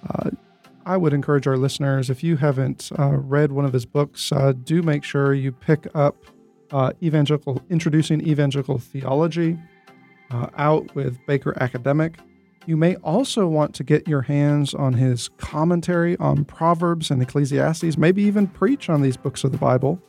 Uh, 0.08 0.30
I 0.90 0.96
would 0.96 1.12
encourage 1.12 1.46
our 1.46 1.56
listeners, 1.56 2.10
if 2.10 2.24
you 2.24 2.36
haven't 2.36 2.90
uh, 2.98 3.10
read 3.10 3.52
one 3.52 3.64
of 3.64 3.72
his 3.72 3.86
books, 3.86 4.32
uh, 4.32 4.54
do 4.64 4.82
make 4.82 5.04
sure 5.04 5.32
you 5.32 5.52
pick 5.52 5.86
up 5.94 6.16
uh, 6.72 6.90
Evangelical 7.00 7.62
Introducing 7.70 8.20
Evangelical 8.26 8.76
Theology 8.78 9.56
uh, 10.32 10.48
out 10.56 10.92
with 10.96 11.24
Baker 11.26 11.56
Academic. 11.62 12.18
You 12.66 12.76
may 12.76 12.96
also 12.96 13.46
want 13.46 13.72
to 13.76 13.84
get 13.84 14.08
your 14.08 14.22
hands 14.22 14.74
on 14.74 14.94
his 14.94 15.28
commentary 15.38 16.16
on 16.16 16.44
Proverbs 16.44 17.12
and 17.12 17.22
Ecclesiastes, 17.22 17.96
maybe 17.96 18.24
even 18.24 18.48
preach 18.48 18.90
on 18.90 19.00
these 19.00 19.16
books 19.16 19.44
of 19.44 19.52
the 19.52 19.58
Bible, 19.58 20.02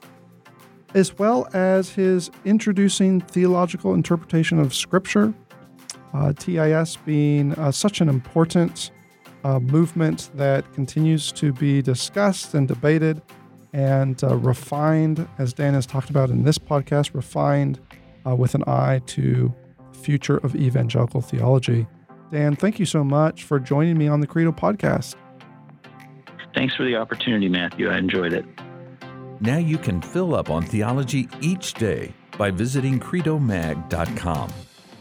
as 0.96 1.16
well 1.20 1.48
as 1.54 1.92
his 1.92 2.32
Introducing 2.44 3.22
Theological 3.22 3.94
Interpretation 3.94 4.60
of 4.60 4.74
Scripture, 4.74 5.32
uh, 6.16 6.34
TIS 6.34 6.98
being 7.06 7.54
uh, 7.60 7.72
such 7.72 8.02
an 8.02 8.10
important 8.10 8.90
uh, 9.44 9.60
movement 9.60 10.30
that 10.36 10.72
continues 10.74 11.32
to 11.34 11.54
be 11.54 11.82
discussed 11.82 12.54
and 12.54 12.68
debated 12.68 13.22
and 13.74 14.24
uh, 14.24 14.36
refined, 14.36 15.28
as 15.38 15.54
Dan 15.54 15.74
has 15.74 15.86
talked 15.86 16.10
about 16.10 16.30
in 16.30 16.44
this 16.44 16.58
podcast, 16.58 17.14
refined 17.14 17.80
uh, 18.28 18.36
with 18.36 18.56
an 18.56 18.64
eye 18.68 19.02
to 19.08 19.54
the 19.94 19.98
future 19.98 20.38
of 20.38 20.56
evangelical 20.56 21.22
theology. 21.22 21.88
Dan, 22.32 22.56
thank 22.56 22.80
you 22.80 22.86
so 22.86 23.04
much 23.04 23.44
for 23.44 23.60
joining 23.60 23.98
me 23.98 24.08
on 24.08 24.20
the 24.20 24.28
Credo 24.28 24.52
podcast. 24.52 25.16
Thanks 26.54 26.76
for 26.76 26.84
the 26.84 26.96
opportunity, 26.96 27.48
Matthew. 27.48 27.90
I 27.90 27.98
enjoyed 27.98 28.34
it. 28.34 28.46
Now 29.40 29.58
you 29.58 29.78
can 29.78 30.02
fill 30.02 30.36
up 30.36 30.50
on 30.50 30.64
theology 30.64 31.28
each 31.40 31.74
day 31.74 32.14
by 32.38 32.52
visiting 32.52 33.00
credomag.com. 33.00 34.50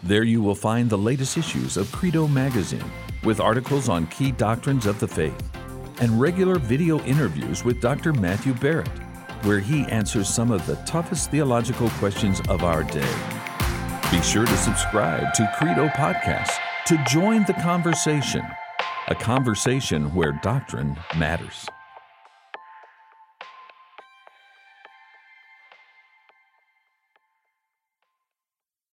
There 0.03 0.23
you 0.23 0.41
will 0.41 0.55
find 0.55 0.89
the 0.89 0.97
latest 0.97 1.37
issues 1.37 1.77
of 1.77 1.91
Credo 1.93 2.27
Magazine 2.27 2.91
with 3.25 3.41
articles 3.41 3.89
on 3.89 4.07
key 4.07 4.33
doctrines 4.33 4.87
of 4.87 4.99
the 5.01 5.09
faith 5.09 5.51
and 6.01 6.21
regular 6.21 6.59
video 6.59 6.99
interviews 7.05 7.65
with 7.65 7.81
Dr. 7.81 8.13
Matthew 8.13 8.55
Barrett, 8.55 8.89
where 9.43 9.61
he 9.61 9.85
answers 9.85 10.29
some 10.29 10.51
of 10.51 10.65
the 10.67 10.77
toughest 10.87 11.31
theological 11.31 11.91
questions 11.91 12.41
of 12.49 12.65
our 12.65 12.83
day. 12.83 13.15
Be 14.11 14.21
sure 14.23 14.47
to 14.47 14.57
subscribe 14.57 15.35
to 15.35 15.53
Credo 15.59 15.89
Podcast 15.89 16.53
to 16.87 17.03
join 17.09 17.45
the 17.45 17.55
conversation, 17.55 18.43
a 19.09 19.15
conversation 19.15 20.13
where 20.15 20.33
doctrine 20.43 20.97
matters. 21.17 21.69